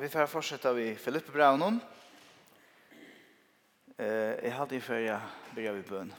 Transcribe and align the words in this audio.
Vi 0.00 0.08
får 0.08 0.26
fortsätta 0.26 0.72
vid 0.72 0.98
Filippe 0.98 1.32
Braunen. 1.32 1.80
Eh, 3.96 4.06
jag 4.08 4.50
hade 4.50 4.74
ju 4.74 4.80
för 4.80 4.98
jag 4.98 5.20
börjar 5.54 5.72
vid 5.72 5.84
bön. 5.84 6.14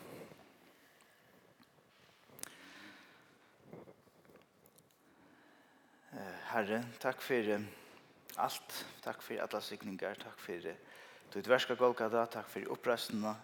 Eh, 6.11 6.17
Herre, 6.43 6.83
tack 6.99 7.21
för 7.21 7.65
allt. 8.35 8.85
Tack 9.03 9.21
för 9.21 9.37
alla 9.37 9.61
signingar. 9.61 10.15
Tack 10.23 10.39
för 10.39 10.75
ditt 11.33 11.47
verska 11.47 11.75
Golgata. 11.75 12.25
Tack 12.25 12.49
för 12.49 12.65
upprösterna. 12.65 13.35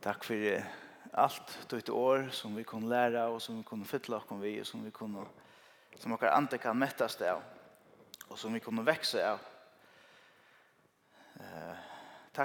Tack 0.00 0.24
för 0.24 0.64
allt 1.12 1.70
ditt 1.70 1.88
år 1.88 2.28
som 2.32 2.54
vi 2.54 2.64
kunne 2.64 2.88
lära 2.88 3.28
och 3.28 3.42
som 3.42 3.56
vi 3.56 3.62
kunne 3.62 3.84
fylla 3.84 4.16
oss 4.16 4.24
vi 4.30 4.60
og 4.60 4.66
som 4.66 4.84
vi 4.84 4.90
kunne 4.90 5.24
som 5.94 6.10
dere 6.10 6.30
andre 6.32 6.58
kan 6.58 6.78
mättas 6.78 7.16
det 7.16 7.32
av 7.32 7.59
og 8.30 8.38
som 8.38 8.54
vi 8.54 8.62
kunne 8.62 8.86
vekse 8.86 9.24
av. 9.26 9.40
Eh, 11.40 11.76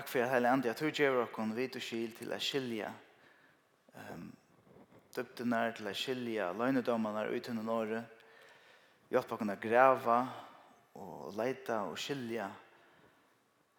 for 0.06 0.20
at 0.20 0.30
hele 0.30 0.50
andre 0.50 0.68
Jag 0.68 0.78
tror 0.78 0.90
att 0.90 1.00
jag 1.00 1.56
vidt 1.56 1.76
og 1.76 1.82
skil 1.82 2.12
till 2.12 2.34
att 2.34 2.42
skilja. 2.42 2.94
Ehm 3.96 4.36
döpte 5.16 5.44
til 5.78 5.88
å 5.88 5.94
skilje 5.94 6.44
løgnedommene 6.44 7.22
lögnedomarna 7.24 7.26
ut 7.26 7.50
under 7.50 7.74
året 7.74 8.24
hjelp 9.12 9.32
å 9.32 9.38
kunne 9.40 9.56
grave 9.56 10.18
og 11.00 11.34
leite 11.38 11.78
og 11.88 11.98
skilje 11.98 12.50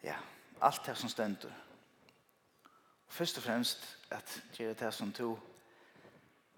Ja, 0.02 0.16
alt 0.60 0.84
det 0.86 0.94
som 0.96 1.08
ständer. 1.08 1.52
først 3.08 3.38
og 3.38 3.42
fremst 3.42 3.98
at 4.10 4.42
gjøre 4.52 4.74
det 4.74 4.94
som 4.94 5.12
to 5.12 5.38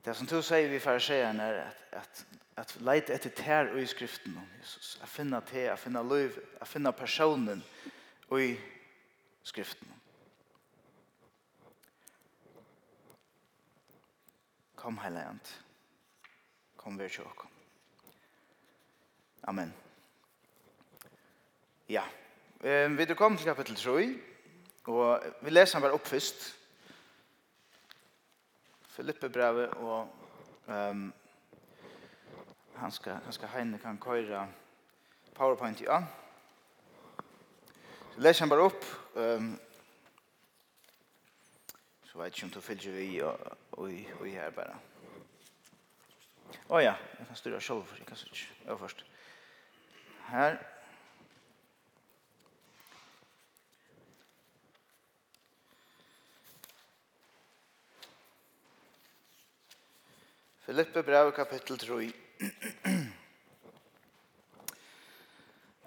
Det 0.04 0.16
som 0.16 0.26
to 0.26 0.42
sier 0.42 0.68
vi 0.68 0.80
fariserar 0.80 1.34
är 1.34 1.66
at, 1.66 1.84
at 1.92 2.26
at 2.58 2.74
leite 2.82 3.14
etter 3.14 3.30
tær 3.30 3.70
i 3.78 3.86
skriften 3.86 4.34
om 4.36 4.46
Jesus. 4.58 4.96
At 5.02 5.10
finna 5.10 5.40
te, 5.46 5.68
at 5.70 5.78
finna 5.78 6.02
liv, 6.02 6.34
at 6.60 6.68
finna 6.68 6.90
personen 6.92 7.62
i 8.34 8.56
skriften. 9.46 9.94
Kom, 14.78 14.98
Heiland. 14.98 15.40
Kom, 16.76 16.98
vi 16.98 17.08
til 17.08 17.24
Amen. 19.42 19.72
Ja, 21.88 22.02
vi 22.60 23.02
er 23.02 23.14
kommet 23.14 23.38
til 23.38 23.48
kapittel 23.48 23.76
3, 23.76 24.18
og 24.84 25.22
vi 25.42 25.50
leser 25.50 25.78
han 25.78 25.82
bare 25.82 25.96
opp 25.96 26.06
først. 26.06 26.54
Filippe 28.92 29.30
brevet 29.30 29.70
og 29.78 30.10
um, 30.66 31.12
han 32.78 32.92
ska 32.92 33.12
han 33.24 33.32
ska 33.32 33.46
Heine 33.46 33.78
kan 33.78 33.98
köra 33.98 34.48
PowerPoint 35.34 35.80
ja. 35.80 36.04
Så 38.14 38.20
läs 38.20 38.40
han 38.40 38.48
bara 38.48 38.60
upp 38.60 38.84
ehm 39.16 39.22
um, 39.22 39.58
så 42.04 42.18
vet 42.18 42.38
jag 42.38 42.46
inte 42.48 42.60
fylger 42.60 42.90
vi 42.90 43.22
och 43.22 43.88
och 44.18 44.26
här 44.28 44.50
bara. 44.50 44.76
Åh 46.68 46.78
oh, 46.78 46.82
ja, 46.82 46.94
jag 47.18 47.26
kan 47.26 47.36
styra 47.36 47.60
själv 47.60 47.82
för 47.82 47.98
jag 47.98 48.06
kan 48.06 48.16
så 48.16 48.26
Ja 48.66 48.78
först. 48.78 49.04
Här 50.20 50.78
Filippe 60.68 61.02
brev 61.02 61.30
kapitel 61.30 61.78
3. 61.78 62.12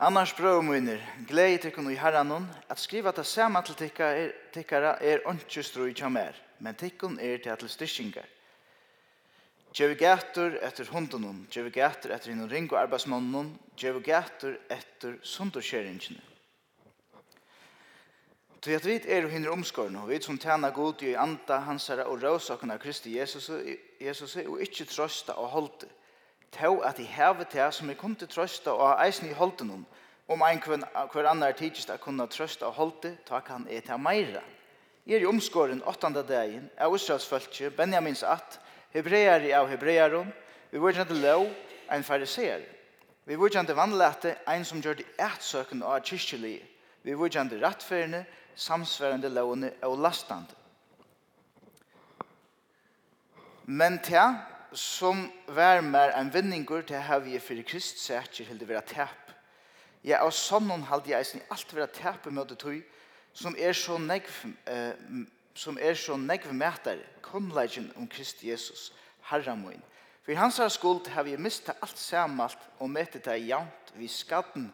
Annars 0.02 0.34
brøv 0.34 0.64
munner, 0.66 0.98
glede 1.30 1.58
til 1.62 1.72
kunne 1.72 1.94
i 1.94 2.00
herranon, 2.02 2.48
at 2.70 2.80
skriva 2.82 3.12
ta 3.14 3.24
samme 3.24 3.62
til 3.62 3.76
tikkere 3.78 4.96
er 4.98 5.22
ikke 5.30 5.64
strui 5.64 5.94
kja 5.94 6.10
mer, 6.10 6.34
men 6.60 6.76
tykkun 6.76 7.20
er 7.20 7.38
til 7.38 7.54
atle 7.54 7.70
styrkingar. 7.70 8.26
Gjøv 9.72 9.94
gator 9.96 10.58
etter 10.66 10.90
hundunon, 10.92 11.46
gjøv 11.54 11.70
gator 11.72 12.12
etter 12.12 12.34
innan 12.34 12.50
ring 12.52 12.68
og 12.74 12.82
arbeidsmannon, 12.82 13.54
gjøv 13.78 14.02
gator 14.04 14.58
etter 14.74 15.16
sundurskjeringjene. 15.24 16.20
Tog 18.62 18.74
at 18.74 18.86
vi 18.86 19.00
er 19.06 19.26
og 19.26 19.32
hinner 19.32 19.54
omskåren, 19.54 19.96
og 20.02 20.10
vi 20.10 20.20
som 20.22 20.38
tjener 20.38 20.74
god 20.76 21.02
i 21.06 21.14
anda 21.14 21.62
hansara 21.66 22.10
og 22.10 22.20
råsakene 22.22 22.76
av 22.76 22.82
Kristi 22.84 23.16
Jesus, 23.16 23.48
Jesus 24.02 24.36
og 24.44 24.60
ikke 24.62 24.86
trøsta 24.86 25.38
og 25.38 25.50
holde, 25.56 25.88
tau 26.52 26.82
at 26.82 27.00
i 27.00 27.04
hevet 27.04 27.48
til 27.48 27.72
som 27.74 27.90
jeg 27.90 27.98
kom 27.98 28.16
til 28.16 28.28
trøsta 28.28 28.72
og 28.72 29.06
eisen 29.06 29.30
i 29.30 29.34
holden 29.34 29.72
om, 29.72 29.86
om 30.28 30.44
ein 30.48 30.62
kvann 30.62 30.84
kvar 31.12 31.30
annar 31.32 31.52
tidsist 31.52 31.90
at 31.90 32.02
kunna 32.02 32.26
trøsta 32.26 32.66
og 32.66 32.74
holde, 32.74 33.18
ta 33.26 33.40
kan 33.40 33.68
er 33.70 33.82
til 33.82 34.00
meira. 34.00 34.44
Jeg 35.06 35.16
er 35.16 35.22
i 35.22 35.26
omskåren 35.26 35.84
åttende 35.86 36.24
dagen 36.24 36.70
av 36.78 36.96
Israels 36.96 37.76
Benjamins 37.76 38.24
att, 38.24 38.60
hebreari 38.94 39.52
av 39.54 39.68
hebrearon, 39.68 40.34
vi 40.72 40.78
var 40.78 40.92
til 40.92 41.16
lov, 41.16 41.48
ein 41.90 42.04
fariseer. 42.04 42.62
Vi 43.26 43.36
var 43.36 43.50
kjent 43.50 43.76
vannlete, 43.76 44.36
ein 44.48 44.66
som 44.66 44.82
gjør 44.82 44.94
det 44.94 45.06
ætsøken 45.20 45.84
og 45.84 46.04
kyrkjelig. 46.04 46.62
Vi 47.04 47.14
var 47.18 47.30
kjent 47.30 47.54
rettferende, 47.62 48.26
samsværende 48.56 49.30
lovene 49.30 49.72
og 49.84 50.00
lastande. 50.00 50.56
Men 53.66 54.00
til 54.00 54.38
som 54.74 55.26
vær 55.48 55.82
mer 55.82 56.14
en 56.16 56.34
vinninger 56.34 56.82
til 56.88 57.04
her 57.04 57.20
vi 57.20 57.36
er 57.36 57.44
fyrir 57.44 57.68
krist 57.68 58.00
sætjer 58.00 58.48
hildi 58.48 58.68
vera 58.68 58.82
tæp. 58.82 59.34
Ja, 60.04 60.24
og 60.26 60.34
sånn 60.34 60.72
haldi 60.88 61.12
jeg 61.12 61.22
eisen 61.22 61.42
i 61.42 61.48
alt 61.52 61.74
vera 61.76 61.88
tæp 61.88 62.28
i 62.28 62.34
møte 62.34 62.56
tøy, 62.56 62.82
som 63.34 63.56
er 63.58 63.74
så 63.74 63.98
negv, 64.02 64.32
eh, 64.66 64.94
som 65.56 65.78
er 65.78 65.96
så 65.96 66.18
negv 66.18 66.54
mætar, 66.54 66.98
kunnleggen 67.22 67.92
om 67.96 68.08
Krist 68.08 68.44
Jesus, 68.44 68.92
herra 69.30 69.56
moin. 69.56 69.82
For 70.24 70.36
hans 70.36 70.58
her 70.58 70.70
skuld 70.70 71.08
har 71.08 71.24
vi 71.24 71.38
mistet 71.38 71.78
alt 71.82 71.98
samalt 71.98 72.58
og 72.80 72.90
møtet 72.90 73.26
det 73.26 73.40
jant 73.48 73.94
vi 73.96 74.08
skatten, 74.08 74.72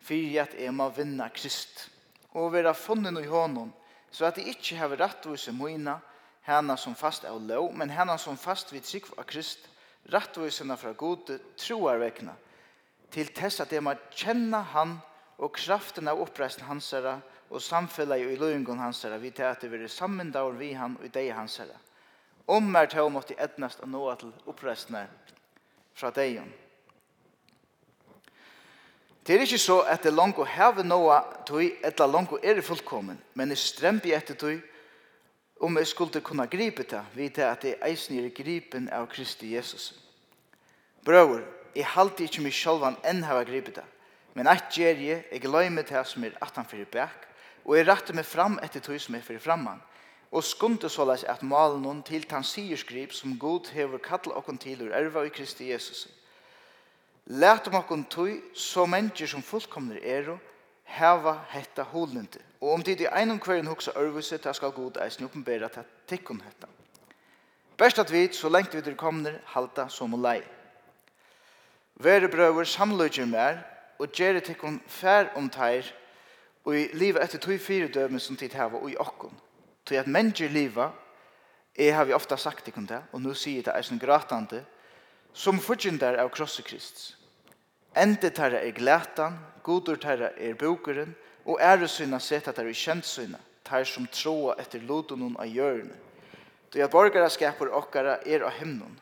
fyrir 0.00 0.42
at 0.42 0.54
jeg 0.58 0.74
må 0.74 0.88
vinna 0.90 1.28
Krist. 1.28 1.88
Og 2.34 2.52
vera 2.52 2.72
funnen 2.72 3.16
i 3.20 3.28
hånden, 3.28 3.72
så 4.10 4.26
at 4.26 4.38
jeg 4.38 4.56
ikke 4.56 4.76
har 4.76 4.96
rettvise 5.00 5.52
moina, 5.52 5.98
hana 6.46 6.76
som 6.76 6.94
fast 6.94 7.24
av 7.24 7.40
lov, 7.42 7.74
men 7.76 7.90
hana 7.90 8.18
som 8.18 8.36
fast 8.36 8.72
vid 8.72 8.84
trygg 8.86 9.10
av 9.16 9.26
Krist, 9.30 9.68
rattvisene 10.10 10.76
fra 10.76 10.92
gode, 10.98 11.38
troar 11.58 12.00
vekna, 12.02 12.34
til 13.12 13.28
tess 13.36 13.60
at 13.62 13.72
jeg 13.72 13.84
må 13.84 13.94
kjenne 14.16 14.62
han 14.72 14.96
og 15.38 15.52
kraften 15.54 16.08
av 16.08 16.20
oppreisen 16.22 16.66
hans 16.66 16.90
herre, 16.94 17.20
og 17.52 17.60
samfellet 17.60 18.24
i 18.32 18.38
løyngon 18.40 18.80
hans 18.80 19.02
herre, 19.04 19.20
vi 19.20 19.30
til 19.30 19.44
at 19.44 19.60
det 19.60 19.70
vil 19.70 19.88
sammen 19.90 20.32
daur 20.32 20.56
vi 20.56 20.72
han 20.72 20.96
og 20.96 21.10
deg 21.12 21.34
hans 21.36 21.58
herre. 21.60 21.76
Om 22.48 22.74
er 22.74 22.88
til 22.90 23.04
å 23.04 23.12
måtte 23.12 23.36
etnast 23.38 23.82
å 23.84 23.88
nå 23.90 24.02
til 24.18 24.32
oppreisene 24.50 25.04
fra 25.94 26.10
deg. 26.10 26.40
Det 29.22 29.36
er 29.36 29.44
ikke 29.44 29.60
så 29.60 29.82
at 29.86 30.02
det 30.02 30.14
langt 30.14 30.40
å 30.42 30.48
heve 30.48 30.82
noe 30.82 31.20
tog, 31.46 31.62
eller 31.62 32.10
langt 32.10 32.32
å 32.34 32.40
er 32.42 32.58
fullkommen, 32.64 33.20
men 33.38 33.52
det 33.52 33.60
strømper 33.60 34.16
etter 34.16 34.38
tog, 34.38 34.71
om 35.62 35.78
jeg 35.78 35.86
skulle 35.86 36.20
kunne 36.20 36.46
gripe 36.46 36.82
det, 36.82 37.00
vite 37.14 37.46
at 37.46 37.64
jeg 37.64 37.78
eisen 37.86 38.18
er 38.18 38.32
gripen 38.34 38.88
av 38.90 39.06
Kristi 39.06 39.54
Jesus. 39.54 39.92
Brøver, 41.04 41.44
jeg 41.76 41.86
halte 41.86 42.26
ikke 42.26 42.42
meg 42.42 42.54
selv 42.54 42.82
enn 42.90 43.22
har 43.22 43.46
gripet 43.46 43.78
det, 43.78 43.84
men 44.34 44.50
at 44.50 44.74
gjør 44.74 44.98
jeg, 44.98 45.24
jeg 45.30 45.46
løymer 45.46 45.86
til 45.86 46.02
som 46.04 46.24
er 46.26 46.34
atan 46.42 46.66
for 46.66 46.90
bæk, 46.92 47.28
og 47.64 47.76
jeg 47.76 47.86
retter 47.86 48.14
meg 48.14 48.26
fram 48.26 48.58
etter 48.62 48.82
tog 48.82 48.98
som 49.00 49.14
er 49.14 49.22
for 49.22 49.38
framman, 49.38 49.80
og 50.32 50.44
skunde 50.44 50.88
såleis 50.90 51.22
at 51.28 51.44
malen 51.46 51.84
noen 51.84 52.02
til 52.02 52.24
tan 52.26 52.42
siersgrip 52.42 53.12
som 53.14 53.38
god 53.38 53.70
hever 53.70 54.02
kattel 54.02 54.34
okken 54.34 54.58
til 54.58 54.82
ur 54.82 54.94
erva 54.96 55.22
i 55.28 55.30
Kristi 55.30 55.70
Jesus. 55.70 56.08
Læt 57.26 57.68
om 57.70 57.78
okken 57.78 58.02
tog 58.10 58.34
så 58.54 58.86
mennesker 58.86 59.30
som 59.30 59.46
fullkomner 59.46 60.00
er 60.02 60.32
og 60.34 60.51
hava 60.98 61.38
hetta 61.52 61.82
holindi. 61.82 62.40
Og 62.60 62.74
om 62.76 62.82
tid 62.84 63.00
i 63.00 63.08
einum 63.10 63.40
kverin 63.40 63.66
hugsa 63.66 63.94
örvise, 63.96 64.38
ta 64.38 64.52
skal 64.52 64.72
god 64.72 65.00
eisen 65.02 65.26
oppenbera 65.26 65.68
ta 65.68 65.84
tikkun 66.08 66.42
hetta. 66.44 66.68
Best 67.78 67.98
at 67.98 68.12
vit, 68.12 68.36
så 68.36 68.48
lengt 68.48 68.74
vi 68.74 68.82
til 68.82 68.96
komner, 68.96 69.40
halta 69.54 69.88
som 69.88 70.14
og 70.14 70.22
lei. 70.22 70.40
Vere 72.02 72.28
brøver 72.28 72.68
samløyger 72.68 73.26
mer, 73.26 73.62
og 73.98 74.12
gjere 74.12 74.42
tikkun 74.44 74.80
fær 74.86 75.32
om 75.38 75.48
teir, 75.50 75.86
og 76.64 76.76
i 76.78 76.88
livet 76.94 77.24
etter 77.24 77.40
tog 77.42 77.58
fire 77.60 77.88
døme 77.90 78.20
som 78.20 78.36
tid 78.36 78.54
hava, 78.54 78.78
og 78.78 78.90
i 78.90 78.98
okkun. 79.00 79.34
Tog 79.86 79.98
at 79.98 80.10
mennesker 80.10 80.52
liva, 80.52 80.92
jeg 81.78 81.94
har 81.96 82.04
vi 82.04 82.12
ofta 82.12 82.36
sagt 82.36 82.64
tikkun 82.64 82.86
det, 82.86 83.00
og 83.12 83.22
nu 83.22 83.34
sier 83.34 83.64
det 83.64 83.74
eisen 83.74 83.98
gratande, 83.98 84.62
som 85.32 85.58
fudgjendar 85.58 86.20
av 86.20 86.30
krossekrist. 86.30 87.21
Ende 87.94 88.30
tarra 88.30 88.62
er 88.64 88.72
glætan, 88.72 89.38
godur 89.62 89.96
tarra 89.96 90.30
er 90.36 90.54
bokeren, 90.54 91.14
og 91.44 91.60
ære 91.60 91.88
syna 91.88 92.18
sett 92.18 92.48
at 92.48 92.58
er 92.58 92.72
kjent 92.72 93.04
syna, 93.06 93.38
tar 93.64 93.84
som 93.84 94.06
troa 94.06 94.54
etter 94.62 94.80
lotunun 94.80 95.36
av 95.36 95.50
hjørne. 95.50 95.94
Du 96.72 96.78
ja 96.78 96.88
borgaraskapur 96.88 97.68
okkara 97.76 98.18
er 98.24 98.46
av 98.46 98.54
himnun. 98.56 98.94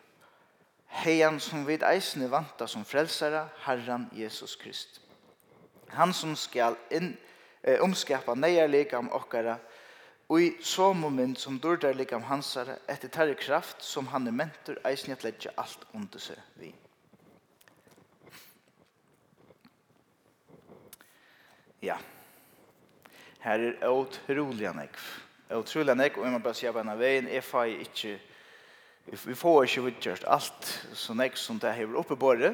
Heian 1.04 1.38
som 1.40 1.62
vid 1.68 1.84
eisne 1.86 2.26
vanta 2.30 2.66
som 2.66 2.84
frelsara, 2.84 3.46
Herran 3.62 4.08
Jesus 4.12 4.56
Krist. 4.58 4.98
Han 5.94 6.12
som 6.12 6.34
skal 6.36 6.76
inn, 6.90 7.16
eh, 7.62 7.78
omskapa 7.78 8.34
neier 8.34 8.68
likam 8.68 9.08
okkara, 9.12 9.58
og 10.28 10.42
i 10.42 10.50
så 10.62 10.92
moment 10.92 11.38
som 11.38 11.58
dårdar 11.58 11.94
likam 11.94 12.22
hansara 12.22 12.76
etter 12.88 13.08
tarri 13.08 13.34
kraft 13.34 13.82
som 13.82 14.06
han 14.06 14.26
er 14.26 14.32
mentor 14.32 14.78
eisne 14.84 15.12
at 15.12 15.24
ledja 15.24 15.50
alt 15.58 15.86
under 15.94 16.18
seg 16.18 16.38
vi. 16.54 16.74
Ja. 21.82 21.96
Her 23.40 23.58
er 23.80 23.88
utrolig 23.88 24.72
nekv. 24.76 25.04
Utrolig 25.56 25.96
nekv, 25.96 26.18
og 26.18 26.26
jeg 26.26 26.32
må 26.32 26.38
bare 26.44 26.54
si 26.54 26.68
på 26.68 26.82
en 26.82 26.92
av 26.92 27.00
veien, 27.00 27.28
jeg 27.28 27.44
får 27.44 27.70
ikke, 27.86 28.12
vi 29.24 29.34
får 29.34 29.64
ikke 29.64 29.86
utkjørst 29.88 30.26
alt, 30.28 30.68
så 30.94 31.16
nek 31.16 31.40
som 31.40 31.58
det 31.58 31.72
hever 31.74 31.96
oppe 31.98 32.18
bare, 32.20 32.52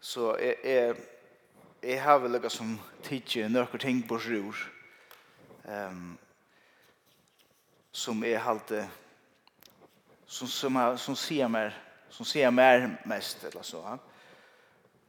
så 0.00 0.36
jeg, 0.38 0.54
jeg, 0.64 0.94
jeg 1.82 1.98
har 2.02 2.22
vel 2.22 2.36
lukket 2.36 2.54
som 2.54 2.76
tidsi 3.02 3.42
nøkker 3.50 3.82
ting 3.82 4.04
på 4.06 4.20
sjur, 4.22 4.62
um, 5.66 6.14
som 7.92 8.24
jeg 8.24 8.40
halte, 8.46 8.86
som, 10.26 10.48
som, 10.48 10.80
som 11.02 11.18
sier 11.18 11.50
mer, 11.50 11.74
som 12.14 12.28
sier 12.28 12.54
mer 12.54 12.92
mest, 13.10 13.42
eller 13.50 13.66
så. 13.66 13.82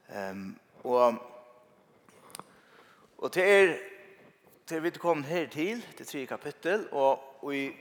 Um, 0.09 0.55
og 0.83 1.36
Og 3.17 3.33
det 3.33 3.43
er, 3.43 3.73
til 4.67 4.83
vi 4.83 4.89
kom 4.89 5.23
her 5.23 5.47
til, 5.47 5.85
til 5.97 6.05
tre 6.05 6.25
kapittel, 6.25 6.87
og, 6.91 7.43
og 7.43 7.55
i 7.55 7.71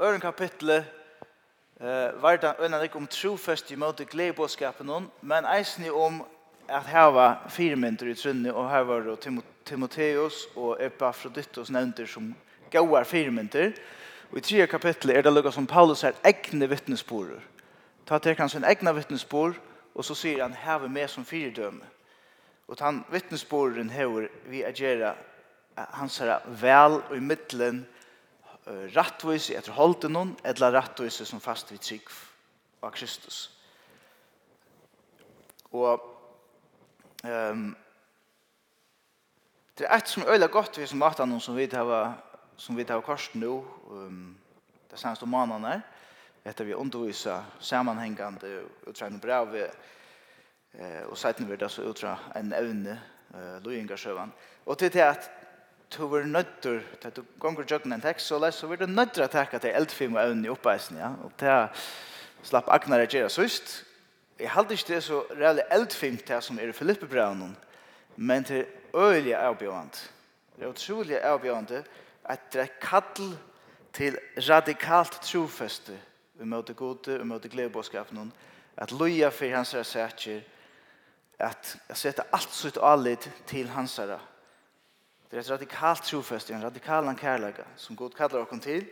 øren 0.00 0.20
kapittelet 0.20 0.84
eh, 1.80 2.22
var 2.22 2.36
det 2.36 2.54
øyne 2.60 2.82
ikke 2.82 2.96
om 2.96 3.06
trofest 3.06 3.70
i 3.70 3.76
møte 3.76 4.04
gledebåskapen, 4.04 5.10
men 5.22 5.44
eisen 5.58 5.90
om 5.90 6.26
at 6.68 6.82
her 6.82 7.04
var 7.04 7.46
fire 7.48 7.76
mynter 7.76 8.06
i 8.06 8.14
Trønne, 8.14 8.54
og 8.54 8.70
her 8.70 8.80
var 8.80 9.00
det 9.00 9.42
Timoteus 9.64 10.46
og 10.56 10.76
Epafroditus 10.80 11.70
nevnter 11.70 12.06
som 12.06 12.34
gauar 12.70 13.04
fire 13.04 13.30
mynter. 13.30 13.72
Og 14.30 14.38
i 14.38 14.40
tredje 14.40 14.66
kapittelet 14.66 15.16
er 15.16 15.22
det 15.22 15.32
lukket 15.32 15.54
som 15.54 15.66
Paulus 15.66 16.04
er 16.04 16.16
egne 16.24 16.68
vittnesporer. 16.68 17.40
Ta 18.06 18.18
til 18.18 18.36
kanskje 18.36 18.60
en 18.60 18.68
egne 18.68 18.94
vittnespor, 18.94 19.54
og 19.94 20.04
så 20.04 20.14
sier 20.14 20.42
han, 20.42 20.52
her 20.52 20.78
vi 20.78 20.88
med 20.88 21.08
som 21.08 21.24
fire 21.24 21.50
dømer. 21.50 21.88
Og 22.68 22.80
han 22.80 23.04
vittnesboren 23.10 23.90
hever 23.90 24.28
vi 24.48 24.64
agerer 24.64 25.16
han 25.76 26.10
herra 26.18 26.40
vel 26.60 26.98
og 27.00 27.14
i 27.16 27.22
middelen 27.22 27.84
rattvis 28.94 29.50
etter 29.54 29.72
holden 29.76 30.12
noen 30.12 30.32
eller 30.44 30.74
rattvis 30.74 31.22
som 31.28 31.40
fast 31.40 31.70
vid 31.72 31.80
trygg 31.84 32.10
av 32.84 32.92
Kristus. 32.92 33.48
Og 35.72 36.02
um, 37.24 37.70
det 39.78 39.86
er 39.86 39.94
et 39.96 40.10
som 40.10 40.24
er 40.24 40.34
øyla 40.34 40.48
godt 40.52 40.78
vi 40.78 40.86
som 40.86 41.00
matan 41.00 41.40
som 41.40 41.56
vi 41.56 41.68
har 41.72 42.16
som 42.58 42.76
vi 42.76 42.84
har 42.88 43.00
kors 43.00 43.30
nå 43.34 43.52
um, 43.90 44.36
det 44.90 44.98
seneste 44.98 45.26
månedene 45.26 45.82
etter 46.44 46.64
vi 46.64 46.74
underviser 46.74 47.44
sammenhengende 47.60 48.64
og 48.86 48.94
trenger 48.94 49.20
brev 49.20 49.56
Eh 50.72 51.02
och 51.02 51.18
sätten 51.18 51.48
vi 51.48 51.56
det 51.56 51.68
så 51.68 51.82
utra 51.82 52.18
en 52.34 52.52
evne 52.52 52.98
eh 53.34 53.62
Loinga 53.62 53.96
sjövan. 53.96 54.32
Och 54.64 54.78
till 54.78 54.90
det 54.90 55.08
att 55.08 55.30
to 55.90 56.06
var 56.06 56.22
nøtter 56.22 56.82
til 57.00 57.10
du 57.16 57.22
gonger 57.40 57.64
jøkken 57.64 57.92
en 57.92 58.00
tekst, 58.00 58.26
så 58.26 58.50
så 58.50 58.66
var 58.66 58.76
det 58.76 58.88
nøtter 58.88 59.24
at 59.24 59.30
takka 59.30 59.58
til 59.58 59.70
eldfim 59.70 60.14
og 60.14 60.22
evnen 60.22 60.44
i 60.44 60.48
oppeisen, 60.48 60.98
ja. 60.98 61.08
Og 61.24 61.32
til 61.38 61.68
slapp 62.42 62.68
Agnar 62.68 63.00
at 63.00 63.08
gjøre 63.08 63.30
søst. 63.30 63.84
Jeg 64.38 64.50
halte 64.50 64.74
ikke 64.74 64.94
det 64.94 65.02
så 65.02 65.22
reelle 65.30 65.62
eldfim 65.72 66.16
til 66.16 66.42
som 66.42 66.58
er 66.58 66.68
i 66.68 66.72
Filippebraunen, 66.72 67.56
men 68.16 68.44
til 68.44 68.66
øyelige 68.94 69.36
avbjørende. 69.36 69.98
Det 70.56 70.64
er 70.64 70.68
utrolig 70.68 71.22
avbjørende 71.22 71.84
at 72.24 72.52
det 72.52 72.60
er 72.60 72.66
kall 72.80 73.36
til 73.92 74.18
radikalt 74.36 75.12
trofeste 75.22 75.98
vi 76.38 76.44
møter 76.44 76.74
gode, 76.74 77.18
vi 77.18 77.24
møter 77.24 77.48
gledebåskapen, 77.48 78.32
at 78.76 78.92
loja 78.92 79.28
for 79.28 79.56
hans 79.56 79.74
sætjer, 79.82 80.40
at 81.38 81.76
sette 81.94 82.24
alt 82.32 82.54
sitt 82.54 82.78
allit 82.82 83.30
til 83.46 83.68
hansara. 83.70 84.18
Det 85.30 85.36
er 85.36 85.40
et 85.40 85.50
radikalt 85.50 86.02
trofest, 86.02 86.50
en 86.50 86.64
radikal 86.64 87.08
kærlega, 87.16 87.66
som 87.76 87.96
Gud 87.96 88.10
kallar 88.16 88.42
okkur 88.42 88.58
til, 88.64 88.86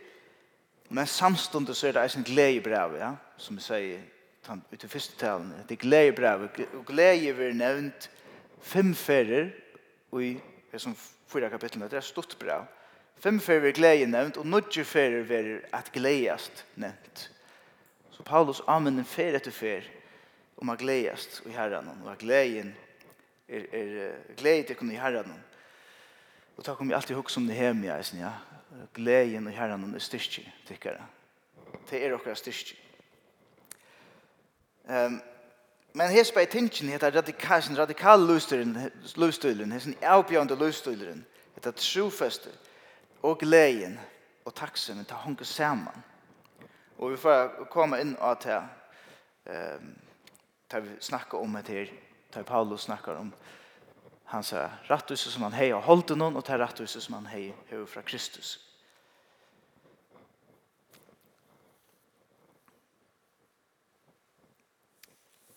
men 0.89 1.07
samstundet 1.07 1.77
så 1.77 1.87
er 1.87 1.91
det 1.97 2.15
en 2.15 2.23
glede 2.23 2.61
brev, 2.61 2.95
ja, 2.95 3.15
som 3.37 3.57
vi 3.57 3.61
sier 3.61 3.99
ut 4.47 4.83
i 4.83 4.87
første 4.87 5.17
talen, 5.19 5.51
det 5.67 5.75
er 5.75 5.81
gledebrev, 5.81 6.47
og 6.79 6.85
glede 6.85 7.33
vi 7.35 7.51
nevnt 7.53 8.09
fem 8.61 8.93
ferier 8.95 9.49
i 10.15 10.37
det 10.71 10.81
som 10.81 10.95
fyra 11.27 11.49
kapitlet, 11.49 11.91
det 11.91 11.97
er 11.97 12.05
stort 12.05 12.37
brev. 12.39 12.63
Fem 13.19 13.39
ferier 13.39 13.65
vi 13.65 13.71
glede 13.71 14.07
nevnt, 14.07 14.37
og 14.37 14.47
nødje 14.47 14.83
ferier 14.83 15.23
vi 15.27 15.59
at 15.73 15.91
gledest 15.91 16.65
nevnt. 16.75 17.31
Så 18.11 18.23
Paulus 18.23 18.61
anvender 18.67 19.03
fer 19.03 19.35
etter 19.35 19.51
fer, 19.51 19.83
om 20.57 20.65
man 20.65 20.77
glädjas 20.77 21.41
i 21.45 21.49
Herren 21.49 21.89
och 22.03 22.11
att 22.11 22.19
glädjen 22.19 22.75
är 23.47 23.75
är 23.75 24.19
glädje 24.35 24.75
kommer 24.75 24.93
i 24.93 24.97
Herren. 24.97 25.43
og 26.57 26.63
ta 26.63 26.75
kommer 26.75 26.91
jag 26.91 26.97
alltid 26.97 27.15
ihåg 27.15 27.31
som 27.31 27.47
det 27.47 27.53
hjemme 27.53 27.81
med 27.81 28.05
ja. 28.13 28.31
gleden 28.93 29.47
i 29.47 29.51
Herren 29.51 29.95
er 29.95 29.99
styrke 29.99 30.51
tycker 30.67 30.91
jag. 30.91 31.05
Det 31.89 32.05
er 32.05 32.13
också 32.13 32.35
styrke. 32.35 32.75
Ehm 34.89 35.21
men 35.93 36.09
här 36.09 36.23
spelar 36.23 36.45
tingen 36.45 36.91
heter 36.91 37.11
radikal 37.11 37.61
radikal 37.75 38.27
löstulen 38.27 38.91
löstulen 39.15 39.71
är 39.71 39.87
en 39.87 39.95
avbjörande 40.01 40.55
löstulen. 40.55 41.25
Det 41.55 41.65
är 41.65 41.71
trofäste 41.71 42.49
og 43.21 43.39
glädjen 43.39 43.99
och 44.43 44.55
tacksamhet 44.55 45.07
ta 45.07 45.15
hon 45.15 45.37
samman. 45.41 46.03
og 46.97 47.11
vi 47.11 47.17
får 47.17 47.65
komme 47.69 48.01
inn 48.01 48.17
at 48.19 48.43
här 48.43 48.67
ehm 49.45 50.06
tar 50.67 50.83
vi 50.83 50.97
snakka 50.99 51.37
om 51.37 51.53
det 51.53 51.67
her, 51.67 51.93
tar 52.31 52.43
Paulus 52.43 52.81
snakkar 52.81 53.15
om 53.15 53.33
han 54.27 54.43
sa 54.43 54.69
rattus 54.89 55.21
som 55.31 55.45
han 55.47 55.53
hei 55.55 55.69
og 55.71 55.85
holdt 55.87 56.11
noen, 56.19 56.35
og 56.35 56.43
tar 56.43 56.59
rattus 56.59 56.97
som 56.99 57.13
han 57.15 57.29
hei 57.31 57.53
hei 57.69 57.85
fra 57.87 58.01
Kristus. 58.03 58.57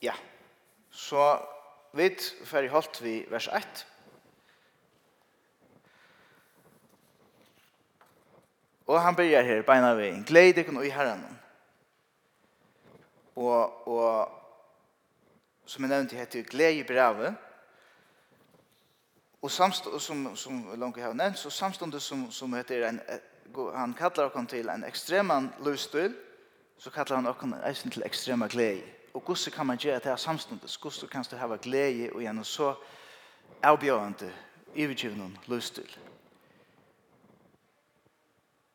Ja, 0.01 0.15
så 0.91 1.35
vidt 1.99 2.23
fer 2.47 2.63
i 2.63 2.71
holdt 2.71 3.03
vi 3.03 3.17
vers 3.29 3.51
1. 3.51 3.87
Og 8.87 9.03
han 9.03 9.19
begynner 9.19 9.51
her, 9.51 9.67
beina 9.67 9.97
vi, 9.99 10.13
gled 10.27 10.63
ikon 10.63 10.79
og 10.79 10.87
i 10.87 10.95
herren. 10.95 11.27
Og, 13.35 13.89
og 13.91 14.40
som 15.71 15.85
jeg 15.85 15.91
nevnte 15.93 16.17
heter 16.19 16.43
Gledebrevet. 16.43 17.35
Og 19.43 19.51
samst, 19.51 19.87
som, 19.99 20.37
som 20.37 20.65
Lonke 20.77 21.03
har 21.03 21.13
nevnt, 21.15 21.39
så 21.39 21.51
samståndet 21.51 22.03
som, 22.03 22.27
som 22.33 22.55
heter 22.59 22.89
en, 22.89 22.99
han 23.75 23.95
kallar 23.95 24.35
oss 24.35 24.49
til 24.51 24.69
en 24.69 24.85
ekstreman 24.85 25.53
løstil, 25.65 26.17
så 26.79 26.91
kallar 26.91 27.21
han 27.21 27.31
oss 27.31 27.45
eisen 27.69 27.91
til 27.91 28.03
ekstrema 28.05 28.49
glede. 28.49 28.83
Og 29.15 29.23
hvordan 29.23 29.53
kan 29.53 29.67
man 29.67 29.79
gjøre 29.79 29.99
det 29.99 30.11
her 30.11 30.17
samståndet? 30.17 30.79
Hvordan 30.83 31.09
kan 31.09 31.25
du 31.31 31.37
hava 31.37 31.57
glede 31.57 32.11
og 32.13 32.21
gjennom 32.21 32.45
så 32.45 32.75
avbjørende, 33.63 34.33
ivergivende 34.75 35.31
løstil? 35.47 35.99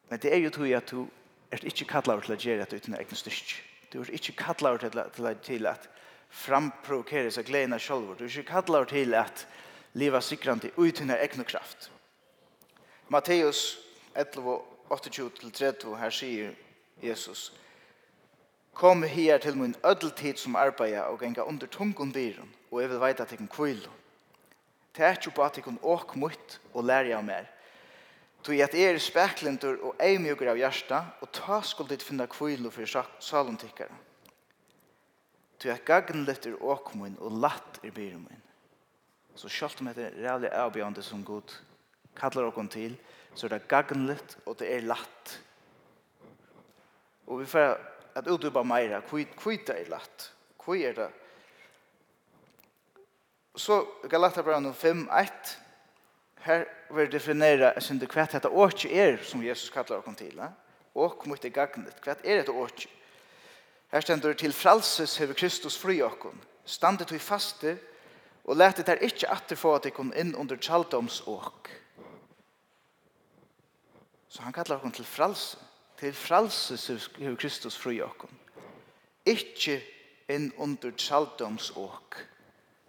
Men 0.09 0.19
det 0.19 0.33
er 0.33 0.37
jo 0.37 0.49
tog 0.49 0.71
at 0.71 0.91
du 0.91 1.07
er 1.51 1.65
ikke 1.65 1.85
kallar 1.85 2.23
til 2.23 2.35
å 2.35 2.39
gjøre 2.39 2.65
det 2.71 2.79
uten 2.79 2.95
egen 2.95 3.15
styrk. 3.19 3.55
Du 3.93 4.01
er 4.01 4.15
ikke 4.15 4.35
kallar 4.37 4.77
til, 4.77 4.91
til, 5.15 5.35
til 5.43 5.67
at 5.67 5.89
framprovokere 6.29 7.31
seg 7.31 7.47
gledene 7.47 7.79
selv. 7.79 8.15
Du 8.17 8.25
er 8.25 8.29
ikke 8.29 8.51
kallet 8.51 8.89
til 8.89 9.13
at 9.13 9.47
livet 9.93 10.23
sikrande 10.23 10.69
i 10.69 10.93
er 11.09 11.23
egnu 11.23 11.43
kraft. 11.43 11.91
Matteus 13.09 13.77
11, 14.15 14.59
28-30, 14.89 15.95
her 15.97 16.09
sier 16.09 16.51
Jesus, 17.01 17.53
Kom 18.75 19.03
her 19.03 19.37
til 19.37 19.57
min 19.57 19.75
ødeltid 19.85 20.35
som 20.37 20.55
arbeider 20.55 21.01
og 21.01 21.19
genga 21.19 21.41
under 21.41 21.67
tungen 21.67 22.11
dyren, 22.13 22.49
og 22.71 22.81
jeg 22.81 22.89
vil 22.89 22.99
veita 22.99 23.23
at 23.23 23.31
jeg 23.31 23.37
kan 23.37 23.47
kvile. 23.47 23.89
Tæt 24.93 25.25
jo 25.25 25.31
på 25.35 25.43
at 25.43 25.55
jeg 25.55 25.63
kan 25.63 25.79
åk 25.83 26.15
mot 26.15 26.59
og 26.73 26.83
lære 26.83 27.15
av 27.15 27.23
mer. 27.23 27.47
Tog 28.43 28.59
at 28.59 28.73
jeg 28.73 28.93
er 28.93 28.99
speklendur 28.99 29.79
og 29.81 29.95
ei 30.03 30.17
mjukker 30.19 30.51
av 30.51 30.59
hjertet, 30.59 31.07
og 31.21 31.31
ta 31.31 31.61
skuldit 31.63 32.03
finna 32.03 32.27
kvile 32.27 32.71
for 32.71 33.07
salontikkere 33.19 33.95
til 35.65 35.73
at 35.93 36.13
litt 36.15 36.45
er 36.45 36.61
åkmoen 36.61 37.17
og 37.19 37.39
latt 37.41 37.79
er 37.83 37.93
byrumoen. 37.95 38.41
Så 39.35 39.49
selv 39.49 39.81
om 39.81 39.89
det 39.91 40.05
er 40.05 40.21
reallig 40.21 40.51
avbjørende 40.53 41.03
som 41.03 41.23
Gud 41.25 41.51
kallar 42.15 42.47
åkon 42.47 42.69
til, 42.71 42.95
så 43.35 43.47
er 43.47 43.57
det 43.57 43.67
gagnlet 43.67 44.37
og 44.45 44.59
det 44.59 44.69
er 44.71 44.87
latt. 44.87 45.35
Og 47.27 47.41
vi 47.41 47.49
får 47.49 47.75
at 48.15 48.27
utdupa 48.31 48.63
meira, 48.63 49.01
hvor 49.01 49.19
det 49.19 49.75
er 49.75 49.89
latt, 49.89 50.31
hvor 50.63 50.75
er 50.75 50.93
det. 50.93 51.09
Så 53.55 53.85
Galaterbrand 54.09 54.73
5, 54.73 55.09
1, 55.09 55.57
her 56.45 56.65
vil 56.91 57.11
definera 57.11 57.73
sin 57.81 57.99
det 57.99 58.09
kvært 58.11 58.35
dette 58.35 58.49
åkje 58.51 58.91
er 58.91 59.17
som 59.23 59.43
Jesus 59.43 59.69
kallar 59.69 59.99
åkon 59.99 60.15
til. 60.15 60.39
Åk 60.95 61.25
mot 61.25 61.41
det 61.41 61.53
gagnlet, 61.53 61.99
hva 62.03 62.15
er 62.23 62.39
dette 62.39 62.53
åkje. 62.53 62.89
Her 63.95 64.01
stender 64.01 64.33
til 64.33 64.51
fralses 64.53 65.17
hever 65.17 65.33
Kristus 65.33 65.77
fri 65.79 66.01
okkon. 66.03 66.35
Standet 66.67 67.13
vi 67.13 67.19
faste 67.19 67.77
og 68.43 68.57
lete 68.59 68.83
der 68.83 68.99
ikkje 68.99 69.29
atter 69.31 69.55
få 69.55 69.71
at 69.77 69.87
kom 69.95 70.11
inn 70.19 70.33
under 70.35 70.59
tjaldoms 70.59 71.21
åk. 71.31 71.71
Så 74.27 74.43
han 74.43 74.51
kallar 74.51 74.81
okkon 74.81 74.91
til 74.99 75.07
fralse. 75.07 75.55
Til 75.95 76.11
fralses 76.11 76.89
hever 77.21 77.39
Kristus 77.39 77.79
fri 77.79 78.01
okkon. 78.03 78.35
Ikkje 79.23 79.79
inn 80.27 80.51
under 80.59 80.91
tjaldoms 80.91 81.71
åk. 81.79 82.19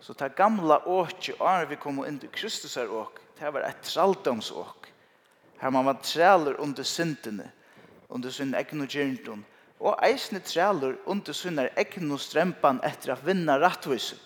Så 0.03 0.13
ta 0.19 0.27
gamla 0.27 0.83
åkje 0.91 1.39
år 1.39 1.71
vi 1.71 1.79
kom 1.79 2.03
inn 2.03 2.19
til 2.19 2.35
Kristus 2.35 2.75
her 2.75 2.91
åk. 2.91 3.23
Det 3.39 3.55
var 3.55 3.63
et 3.63 3.95
tjaldoms 3.95 4.51
åk. 4.51 4.91
Her 5.63 5.71
man 5.71 5.87
var 5.87 6.03
træler 6.03 6.59
under 6.59 6.83
syndene, 6.83 7.53
under 8.09 8.31
sin 8.31 8.55
egen 8.55 8.83
og 8.83 8.91
og 9.81 9.99
eisne 10.07 10.41
trælur 10.41 10.97
under 11.07 11.33
sunnar 11.33 11.69
og 11.77 12.21
strempan 12.21 12.81
etter 12.85 13.13
at 13.13 13.27
vinna 13.27 13.59
rattvise, 13.59 14.17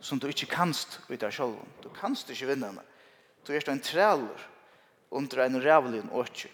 som 0.00 0.18
du 0.18 0.28
ikkje 0.28 0.48
kanst 0.50 1.00
ut 1.08 1.22
av 1.22 1.30
sjolvun. 1.30 1.68
Du 1.82 1.88
kanst 1.88 2.30
ikkje 2.30 2.46
vinna 2.46 2.70
henne. 2.70 2.82
Du 3.46 3.52
er 3.52 3.68
en 3.68 3.80
trælur 3.80 4.40
under 5.10 5.44
en 5.44 5.64
rævlig 5.64 6.02
åkje. 6.12 6.50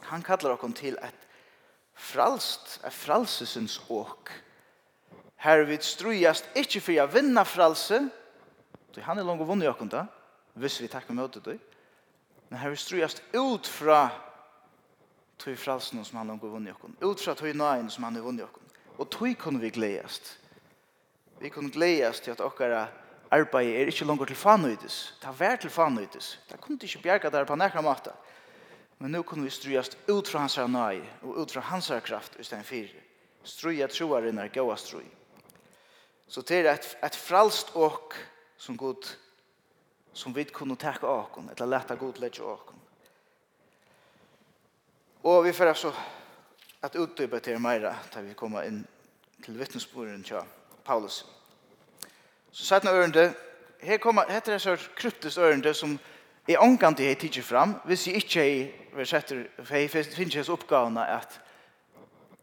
Han 0.00 0.22
kallar 0.22 0.56
okkom 0.56 0.72
til 0.72 0.96
et 1.02 1.26
fralst, 1.94 2.80
et 2.86 2.92
fralsesins 2.92 3.80
åk. 3.90 4.30
Her 5.36 5.64
vi 5.64 5.78
strujast 5.80 6.48
ikkje 6.56 6.80
for 6.80 7.02
å 7.02 7.10
vinna 7.12 7.44
fralse, 7.44 8.08
du 8.94 9.00
han 9.02 9.18
er 9.18 9.26
langt 9.26 9.46
vunni 9.46 9.68
okkom 9.68 9.90
da, 9.90 10.06
hvis 10.58 10.80
vi 10.80 10.88
takkar 10.88 11.14
møte 11.14 11.40
du, 11.44 11.54
men 12.48 12.58
her 12.58 12.72
vi 12.72 12.80
strujast 12.80 13.22
ut 13.34 13.66
fra 13.66 14.08
tog 15.38 15.58
fralsen 15.58 16.04
som 16.04 16.18
han 16.18 16.28
har 16.28 16.36
vunnit 16.36 16.74
oss. 16.74 16.96
Utfra 17.00 17.34
tog 17.34 17.54
nøyen 17.54 17.90
som 17.90 18.04
han 18.04 18.14
har 18.14 18.22
vunnit 18.22 18.44
oss. 18.44 18.78
Og 18.98 19.10
tog 19.10 19.36
kunne 19.38 19.60
vi 19.60 19.70
gledes. 19.70 20.38
Vi 21.40 21.48
kunne 21.48 21.70
gledes 21.70 22.20
til 22.20 22.30
at 22.34 22.42
dere 22.58 22.88
arbeid 23.30 23.68
er 23.68 23.90
ikke 23.92 24.04
langt 24.04 24.26
til 24.26 24.36
fanøydes. 24.36 25.14
Det 25.22 25.34
var 25.38 25.56
til 25.56 25.70
fanøydes. 25.70 26.40
Det 26.50 26.60
kunne 26.60 26.78
ikke 26.82 27.02
bjerga 27.02 27.30
der 27.30 27.44
på 27.44 27.54
nærkere 27.54 27.82
måte. 27.82 28.12
Men 28.98 29.12
nå 29.14 29.22
kunne 29.22 29.44
vi 29.44 29.50
strøyast 29.50 29.98
ut 30.08 30.28
fra 30.28 30.42
hans 30.42 30.58
nøye 30.58 31.06
og 31.22 31.38
ut 31.38 31.52
fra 31.52 31.60
hans 31.60 31.92
kraft 32.04 32.36
i 32.38 32.44
stedet 32.44 32.66
for. 32.66 32.98
Struja 33.44 33.86
troer 33.86 34.26
enn 34.28 34.42
er 34.42 34.50
gåa 34.50 34.76
strøy. 34.76 35.06
Så 36.28 36.42
det 36.42 36.66
er 36.66 36.72
et, 36.74 36.88
et 37.04 37.16
fralst 37.16 37.70
åk 37.76 38.16
som 38.58 38.76
god 38.76 39.06
som 40.12 40.34
vi 40.34 40.44
kunne 40.44 40.76
takke 40.76 41.06
åkken, 41.06 41.48
eller 41.52 41.70
lette 41.70 41.96
god 41.96 42.18
lette 42.18 42.42
åkken. 42.42 42.77
Og 45.22 45.44
vi 45.44 45.52
får 45.52 45.72
altså 45.72 45.92
at 46.82 46.94
utdype 46.94 47.40
til 47.40 47.60
meira 47.60 47.94
da 48.14 48.22
vi 48.22 48.36
kommer 48.38 48.62
inn 48.68 48.84
til 49.44 49.58
vittnesbordet 49.58 50.24
til 50.26 50.44
Paulus. 50.84 51.24
Så 52.52 52.64
satt 52.64 52.86
noe 52.86 52.94
ørende, 52.94 53.32
her 53.82 53.98
kommer, 54.02 54.30
heter 54.30 54.52
det 54.52 54.62
så 54.62 54.76
kryptisk 54.96 55.38
ørende 55.38 55.74
som 55.74 55.98
er 56.48 56.62
omkant 56.62 57.00
jeg 57.00 57.18
tidser 57.18 57.42
fram, 57.42 57.74
hvis 57.84 58.06
jeg 58.06 58.22
ikke 58.22 58.46
er 58.96 59.04
setter, 59.04 59.44
for 59.62 59.76
jeg 59.76 59.90
finner 59.90 60.40
ikke 60.40 60.52
oppgavene 60.52 61.06
at 61.06 61.40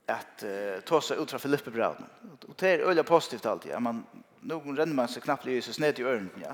at 0.08 0.44
uh, 0.46 0.82
ta 0.86 1.00
seg 1.02 1.18
ut 1.18 1.32
fra 1.34 1.40
Filippe-braden. 1.42 2.06
Og 2.48 2.54
det 2.60 2.70
er 2.70 2.84
øyelig 2.86 3.06
positivt 3.06 3.46
alltid. 3.50 3.72
Ja. 3.72 3.80
Man, 3.82 4.04
noen 4.46 4.78
renner 4.78 4.94
man 4.94 5.10
seg 5.10 5.26
knappt 5.26 5.48
i 5.50 5.58
seg 5.66 5.80
sned 5.80 6.00
i 6.00 6.06
ørene, 6.06 6.30
ja. 6.44 6.54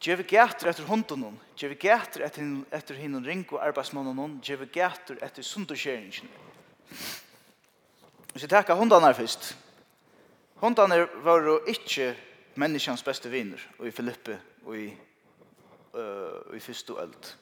Gjeve 0.00 0.24
gæter 0.24 0.70
etter 0.70 0.86
hunden 0.88 1.22
hon, 1.26 1.40
gjeve 1.60 1.76
gæter 1.76 2.22
etter, 2.24 2.44
etter 2.72 2.96
hinnom 2.96 3.24
ringo 3.24 3.58
arbeidsmannen 3.60 4.16
hon, 4.16 4.38
gjeve 4.40 4.70
gæter 4.72 5.18
etter 5.20 5.44
sunderskjeringen. 5.44 6.30
Hvis 8.32 8.46
jeg 8.46 8.50
takker 8.50 8.78
hundene 8.78 9.10
her 9.10 9.18
først, 9.18 9.50
hundene 10.62 11.02
var 11.24 11.44
jo 11.44 11.58
ikke 11.68 12.14
menneskens 12.56 13.04
beste 13.04 13.28
viner, 13.28 13.60
og 13.78 13.90
i 13.90 13.92
Filippe, 13.92 14.38
og 14.64 14.78
i, 14.78 14.86
uh, 15.92 16.48
og 16.48 16.56
i 16.56 16.62
første 16.64 16.96
ølt. 17.02 17.36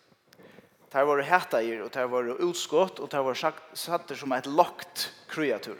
Der 0.92 1.06
var 1.06 1.22
det 1.22 1.62
i, 1.62 1.80
og 1.80 1.94
der 1.94 2.10
var 2.10 2.22
det 2.22 2.40
utskott, 2.42 2.98
og 2.98 3.12
der 3.12 3.18
var 3.18 3.38
satter 3.74 4.16
som 4.16 4.32
et 4.32 4.46
lagt 4.46 5.12
kreatur. 5.28 5.78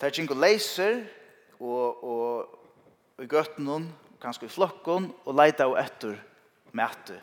Der 0.00 0.10
gikk 0.10 0.30
og 0.30 0.36
leiser, 0.36 1.02
og, 1.58 2.04
og, 2.04 2.58
og 3.16 3.24
i 3.24 3.26
gøtten 3.26 3.66
hon, 3.66 3.92
kanskje 4.22 4.46
i 4.46 4.52
flokken, 4.52 5.10
og 5.26 5.36
leita 5.36 5.66
og 5.66 5.78
etter 5.80 6.16
mæte. 6.72 7.18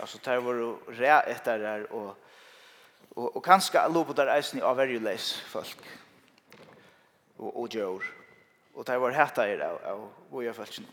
Altså, 0.00 0.20
der 0.24 0.40
var 0.40 0.60
det 0.88 1.14
etter 1.34 1.58
der, 1.58 1.86
og, 1.90 2.14
og, 3.16 3.36
og 3.36 3.42
kanskje 3.42 3.82
lå 3.90 4.04
på 4.04 4.16
der 4.16 4.32
eisen 4.36 4.58
i 4.58 4.64
avverjuleis 4.64 5.34
folk, 5.50 5.82
og, 7.38 7.50
og 7.50 7.72
djør. 7.72 8.06
Og 8.74 8.86
der 8.86 8.96
var 8.96 9.14
heta 9.14 9.46
i 9.46 9.56
det, 9.58 9.66
og, 9.66 9.80
og 9.94 10.12
hvor 10.30 10.42
jeg 10.42 10.54
følte 10.54 10.86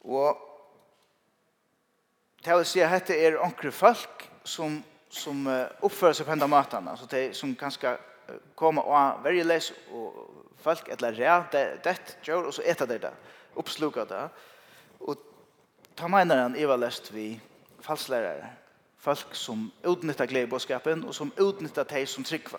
Og 0.00 0.46
det 2.44 2.56
vil 2.56 2.66
si 2.66 2.80
at 2.80 2.92
dette 2.92 3.16
er 3.20 3.38
onkre 3.38 3.72
folk 3.72 4.24
som, 4.44 4.80
som 5.10 5.46
uh, 5.46 5.68
oppfører 5.84 6.16
seg 6.16 6.26
på 6.26 6.32
enda 6.32 6.48
maten, 6.48 6.88
altså 6.88 7.06
de 7.06 7.34
som 7.36 7.52
kanskje 7.56 7.96
kommer 8.56 8.82
og 8.82 9.24
verjuleis, 9.24 9.72
og 9.92 10.54
folk 10.60 10.88
eller 10.88 11.12
rea, 11.18 11.42
det, 11.52 11.84
det 11.84 12.16
gjør, 12.24 12.48
og 12.48 12.54
så 12.54 12.64
etter 12.64 12.88
det 12.88 13.00
det 13.04 13.12
oppsluka 13.56 14.04
det. 14.04 14.28
Og 15.00 15.16
ta 15.96 16.08
när 16.08 16.42
han 16.42 16.56
Eva 16.56 16.76
lest 16.76 17.12
vi 17.12 17.40
falslærare. 17.80 18.50
Folk 18.96 19.34
som 19.34 19.72
utnyttar 19.84 20.26
gledebåskapen 20.26 21.04
og 21.04 21.14
som 21.14 21.32
utnyttar 21.38 21.84
teg 21.84 22.08
som 22.08 22.24
tryggva 22.24 22.58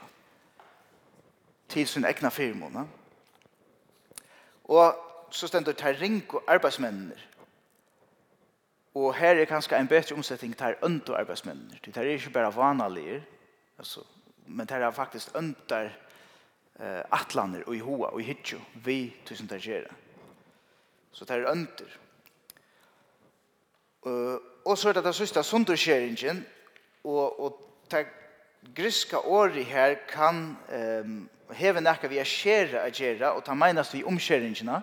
til 1.69 1.87
sin 1.87 2.05
egna 2.05 2.29
firmåne. 2.29 2.87
Og 4.63 4.95
så 5.31 5.47
stendur 5.47 5.71
ter 5.71 6.01
ring 6.01 6.23
og 6.29 6.43
arbeidsmennene. 6.47 7.15
Og 8.93 9.13
her 9.15 9.35
er 9.35 9.45
kanskje 9.45 9.77
en 9.77 9.87
bedre 9.87 10.15
omsetning 10.15 10.53
till 10.57 10.75
önt 10.81 11.09
och 11.09 11.19
arbeidsmennene. 11.19 11.79
Det 11.85 11.97
er 11.97 12.01
ikke 12.01 12.29
bare 12.29 12.55
vanlige, 12.55 13.23
altså, 13.77 13.99
men 14.47 14.67
det 14.67 14.77
er 14.77 14.91
faktisk 14.91 15.35
öntar 15.35 15.97
eh, 16.79 17.03
atlaner 17.11 17.63
og 17.67 17.75
i 17.75 17.79
hoa 17.79 18.07
og 18.07 18.21
i 18.21 18.23
hitjo 18.23 18.59
vi 18.75 19.15
tusen 19.25 19.47
ter 19.47 19.57
gjerra. 19.57 19.93
Så 21.11 21.25
det 21.25 21.37
er 21.37 21.51
under. 21.51 21.97
Uh, 24.05 24.37
og 24.65 24.77
så 24.77 24.89
er 24.89 24.97
det 24.97 25.03
det 25.05 25.15
siste 25.15 25.43
sunderskjeringen, 25.43 26.45
og, 27.03 27.39
og 27.41 27.59
det 27.91 28.07
griska 28.75 29.17
året 29.17 29.65
her 29.65 29.95
kan 30.09 30.57
um, 31.03 31.29
heve 31.53 31.81
nekka 31.81 32.09
vi 32.09 32.17
er 32.21 32.29
skjere 32.29 32.81
av 32.85 32.93
gjøre, 32.95 33.33
og 33.35 33.43
ta 33.45 33.53
menes 33.57 33.93
vi 33.93 34.03
omskjeringene. 34.07 34.81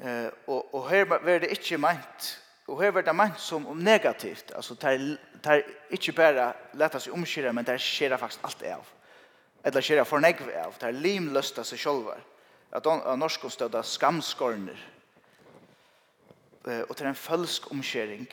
Uh, 0.00 0.28
og, 0.46 0.74
og 0.74 0.86
her 0.90 1.04
var 1.10 1.42
det 1.42 1.52
ikke 1.54 1.78
meint, 1.78 2.30
og 2.66 2.82
her 2.82 2.94
var 2.94 3.06
det 3.06 3.14
meint 3.14 3.40
som 3.42 3.66
om 3.66 3.78
negativt, 3.78 4.52
altså 4.56 4.74
det 4.74 4.90
er, 4.94 5.04
det 5.44 5.52
er 5.52 5.96
ikke 5.96 6.14
bare 6.16 6.52
lett 6.78 6.96
seg 7.02 7.14
omskjere, 7.14 7.52
men 7.52 7.66
det 7.66 7.74
er 7.76 7.82
skjere 7.84 8.18
faktisk 8.18 8.46
alt 8.46 8.64
av. 8.70 8.94
Eller 9.64 9.84
skjere 9.84 10.06
for 10.08 10.22
negve 10.22 10.54
av, 10.62 10.74
det 10.80 10.88
er 10.88 11.02
limløsta 11.04 11.64
seg 11.66 11.82
selv. 11.82 12.10
At 12.72 12.86
norsk 13.18 13.48
støtta 13.50 13.82
skamskorner, 13.82 14.78
og 16.64 16.96
til 16.96 17.06
en 17.06 17.14
følsk 17.14 17.70
omskjering 17.72 18.28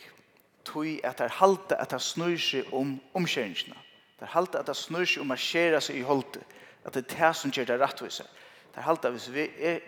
tog 0.68 0.88
at 1.04 1.18
det 1.18 1.26
er 1.26 1.40
halte 1.40 1.78
at 1.80 1.92
det 1.92 2.02
snur 2.02 2.36
seg 2.38 2.74
om 2.76 2.98
omskjøringene. 3.16 3.78
Det 4.20 4.26
er 4.26 4.34
halte 4.34 4.60
at 4.60 4.68
det 4.68 4.76
snur 4.76 5.06
seg 5.06 5.24
om 5.24 5.32
å 5.32 5.40
skjere 5.40 5.82
seg 5.82 6.00
i 6.00 6.06
holdet. 6.08 6.44
At 6.86 6.96
det 6.96 7.06
er 7.06 7.14
det 7.14 7.36
som 7.36 7.52
gjør 7.52 7.70
det 7.72 7.80
rettvise. 7.80 8.26
Det 8.74 8.82
er 8.82 8.88
halte 8.88 9.08
at 9.08 9.16
hvis 9.16 9.30
vi 9.34 9.48
er 9.60 9.80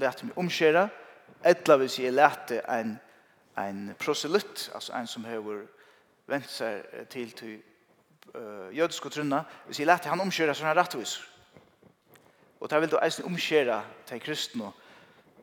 lett 0.00 0.22
med 0.24 0.38
omskjøre, 0.40 0.88
eller 1.44 1.76
hvis 1.82 1.98
vi 2.00 2.08
er 2.08 2.16
lett 2.16 2.50
en, 2.62 2.96
en 3.58 3.84
proselytt, 3.98 4.70
altså 4.74 4.96
en 4.98 5.06
som 5.06 5.24
har 5.28 5.44
vent 6.26 6.50
seg 6.50 7.06
til 7.12 7.32
til 7.36 7.58
uh, 8.34 8.70
jødisk 8.74 9.06
og 9.06 9.12
trunna, 9.12 9.44
hvis 9.66 9.78
vi 9.78 9.84
er 9.84 9.92
lett 9.92 10.08
han 10.10 10.24
omskjøre 10.24 10.54
sånne 10.54 10.74
rettvis. 10.74 11.18
Og 12.60 12.70
det 12.70 12.80
vil 12.80 12.90
du 12.90 12.98
eisen 13.02 13.28
omskjøre 13.28 13.82
til 14.08 14.20
kristne, 14.24 14.72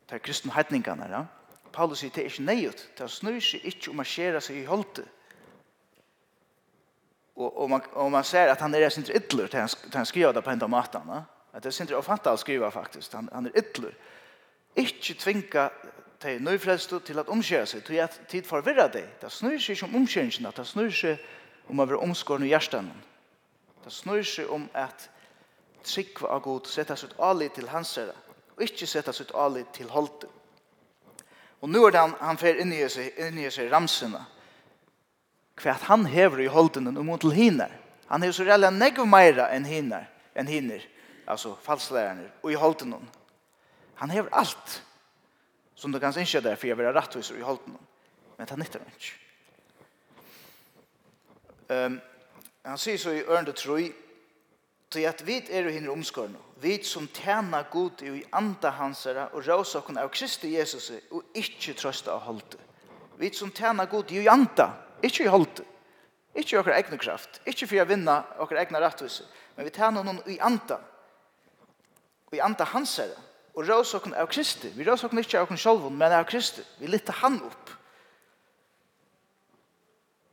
til 0.10 0.20
kristne 0.20 0.56
heitningene, 0.56 1.08
ja? 1.12 1.26
Paulus 1.74 2.02
sier, 2.02 2.12
det 2.14 2.24
er 2.24 2.30
ikke 2.30 2.46
nøyut. 2.48 2.86
Det 2.98 3.10
snur 3.12 3.40
seg 3.44 3.66
ikke 3.68 3.92
om 3.92 4.02
å 4.04 4.08
skjere 4.08 4.42
seg 4.44 4.62
i 4.62 4.68
holdet. 4.68 5.08
Og, 7.36 7.48
og, 7.48 7.70
man, 7.72 7.86
og 7.96 8.12
man 8.12 8.26
ser 8.28 8.52
at 8.52 8.62
han 8.62 8.76
er 8.76 8.90
sin 8.92 9.08
ytler 9.08 9.48
til 9.48 9.64
han, 9.64 9.70
til 9.72 9.98
han 9.98 10.10
skriver 10.10 10.36
det 10.36 10.44
på 10.46 10.52
en 10.52 10.66
av 10.66 10.72
matene. 10.72 11.22
At 11.52 11.64
det 11.64 11.72
er 11.72 11.78
sin 11.78 11.94
oppfattet 11.96 12.32
å 12.32 12.40
skrive 12.40 12.72
faktisk. 12.72 13.16
Han, 13.18 13.30
han 13.34 13.48
er 13.50 13.58
ytler. 13.64 13.96
Ikke 14.80 15.16
tvinga 15.20 15.70
til 16.22 16.44
nøyfrelst 16.44 16.94
til 17.08 17.20
at 17.20 17.32
omskjere 17.32 17.68
seg. 17.68 17.86
Til 17.88 18.04
at 18.04 18.20
tid 18.32 18.48
forvirrer 18.48 18.92
deg. 18.94 19.08
Det 19.22 19.32
snur 19.32 19.58
seg 19.58 19.76
ikke 19.78 19.90
om 19.90 19.98
omskjeringen. 20.04 20.52
Det 20.56 20.68
snur 20.68 20.92
seg 20.96 21.72
om 21.72 21.80
å 21.80 21.88
være 21.88 22.04
omskårende 22.04 22.50
i 22.50 22.54
hjertet. 22.54 22.92
Det 23.82 23.94
snur 23.96 24.22
seg 24.28 24.52
om 24.54 24.68
at 24.78 25.08
trikva 25.88 26.36
av 26.36 26.44
god, 26.46 26.68
sette 26.70 26.96
sitt 27.00 27.16
alit 27.20 27.56
til 27.58 27.70
hans 27.72 27.96
herre, 27.98 28.14
og 28.54 28.64
ikke 28.66 28.88
sette 28.90 29.14
sitt 29.16 29.34
alit 29.34 29.72
til 29.74 29.90
holdet. 29.90 30.30
Og 31.62 31.70
nu 31.70 31.84
er 31.86 31.94
det 31.94 32.02
han, 32.02 32.16
han 32.20 32.40
fer 32.42 32.62
inn 32.62 32.74
i 32.74 32.82
seg, 32.90 33.14
inn 33.22 33.38
i 33.38 33.50
seg 33.54 33.70
ramsene. 33.72 34.24
Hva 35.62 35.76
han 35.86 36.08
hever 36.10 36.42
i 36.42 36.50
holden 36.50 36.90
og 36.96 37.06
mot 37.06 37.22
til 37.22 37.36
hinner. 37.38 37.74
Han 38.10 38.26
hever 38.26 38.34
så 38.36 38.48
reelle 38.48 38.72
negv 38.74 39.06
meira 39.08 39.52
enn 39.54 39.68
hinner, 39.70 40.08
enn 40.36 40.50
hinner, 40.50 40.82
altså 41.30 41.54
falslærerne, 41.64 42.26
og 42.42 42.52
i 42.52 42.58
holden. 42.60 42.96
Han 44.02 44.10
hever 44.10 44.34
alt 44.34 44.82
som 45.82 45.92
du 45.94 46.00
kan 46.00 46.14
innskje 46.18 46.42
der, 46.42 46.56
for 46.56 46.68
jeg 46.68 46.78
vil 46.78 46.86
ha 46.86 46.94
rettviser 46.94 47.38
i 47.40 47.46
holden. 47.46 47.78
Men 48.38 48.48
det 48.48 48.54
er 48.54 48.60
nytter 48.62 48.82
han 48.82 48.98
ikke. 48.98 49.14
Um, 51.72 51.96
han 52.66 52.78
sier 52.78 53.00
så 53.02 53.14
i 53.16 53.24
ørende 53.24 53.56
troi, 53.58 53.88
Tog 54.92 55.06
at 55.08 55.22
vi 55.24 55.38
er 55.50 55.64
jo 55.64 55.72
hinner 55.72 55.92
omskårene. 55.94 56.40
Vi 56.62 56.84
som 56.84 57.08
tjener 57.08 57.64
god 57.72 58.02
i 58.04 58.24
andre 58.34 58.72
hansere 58.76 59.30
og 59.32 59.48
råse 59.48 59.80
av 59.80 60.10
Kristi 60.12 60.52
Jesus 60.58 60.92
og 61.12 61.24
ikke 61.34 61.74
trøste 61.74 62.12
av 62.12 62.20
holdt. 62.20 62.58
Vi 63.18 63.32
som 63.34 63.52
tjener 63.52 63.86
god 63.86 64.12
i 64.12 64.28
andre, 64.28 64.74
ikke 65.04 65.24
i 65.24 65.32
holdt. 65.32 65.62
Ikke 66.36 66.56
i 66.56 66.60
okker 66.60 66.76
egne 66.76 66.98
kraft. 66.98 67.42
Ikke 67.46 67.68
for 67.68 67.84
å 67.84 67.88
vinne 67.88 68.16
okker 68.40 68.60
egne 68.60 68.80
rettviser. 68.84 69.28
Men 69.56 69.68
vi 69.68 69.74
tjener 69.76 70.04
noen 70.04 70.22
i 70.32 70.40
andre. 70.40 70.78
Og 72.28 72.36
i 72.36 72.44
andre 72.44 72.68
hansere. 72.72 73.16
Og 73.56 73.68
råse 73.68 74.00
av 74.16 74.28
Kristi. 74.32 74.72
Vi 74.76 74.88
råse 74.88 75.08
okken 75.08 75.20
ikke 75.20 75.40
av 75.40 75.52
oss 75.52 75.62
selv, 75.64 75.90
men 75.92 76.16
av 76.16 76.28
Kristi. 76.28 76.64
Vi 76.80 76.88
lytter 76.88 77.20
han 77.20 77.40
opp. 77.44 77.72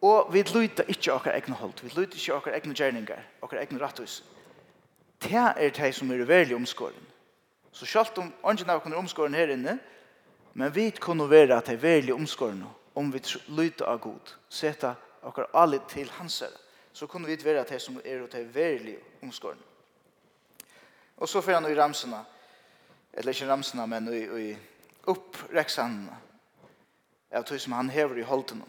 Og 0.07 0.33
vi 0.33 0.43
lytter 0.43 0.87
ikke 0.87 1.15
okker 1.15 1.35
egne 1.35 1.59
holdt. 1.59 1.83
Vi 1.83 1.91
lytter 1.95 2.19
ikke 2.19 2.35
okker 2.37 2.59
egne 2.59 2.75
gjerninger, 2.79 3.25
okker 3.43 3.59
egne 3.59 3.83
rettviser 3.83 4.38
det 5.23 5.35
er 5.57 5.71
det 5.71 5.95
som 5.95 6.11
er 6.11 6.25
veldig 6.25 6.57
omskåren. 6.57 7.07
Så 7.73 7.87
selv 7.87 8.19
om 8.19 8.33
andre 8.45 8.73
av 8.73 8.83
kunne 8.83 8.97
omskåren 8.97 9.35
her 9.35 9.53
inne, 9.55 9.79
men 10.55 10.75
vi 10.75 10.91
kunne 10.91 11.31
være 11.31 11.57
at 11.57 11.67
det 11.67 11.77
er 11.79 11.83
veldig 11.83 12.15
omskåren 12.15 12.65
om 12.95 13.13
vi 13.13 13.21
lytter 13.49 13.87
av 13.87 14.01
god, 14.03 14.33
sette 14.49 14.95
akkurat 15.23 15.55
alle 15.55 15.79
til 15.89 16.11
hans 16.19 16.41
her, 16.41 16.55
så 16.93 17.07
kunne 17.07 17.29
vi 17.29 17.39
være 17.45 17.61
at 17.61 17.71
det 17.71 17.83
som 17.83 18.01
er 18.05 18.25
at 18.25 18.33
det 18.33 18.41
er 18.41 18.55
veldig 18.55 18.97
omskåren. 19.23 19.61
Og 21.17 21.29
så 21.29 21.41
får 21.41 21.53
han 21.53 21.71
i 21.71 21.77
ramsene, 21.79 22.25
eller 23.13 23.33
ikke 23.33 23.51
ramsene, 23.51 23.87
men 23.87 24.09
i, 24.15 24.23
i 24.51 24.57
oppreksene, 25.07 26.19
av 27.33 27.45
det 27.45 27.61
som 27.61 27.73
han 27.73 27.91
hever 27.91 28.19
i 28.19 28.27
holden. 28.27 28.63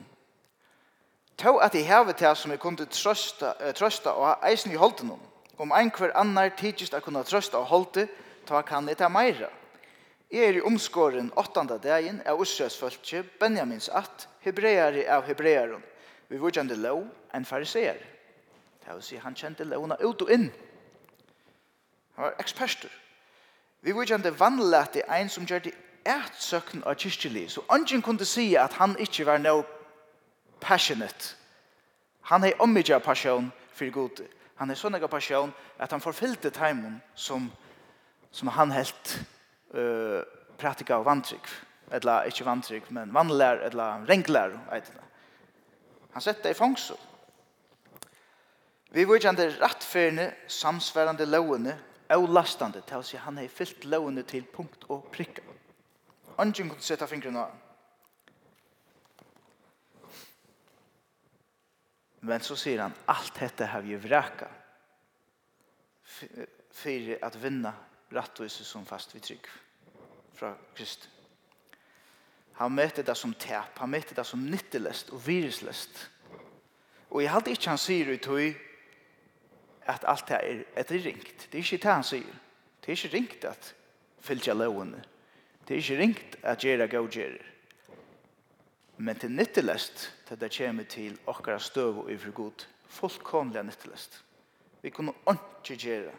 Tå 1.38 1.56
at 1.58 1.76
jeg 1.76 1.88
hever 1.88 2.12
til 2.12 2.36
som 2.36 2.52
jeg 2.52 2.60
kunne 2.60 2.86
trøste, 2.86 3.54
trøste 3.76 4.12
og 4.12 4.44
eisen 4.44 4.72
i 4.72 4.80
holden 4.80 5.12
om, 5.12 5.22
Om 5.60 5.92
kvar 5.92 6.12
annar 6.16 6.50
tidsist 6.50 6.94
a 6.94 7.02
kunna 7.04 7.24
trøsta 7.24 7.58
og 7.60 7.66
holde, 7.68 8.08
ta 8.48 8.62
kan 8.62 8.86
det 8.88 8.98
ta 8.98 9.10
meira. 9.10 9.50
Jeg 10.32 10.46
er 10.46 10.58
i 10.58 10.62
omskåren 10.62 11.32
åttanda 11.36 11.78
dagen 11.78 12.22
av 12.26 12.42
Israels 12.42 13.04
Benjamins 13.40 13.90
att, 13.90 14.28
hebreare 14.40 15.16
av 15.18 15.24
hebrearen, 15.24 15.84
vi 16.28 16.38
vurgjande 16.38 16.76
lov, 16.76 17.08
en 17.34 17.46
fariseer. 17.46 17.98
Det 18.86 18.94
vil 18.94 19.04
si, 19.04 19.18
han 19.18 19.36
kjente 19.36 19.64
lovna 19.64 19.98
ut 20.00 20.22
og 20.22 20.32
inn. 20.32 20.52
Han 22.16 22.24
var 22.24 22.36
eksperter. 22.40 22.90
Vi 23.82 23.92
vurgjande 23.92 24.32
vannlete 24.40 25.04
ein 25.10 25.30
som 25.30 25.46
gjør 25.46 25.60
det 25.60 25.74
et 26.06 26.40
søkken 26.40 26.84
av 26.84 26.96
kyrkjeli, 26.96 27.48
så 27.50 27.62
ungen 27.70 28.02
kunne 28.02 28.26
si 28.26 28.56
at 28.56 28.74
han 28.74 28.96
ikke 29.00 29.26
var 29.26 29.38
no 29.38 29.64
passionate. 30.62 31.36
Han 32.22 32.44
hei 32.44 32.54
omidja 32.60 33.00
passion 33.00 33.52
for 33.74 33.92
gode. 33.92 34.39
Han 34.60 34.72
er 34.72 34.80
sånn 34.80 34.98
ega 34.98 35.08
passion 35.08 35.52
at 35.80 35.94
han 35.96 36.04
forfyllte 36.04 36.52
teimen 36.52 37.00
som, 37.16 37.48
som 38.32 38.52
han 38.52 38.74
helt 38.76 39.14
uh, 39.72 40.20
pratika 40.60 40.98
av 41.00 41.08
vantrygg. 41.08 41.48
Eller 41.96 42.28
ikke 42.30 42.46
vantrygg, 42.46 42.90
men 42.94 43.14
vannlær 43.16 43.64
eller 43.70 44.04
renglær. 44.10 44.58
Han 46.14 46.26
sette 46.26 46.44
det 46.44 46.54
i 46.54 46.60
fangsel. 46.60 47.00
Vi 48.92 49.06
var 49.06 49.22
kjente 49.22 49.48
rettferende, 49.62 50.32
samsværende 50.50 51.26
lovene, 51.30 51.78
og 52.10 52.30
lastande, 52.34 52.82
til 52.90 53.00
å 53.00 53.06
si 53.06 53.20
han 53.22 53.38
har 53.38 53.52
fyllt 53.54 53.86
lovene 53.86 54.24
til 54.26 54.48
punkt 54.50 54.88
og 54.90 55.12
prikka. 55.14 55.44
Angen 56.42 56.72
kunne 56.72 56.86
sette 56.86 57.08
fingrene 57.08 57.44
av. 57.46 57.58
Men 62.26 62.42
så 62.44 62.58
sier 62.60 62.82
han, 62.84 62.96
alt 63.08 63.38
dette 63.40 63.68
har 63.70 63.86
vi 63.86 63.96
vraka 64.02 64.50
fyrir 66.10 67.20
at 67.26 67.38
vinna 67.44 67.74
rattvise 68.14 68.66
som 68.66 68.86
fast 68.86 69.16
vi 69.16 69.22
trygg 69.24 69.50
fra 70.36 70.54
Krist. 70.76 71.10
Han 72.60 72.76
møter 72.76 73.06
det 73.08 73.16
som 73.18 73.34
tap, 73.34 73.78
han 73.80 73.92
møter 73.92 74.18
det 74.18 74.26
som 74.28 74.42
nyttelest 74.44 75.14
og 75.16 75.22
viruslest. 75.28 76.10
Og 77.10 77.24
jeg 77.24 77.32
halte 77.32 77.54
ikke 77.56 77.72
han 77.72 77.82
sier 77.82 78.12
ut 78.12 78.28
høy 78.30 78.50
at 79.90 80.04
alt 80.08 80.28
det 80.30 80.40
er 80.40 80.64
etter 80.78 81.02
ringt. 81.06 81.48
Det 81.48 81.58
er 81.58 81.64
ikke 81.64 81.82
det 81.86 81.94
han 81.94 82.06
sier. 82.06 82.42
Det 82.80 82.92
er 82.92 82.98
ikke 82.98 83.16
ringt 83.16 83.48
at 83.48 83.72
fylltja 84.22 84.54
lovene. 84.54 85.02
Det 85.66 85.76
er 85.76 85.82
ikke 85.82 86.00
ringt 86.02 86.38
at 86.44 86.66
gjøre 86.66 86.88
gav. 86.92 87.08
Men 88.98 89.16
til 89.16 89.32
nyttelest, 89.32 90.10
det 90.30 90.52
kommer 90.58 90.84
til 90.84 91.18
okkara 91.26 91.60
støv 91.60 92.04
og 92.04 92.12
ifri 92.12 92.32
god, 92.36 92.66
fullkomlig 92.88 93.64
nyttelest. 93.64 94.24
Vi 94.82 94.90
kunne 94.90 95.14
ikke 95.28 95.76
gjøre 95.76 96.14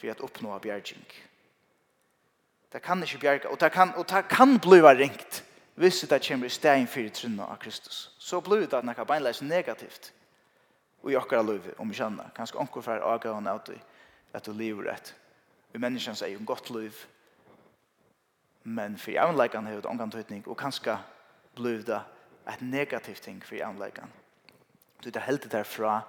for 0.00 0.10
å 0.10 0.26
oppnå 0.26 0.58
bjerging. 0.58 1.04
Det 2.72 2.82
kan 2.82 3.02
ikke 3.02 3.18
bjerge, 3.18 3.50
og 3.50 3.60
det 3.60 3.72
kan, 3.72 3.94
og 3.98 4.06
det 4.08 4.24
kan 4.30 4.58
bli 4.62 4.80
ringt 4.80 5.44
hvis 5.80 6.00
det 6.10 6.22
kommer 6.26 6.46
i 6.46 6.52
stedet 6.52 6.88
for 6.88 7.00
i 7.00 7.10
trunna 7.10 7.46
av 7.48 7.58
Kristus. 7.58 8.10
Så 8.18 8.40
blir 8.40 8.66
det 8.66 8.82
noe 8.84 9.06
beinleis 9.06 9.42
negativt 9.42 10.12
og 11.02 11.12
i 11.12 11.16
okkara 11.16 11.42
liv, 11.42 11.70
om 11.78 11.88
vi 11.88 11.96
kjenner. 11.96 12.28
Kanskje 12.36 12.58
onkur 12.60 12.84
fer 12.84 13.00
avgavane 13.00 13.50
av 13.50 13.62
det 13.64 13.78
at 14.36 14.44
du 14.44 14.52
lever 14.52 14.90
rett. 14.90 15.14
Vi 15.72 15.80
menneskene 15.80 16.18
sier 16.18 16.36
om 16.36 16.46
godt 16.46 16.70
liv, 16.74 16.94
men 18.62 18.98
for 19.00 19.14
jævnleikene 19.14 19.70
har 19.70 19.80
det 19.80 19.88
omgang 19.88 20.12
tøytning, 20.12 20.44
og 20.46 20.58
kanskje 20.60 20.98
blir 21.56 21.80
det 21.86 22.02
et 22.50 22.62
negativt 22.62 23.22
ting 23.24 23.40
for 23.44 23.56
jævnleikene. 23.56 24.10
Du 25.00 25.10
tar 25.10 25.24
helt 25.24 25.42
det 25.42 25.52
derfra, 25.54 26.02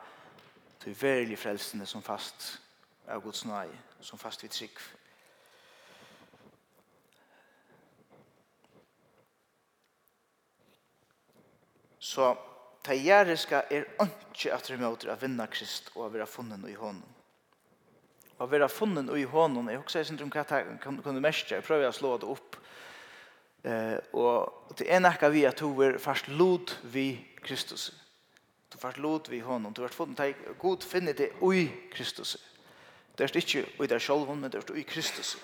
til 0.81 0.95
verilig 0.97 1.37
frelsene 1.39 1.85
som 1.85 2.01
fast 2.01 2.55
av 3.11 3.21
Guds 3.21 3.43
nøye, 3.45 3.77
som 4.01 4.19
fast 4.19 4.43
vi 4.43 4.49
trygg. 4.49 4.79
Så 12.01 12.31
ta 12.81 12.97
jæriska 12.97 13.61
er 13.69 13.85
ikke 14.01 14.55
at 14.55 14.69
vi 14.71 14.79
møter 14.81 15.13
å 15.13 15.19
vinne 15.21 15.45
Krist 15.53 15.91
og 15.93 16.07
å 16.07 16.11
være 16.15 16.25
funnet 16.25 16.65
i 16.71 16.77
hånden. 16.79 17.17
Å 18.41 18.47
være 18.49 18.71
funnet 18.73 19.11
i 19.13 19.27
hånden, 19.29 19.69
jeg 19.69 19.83
husker 19.83 20.01
ikke 20.01 20.25
om 20.25 20.33
hva 20.33 20.45
jeg 20.49 20.79
kunne 20.81 21.21
mestre, 21.21 21.59
jeg 21.59 21.67
prøver 21.67 21.91
å 21.91 21.93
slå 21.93 22.15
det 22.17 22.31
opp. 22.33 22.57
Eh, 23.61 23.99
og 24.17 24.73
det 24.79 24.89
er 24.89 25.03
nekka 25.03 25.29
vi 25.29 25.45
at 25.45 25.61
hun 25.61 25.77
er 25.85 26.01
fast 26.01 26.25
lod 26.33 26.73
vi 26.89 27.11
Kristus. 27.45 27.91
Kristus 27.91 27.99
fast 28.81 28.97
lot 28.97 29.29
vi 29.29 29.39
honom. 29.39 29.73
Du 29.73 29.81
har 29.81 29.93
fått 29.93 30.19
en 30.19 30.35
god 30.59 30.83
finne 30.83 31.13
det 31.13 31.31
ui 31.41 31.67
Kristus. 31.93 32.37
Det 33.17 33.27
er 33.27 33.37
ikke 33.37 33.65
ui 33.79 33.87
der 33.87 33.99
selv, 33.99 34.29
men 34.29 34.49
det 34.51 34.63
er 34.63 34.73
ui 34.73 34.83
Kristus. 34.83 35.35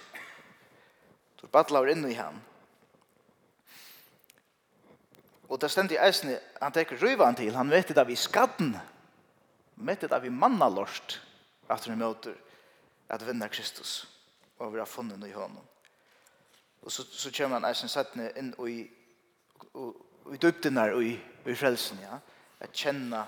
Du 1.37 1.45
er 1.45 1.53
badlaur 1.53 1.89
innu 1.91 2.09
i 2.09 2.17
han. 2.17 2.39
Og 5.47 5.61
det 5.61 5.69
stendt 5.71 5.93
i 5.93 5.99
eisne, 6.01 6.39
han 6.61 6.73
teker 6.75 6.99
røyvan 6.99 7.37
til, 7.37 7.55
han 7.55 7.69
vet 7.71 7.93
det 7.93 8.01
av 8.01 8.09
i 8.11 8.17
skadden, 8.19 8.73
han 8.75 9.87
vet 9.87 10.01
det 10.03 10.11
av 10.11 10.25
i 10.25 10.33
mannalorst, 10.33 11.19
at 11.69 11.85
han 11.87 11.99
møter 11.99 12.35
at 13.09 13.23
vinna 13.23 13.47
Kristus, 13.47 14.01
og 14.59 14.73
vi 14.73 14.81
har 14.81 14.89
funnet 14.89 15.23
i 15.23 15.31
honom. 15.31 15.63
Og 16.81 16.91
så, 16.91 17.05
så 17.05 17.31
kommer 17.31 17.61
han 17.61 17.69
eisne 17.69 17.87
settene 17.91 18.31
inn 18.39 18.51
i, 18.67 18.81
i, 18.81 19.87
i 20.33 20.41
døptenar 20.41 20.97
og 20.97 21.05
i, 21.05 21.13
i 21.45 21.55
frelsen, 21.55 22.01
ja. 22.03 22.17
Ja 22.17 22.36
att 22.59 22.75
känna 22.75 23.27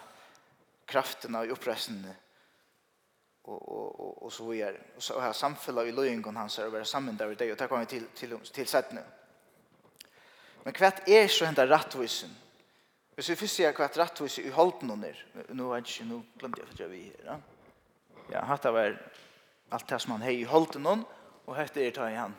kraften 0.86 1.36
av 1.36 1.46
upprörelsen 1.46 2.08
och 3.42 3.70
och 3.70 4.00
och 4.00 4.24
och 4.24 4.34
så 4.34 4.48
vidare. 4.48 4.82
Och 4.96 5.04
så 5.04 5.20
här 5.20 5.34
samfällar 5.34 5.86
i 5.86 5.92
löjingon 5.92 6.36
hans 6.36 6.60
över 6.60 6.84
samman 6.84 7.18
där 7.18 7.36
det 7.36 7.52
och 7.52 7.58
där 7.58 7.68
kommer 7.68 7.80
vi 7.80 7.86
till 7.86 8.06
till 8.16 8.40
till 8.40 8.68
sätt 8.68 8.92
nu. 8.92 9.04
Men 10.64 10.74
kvart 10.74 11.10
är 11.10 11.28
så 11.28 11.46
hända 11.46 11.68
rättvisen. 11.68 12.30
Vi 13.16 13.24
først 13.24 13.56
sier 13.56 13.72
se 13.72 13.76
kvart 13.76 13.98
rättvis 13.98 14.40
i 14.40 14.50
hålten 14.50 14.92
under. 14.92 15.26
Nu 15.50 15.64
har 15.64 15.76
jag 15.76 16.06
nu 16.08 16.22
glömde 16.36 16.62
jag 16.62 16.68
för 16.68 16.78
for 16.78 16.88
vi 16.88 17.12
här. 17.26 17.42
Ja, 18.32 18.46
hatt 18.46 18.66
av 18.66 18.78
er 18.78 19.12
alt 19.70 19.88
det 19.88 20.00
som 20.00 20.12
han 20.12 20.22
har 20.22 20.32
i 20.32 20.44
hålten 20.44 20.86
hon 20.86 21.06
och 21.46 21.56
hette 21.56 21.82
er 21.82 21.92
ta 21.92 22.10
i 22.10 22.16
han. 22.16 22.36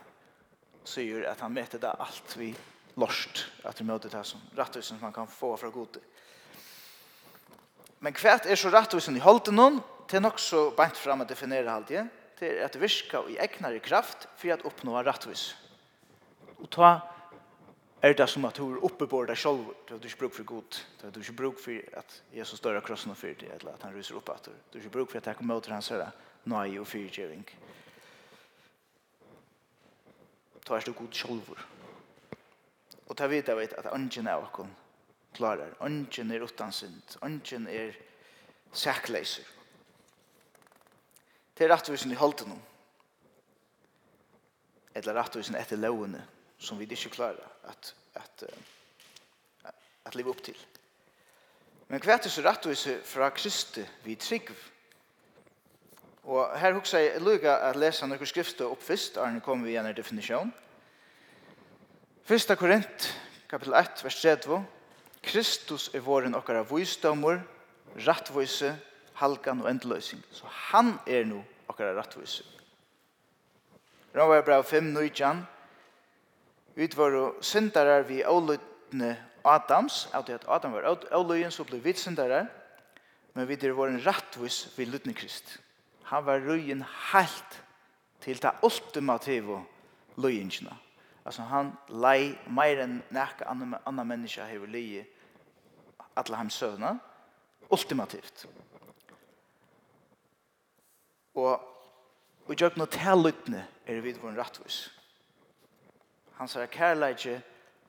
Så 0.85 1.01
gör 1.01 1.23
att 1.23 1.41
han 1.41 1.53
mäter 1.53 1.79
det 1.79 1.91
allt 1.91 2.37
vi 2.37 2.55
lost 2.95 3.47
att 3.63 3.81
vi 3.81 3.85
möter 3.85 4.09
det 4.09 4.25
som 4.25 4.41
rättvisen 4.57 4.99
som 4.99 5.05
man 5.05 5.13
kan 5.13 5.27
få 5.27 5.57
från 5.57 5.73
Gud. 5.73 5.99
Men 8.01 8.17
kvært 8.17 8.49
er 8.49 8.57
så 8.57 8.73
rettvis 8.73 9.11
i 9.13 9.21
holden 9.21 9.61
hon, 9.61 9.81
til 10.09 10.23
nok 10.25 10.41
så 10.43 10.71
bænt 10.75 10.99
fram 10.99 11.23
å 11.23 11.29
definere 11.29 11.71
halde, 11.71 12.07
til 12.41 12.61
at 12.65 12.77
virka 12.81 13.21
i 13.29 13.37
egnare 13.39 13.83
kraft 13.85 14.27
for 14.41 14.55
at 14.55 14.65
oppnå 14.67 14.97
rettvis. 15.05 15.51
Og 16.61 16.69
ta 16.73 16.95
er 18.03 18.17
det 18.17 18.27
som 18.33 18.47
at 18.49 18.57
du 18.57 18.65
er 18.73 18.85
oppe 18.85 19.05
på 19.07 19.21
deg 19.29 19.37
selv, 19.37 19.69
du 19.85 19.93
har 19.93 20.07
ikke 20.09 20.23
bruk 20.23 20.35
for 20.39 20.49
god, 20.49 20.79
du 21.03 21.05
har 21.05 21.21
ikke 21.21 21.37
bruk 21.37 21.61
for 21.61 22.01
at 22.01 22.17
Jesus 22.33 22.63
dør 22.65 22.81
av 22.81 22.87
krossen 22.87 23.13
og 23.13 23.21
fyrt 23.21 23.43
deg, 23.45 23.53
eller 23.59 23.77
at 23.77 23.85
han 23.85 23.93
ryser 23.93 24.17
opp 24.17 24.33
at 24.33 24.49
du, 24.49 24.55
du 24.57 24.79
har 24.79 24.87
ikke 24.87 24.97
bruk 24.97 25.13
for 25.13 25.21
at 25.21 25.29
jeg 25.29 25.37
kommer 25.37 25.61
til 25.61 25.77
hans 25.77 25.93
herre, 25.93 26.09
nøye 26.49 26.81
og 26.81 26.89
fyrtjøring. 26.89 27.45
Ta 30.65 30.79
er 30.79 30.89
du 30.89 30.97
god 30.97 31.13
selv. 31.17 31.53
Og 33.11 33.17
ta 33.19 33.29
vidt 33.29 33.49
jeg 33.51 33.59
vet 33.59 33.77
at 33.77 33.93
ungen 33.93 34.29
er 34.31 34.41
åkken, 34.41 34.73
klarar. 35.35 35.77
Ongen 35.81 36.31
er 36.31 36.45
utan 36.45 36.73
synd. 36.73 37.17
Ongen 37.23 37.69
er 37.69 37.95
sækleiser. 38.73 39.47
Det 41.59 41.67
er 41.67 41.75
rettvisen 41.75 42.13
i 42.13 42.19
holdt 42.19 42.47
noen. 42.49 42.63
Eller 44.95 45.15
rettvisen 45.15 45.59
etter 45.59 45.79
lovene 45.79 46.23
som 46.61 46.79
vi 46.79 46.89
ikke 46.89 47.15
klarer 47.15 47.45
at, 47.69 47.95
at, 48.15 48.45
at, 49.65 49.75
at 50.05 50.15
leve 50.15 50.33
opp 50.33 50.43
til. 50.45 50.57
Men 51.89 52.03
hva 52.03 52.15
er 52.15 52.23
det 52.25 52.33
så 52.33 52.43
rettvisen 52.47 53.01
fra 53.05 53.31
Kristi 53.35 53.85
vi 54.05 54.15
trygg? 54.15 54.53
Og 56.31 56.59
her 56.59 56.75
hukser 56.77 56.99
jeg 57.03 57.23
lukka 57.25 57.57
at 57.69 57.79
lese 57.81 58.07
noen 58.07 58.29
skrifter 58.29 58.69
opp 58.71 58.83
først, 58.85 59.17
Arne 59.19 59.41
kommer 59.41 59.67
vi 59.67 59.75
igjen 59.75 59.89
i 59.89 59.97
definisjon. 59.97 60.53
Første 62.25 62.57
Korint, 62.57 63.09
kapittel 63.51 63.75
1, 63.75 64.05
vers 64.05 64.21
2 64.45 64.61
Kristus 65.23 65.91
er 65.95 66.01
våren 66.05 66.35
okkara 66.35 66.63
vysdomur, 66.69 67.41
rattvise, 68.07 68.75
halkan 69.21 69.61
og 69.61 69.71
endeløsing. 69.71 70.23
Så 70.33 70.49
han 70.71 70.95
er 71.07 71.25
nu 71.29 71.43
okkara 71.69 71.95
rattvise. 71.99 72.45
Rauvar 74.17 74.43
brev 74.43 74.65
5, 74.65 74.85
19. 74.85 75.47
Utvaru 76.81 77.43
syndarar 77.43 78.03
vi 78.09 78.23
avlutne 78.23 79.17
Adams, 79.45 80.09
av 80.13 80.25
det 80.27 80.41
Adam 80.49 80.73
var 80.73 80.89
ålujen, 81.17 81.53
så 81.53 81.65
ble 81.65 81.79
vi 81.81 81.95
syndarar, 81.97 82.49
men 83.35 83.49
vi 83.49 83.55
er 83.55 83.75
våren 83.77 84.01
rattvis 84.05 84.67
vi 84.77 84.85
lutne 84.85 85.15
Krist. 85.15 85.59
Han 86.11 86.27
var 86.27 86.43
røyen 86.43 86.83
helt 87.13 87.61
til 88.21 88.41
det 88.43 88.53
ultimative 88.63 89.63
løyengene. 90.19 90.75
Alltså 91.25 91.43
han 91.43 91.75
lei 91.89 92.39
mer 92.49 92.81
enn 92.85 93.03
näka 93.11 93.49
anna 93.85 94.05
menneska 94.05 94.45
hever 94.49 94.67
lii 94.67 95.05
atle 96.17 96.37
hans 96.37 96.55
søvna, 96.55 96.99
ultimativt. 97.71 98.47
Og 101.35 101.71
og 102.51 102.57
gjør 102.59 102.75
noe 102.81 102.91
til 102.91 103.55
er 103.87 104.01
vi 104.03 104.13
vår 104.19 104.35
rattvis. 104.35 104.91
Han 106.35 106.49
sier 106.49 106.67
at 106.67 107.43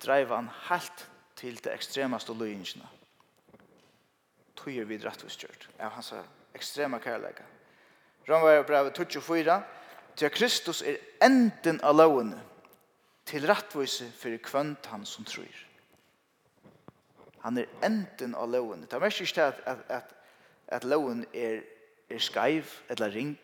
dreiv 0.03 0.27
han 0.29 0.49
helt 0.69 1.09
til 1.35 1.57
det 1.63 1.73
ekstremaste 1.73 2.33
løyingene. 2.33 2.85
Tog 4.55 4.77
er 4.77 4.85
vi 4.85 4.97
rattvis 5.01 5.37
gjørt. 5.37 5.69
Ja, 5.79 5.89
han 5.89 6.03
sier 6.03 6.23
ekstrema 6.53 6.99
kærleidje. 6.99 7.45
Rønvær 8.29 8.59
og 8.59 8.65
brevet 8.65 8.97
24. 8.97 9.63
Til 10.15 10.29
Kristus 10.29 10.81
er 10.81 10.97
enden 11.25 11.81
av 11.81 11.95
lovene 11.95 12.37
til 13.25 13.45
rattvise 13.47 14.09
fyrir 14.17 14.41
kvønt 14.43 14.87
han 14.91 15.05
som 15.05 15.25
tror. 15.25 15.65
Han 17.41 17.57
er 17.57 17.69
enden 17.85 18.35
av 18.37 18.49
loven. 18.53 18.85
Det 18.85 18.93
er 18.93 19.01
mest 19.01 19.21
ikke 19.23 19.47
at, 19.49 19.61
at, 19.65 19.85
at, 19.89 20.13
at 20.67 20.83
loven 20.85 21.25
er, 21.33 21.63
er 22.09 22.21
skaiv 22.21 22.69
eller 22.89 23.13
ring, 23.13 23.37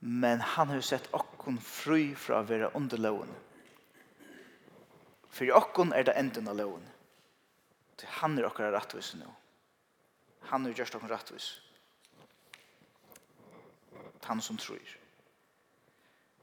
men 0.00 0.40
han 0.40 0.70
har 0.70 0.84
sett 0.86 1.08
okkon 1.12 1.58
fri 1.58 2.12
fra 2.14 2.42
å 2.42 2.46
være 2.46 2.70
under 2.78 3.00
loven. 3.02 3.32
Fyrir 5.34 5.58
okkon 5.58 5.92
er 5.94 6.06
det 6.06 6.14
enden 6.18 6.48
av 6.50 6.58
loven. 6.58 6.86
Han 8.22 8.38
er 8.38 8.46
okkara 8.46 8.70
rattvise 8.74 9.18
nå. 9.18 9.28
Han 10.52 10.66
er 10.66 10.76
gjørst 10.76 10.94
okkar 10.94 11.16
rattvise. 11.16 11.58
Han 14.28 14.42
som 14.44 14.58
trur. 14.60 14.94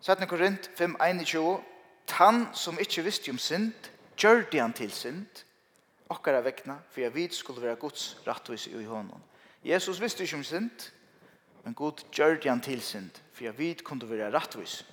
17 0.01 0.27
Korint 0.27 0.69
5, 0.77 0.95
21 0.99 1.74
Tan 2.07 2.47
som 2.53 2.79
ikkje 2.79 3.03
visste 3.03 3.31
om 3.31 3.37
synd, 3.37 3.73
gjørde 4.17 4.61
han 4.61 4.73
til 4.73 4.91
synd, 4.91 5.43
okkara 6.09 6.43
vekna, 6.45 6.77
for 6.89 7.01
jeg 7.01 7.15
vid 7.15 7.33
skulle 7.33 7.61
være 7.61 7.75
Guds 7.75 8.17
rattvis 8.27 8.67
i 8.67 8.83
hånden. 8.83 9.23
Jesus 9.65 10.01
visste 10.01 10.23
ikkje 10.23 10.37
om 10.37 10.43
synd, 10.43 10.91
men 11.63 11.73
Gud 11.73 12.03
gjørde 12.11 12.49
han 12.49 12.61
til 12.61 12.81
synd, 12.81 13.11
for 13.33 13.43
jeg 13.43 13.57
vid 13.57 13.75
kunne 13.83 14.09
være 14.09 14.33
rattvis. 14.33 14.85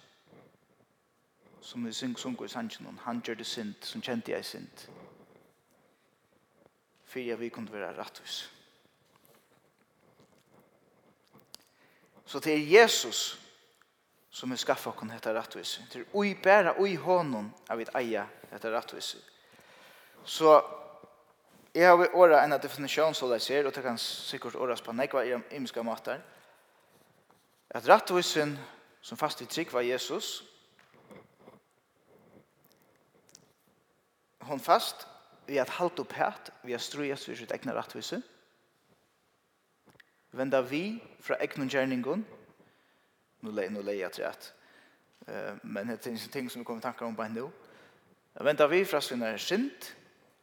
Som 1.61 1.87
vi 1.87 1.93
syng, 1.93 2.19
sunker 2.19 2.45
i 2.45 2.49
sannsjonen, 2.49 2.99
han 3.05 3.21
gjørte 3.21 3.45
synd, 3.45 3.75
som 3.81 4.03
kjente 4.03 4.33
jeg 4.33 4.45
synd. 4.45 4.89
For 7.05 7.21
jeg 7.21 7.41
vid 7.41 7.51
kunne 7.51 7.73
være 7.73 7.93
rattvis. 7.99 8.51
Så 12.25 12.41
det 12.41 12.55
er 12.55 12.81
Jesus 12.81 13.42
som 14.33 14.51
vi 14.51 14.57
skaffa 14.57 14.91
okon 14.91 15.11
hetta 15.13 15.35
rattvis. 15.35 15.81
Det 15.93 16.01
er 16.01 16.17
ui 16.17 16.35
bæra 16.35 16.73
ui 16.81 16.95
honom 16.97 17.51
av 17.69 17.79
vi 17.79 17.87
eia 18.01 18.25
hetta 18.51 18.71
rattvis. 18.73 19.17
Så 20.25 20.55
jeg 21.75 21.89
har 21.89 22.17
åra 22.17 22.41
enn 22.45 22.57
definisjon 22.61 23.15
som 23.15 23.33
jeg 23.33 23.45
ser, 23.45 23.67
og 23.67 23.75
det 23.75 23.85
kan 23.85 23.99
sikkert 23.99 24.57
åras 24.57 24.81
på 24.81 24.93
nekva 24.93 25.25
i 25.25 25.37
imiska 25.57 25.83
matar, 25.85 26.21
at 27.71 27.89
rattvisen 27.89 28.59
som 29.03 29.19
fast 29.19 29.41
i 29.43 29.47
trygg 29.47 29.73
var 29.73 29.85
Jesus, 29.85 30.43
hon 34.41 34.61
fast 34.61 35.07
vi 35.47 35.59
at 35.59 35.71
halt 35.79 36.01
opp 36.01 36.13
hæt, 36.13 36.53
vi 36.63 36.75
at 36.75 36.81
strujas 36.81 37.29
vi 37.29 37.37
sitt 37.37 37.53
egna 37.53 37.75
rattvise, 37.77 38.23
venda 40.33 40.61
vi 40.61 41.03
fra 41.21 41.37
egnon 41.41 41.69
gjerningon, 41.69 42.25
nu 43.43 43.53
lägger 43.53 43.71
nu 43.71 43.83
lägger 43.83 44.03
jag 44.03 44.29
rätt. 44.29 44.55
Eh 45.27 45.55
men 45.63 45.87
det 45.87 46.05
finns 46.05 46.29
ting 46.29 46.51
som 46.51 46.61
vi 46.61 46.65
kommer 46.65 46.81
tankar 46.81 47.07
om 47.07 47.17
på 47.17 47.29
nu. 47.29 47.49
Jag 48.33 48.45
väntar 48.45 48.69
vi 48.69 48.85
för 48.85 48.97
att 48.97 49.11
är 49.11 49.37
synd 49.37 49.71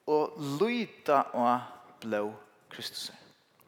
och 0.05 0.41
lyta 0.61 1.23
och 1.23 1.59
blå 1.99 2.33
Kristus. 2.69 3.11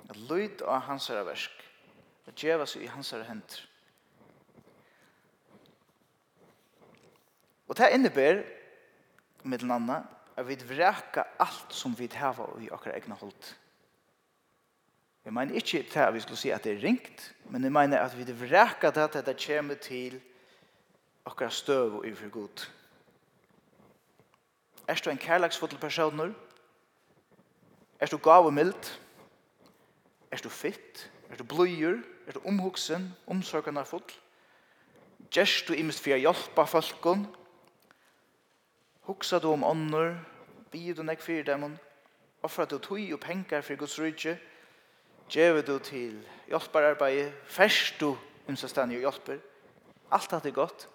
Att 0.07 0.17
lyta 0.17 0.65
och 0.65 0.81
hans 0.81 1.09
är 1.09 1.23
verk. 1.23 1.61
Att 2.25 2.43
ge 2.43 2.55
oss 2.55 2.77
i 2.77 2.87
hans 2.87 3.13
är 3.13 3.23
hänt. 3.23 3.61
Och 7.65 7.75
det 7.75 7.95
innebär 7.95 8.45
med 9.41 9.59
den 9.59 9.71
andre 9.71 10.03
att 10.35 10.45
vi 10.45 10.55
vreka 10.55 11.27
allt 11.37 11.71
som 11.71 11.93
vi 11.93 12.09
har 12.15 12.61
i 12.61 12.69
våra 12.69 12.95
egna 12.95 13.15
hållt. 13.15 13.55
Jeg 15.25 15.33
mener 15.33 15.55
ikke 15.55 15.83
til 15.83 15.99
at 15.99 16.13
vi 16.13 16.19
skulle 16.19 16.37
si 16.37 16.49
at 16.49 16.63
det 16.63 16.73
er 16.73 16.83
ringt, 16.83 17.35
men 17.49 17.63
jeg 17.63 17.71
mener 17.71 17.99
at 17.99 18.17
vi 18.17 18.23
det 18.23 18.39
vrekker 18.41 18.91
til 18.91 18.99
at 18.99 19.25
det 19.25 19.45
kommer 19.47 19.75
til 19.75 20.21
akkurat 21.25 21.53
støv 21.53 21.95
og 21.95 22.05
ufor 22.11 22.29
god. 22.29 22.69
Er 24.87 25.01
du 25.05 25.09
en 25.09 25.17
kærleksfotel 25.17 25.77
person 25.77 26.15
nå? 26.15 26.31
Er 27.99 28.05
du 28.05 28.17
gav 28.17 28.45
og 28.45 28.53
mild? 28.53 28.99
Er 30.31 30.37
du 30.37 30.49
fitt? 30.49 31.11
Er 31.29 31.35
du 31.35 31.43
bløyer? 31.43 32.01
Er 32.27 32.31
du 32.31 32.41
omhugsen? 32.45 33.15
er 33.27 33.83
full? 33.83 34.03
Gjerst 35.31 35.67
du 35.67 35.73
imest 35.73 36.03
for 36.03 36.11
å 36.11 36.17
hjelpe 36.17 36.65
folkene? 36.67 37.27
Hugsa 39.01 39.39
du 39.39 39.51
om 39.51 39.63
ånder? 39.63 40.17
Bier 40.71 40.95
du 40.95 41.03
nek 41.03 41.21
for 41.21 41.43
dem? 41.43 41.77
Offra 42.43 42.65
du 42.65 42.77
tog 42.77 43.13
og 43.13 43.19
penger 43.19 43.61
for 43.61 43.75
Guds 43.75 43.99
rydtje? 43.99 44.39
Gjeve 45.31 45.61
du 45.63 45.77
til 45.79 46.17
hjelpararbeid, 46.51 47.31
fers 47.47 47.93
du 47.99 48.17
umsastani 48.49 48.97
og 48.99 49.05
hjelper. 49.05 49.37
Alt 50.11 50.33
hatt 50.35 50.45
er 50.45 50.55
godt, 50.55 50.87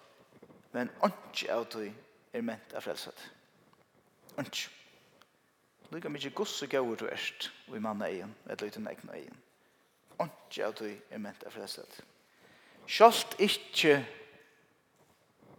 men 0.75 0.91
ondj 1.01 1.47
av 1.49 1.63
du 1.73 1.81
er 1.81 2.43
ment 2.45 2.75
av 2.77 2.85
frelset. 2.85 3.17
Ondj. 4.37 4.67
Lika 5.89 6.11
mykje 6.11 6.33
gosse 6.37 6.67
og 6.67 6.69
gaur 6.69 6.99
du 6.99 7.07
erst, 7.09 7.49
og 7.69 7.79
i 7.79 7.81
manna 7.81 8.11
egen, 8.11 8.35
eller 8.45 8.69
uten 8.69 8.85
egen 8.91 9.09
egen. 9.15 9.39
Ondj 10.21 10.61
av 10.67 10.75
du 10.77 10.85
er 10.85 11.23
ment 11.23 11.41
av 11.47 11.55
frelset. 11.55 11.97
Sjalt 12.85 13.33
ikkje 13.41 13.95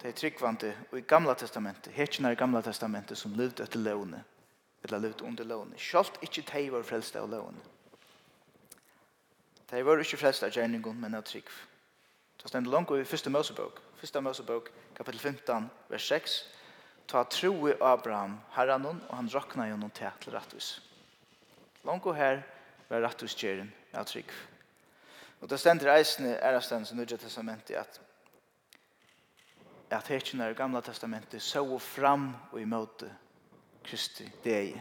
det 0.05 0.13
tryggvande 0.21 0.71
og 0.93 1.01
i 1.01 1.07
gamla 1.09 1.35
testamentet, 1.35 1.91
hetjene 1.97 2.31
i 2.33 2.39
gamla 2.39 2.63
testamentet 2.63 3.19
som 3.19 3.35
levde 3.35 3.67
etter 3.67 3.83
lovene, 3.83 4.23
eller 4.87 5.03
levde 5.03 5.27
under 5.27 5.51
lovene. 5.51 5.81
Sjolt 5.83 6.23
ikkje 6.23 6.47
teivar 6.53 6.87
frelste 6.87 7.19
av 7.19 7.27
lovene. 7.33 7.65
De 9.71 9.83
var 9.85 10.01
ikke 10.01 10.17
frelst 10.17 10.47
av 10.47 10.55
gjerningen, 10.55 11.01
men 11.01 11.15
av 11.19 11.27
trygg. 11.29 11.49
Så 12.41 12.49
stender 12.49 12.73
langt 12.73 12.93
i 12.97 13.05
første 13.05 13.31
Mosebok. 13.31 13.81
Første 14.01 14.21
Mosebok, 14.25 14.71
kapittel 14.97 15.21
15, 15.21 15.71
vers 15.91 16.07
6. 16.09 16.37
Ta 17.09 17.25
tro 17.29 17.53
i 17.69 17.75
Abraham, 17.81 18.39
herren 18.55 18.87
og 18.87 19.15
han 19.15 19.31
råkna 19.33 19.69
jo 19.69 19.77
noen 19.77 19.93
til 19.97 20.13
til 20.21 20.33
rettvis. 20.33 20.81
Langt 21.85 22.09
her 22.17 22.43
var 22.89 23.05
rettvis 23.05 23.37
gjerning 23.37 23.73
av 23.93 24.05
trygg. 24.09 24.33
Og 25.41 25.49
det 25.51 25.61
stender 25.61 25.93
eisene 25.95 26.37
ærastens 26.43 26.89
som 26.89 26.99
Nudja 26.99 27.17
testamentet 27.17 27.77
at 27.77 28.01
at 29.91 30.09
hekjene 30.13 30.51
i 30.51 30.55
Gamla 30.55 30.83
testamentet 30.85 31.43
så 31.43 31.63
fram 31.81 32.35
og 32.53 32.61
imøte 32.61 33.09
Kristi 33.85 34.27
deg. 34.45 34.75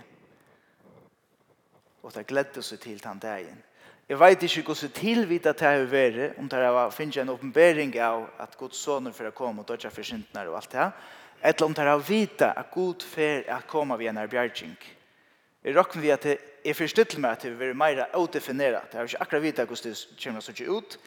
Og 2.03 2.11
det 2.13 2.27
gledde 2.27 2.63
seg 2.63 2.81
til 2.83 2.99
den 3.03 3.19
dagen 3.23 3.63
Jeg 4.07 4.19
vet 4.19 4.43
ikke 4.43 4.61
hvordan 4.69 4.91
tilvita 4.95 5.51
det 5.51 5.67
har 5.67 5.81
vært, 5.91 6.37
om 6.39 6.47
det 6.47 6.59
har 6.63 6.91
finnet 6.95 7.17
en 7.19 7.33
oppenbering 7.33 7.91
av 7.99 8.29
at 8.39 8.53
Guds 8.55 8.79
soner 8.79 9.11
for 9.11 9.27
å 9.27 9.35
komme 9.35 9.65
og 9.65 9.67
dødja 9.67 9.91
for 9.91 10.07
syndene 10.07 10.45
og 10.47 10.55
alt 10.61 10.71
det, 10.71 10.85
eller 11.41 11.65
om 11.65 11.75
det 11.75 11.83
har 11.83 12.05
vita 12.07 12.53
at 12.55 12.71
Gud 12.71 13.03
for 13.03 13.51
å 13.51 13.59
komme 13.67 13.97
ved 13.99 14.13
en 14.13 14.21
erbjergjeng. 14.23 14.77
Jeg 15.63 15.75
råkner 15.75 16.01
vi 16.01 16.13
at 16.15 16.23
det 16.23 16.37
er 16.63 16.77
forstått 16.77 17.17
meg 17.19 17.35
at 17.35 17.43
det 17.43 17.51
vil 17.51 17.59
være 17.59 17.77
mer 17.77 18.15
ådefineret. 18.15 18.87
Det 18.87 18.97
har 19.01 19.11
ikke 19.11 19.21
akkurat 19.25 19.43
vita 19.43 19.67
hvordan 19.67 19.91
det 19.91 20.23
kommer 20.23 20.45
så 20.45 20.55
ikke 20.55 20.71
ut, 20.71 20.97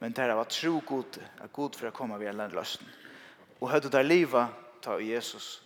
men 0.00 0.12
det 0.12 0.24
har 0.28 0.36
vært 0.36 0.56
tro 0.60 0.76
god 0.92 1.20
at 1.40 1.52
Gud 1.56 1.80
for 1.80 1.88
å 1.88 1.96
komme 1.96 2.20
ved 2.20 2.34
en 2.34 2.44
løsning. 2.52 2.92
Og 3.60 3.72
høyde 3.72 3.88
der 3.92 4.04
livet, 4.04 4.52
ta 4.84 5.00
Jesus, 5.00 5.62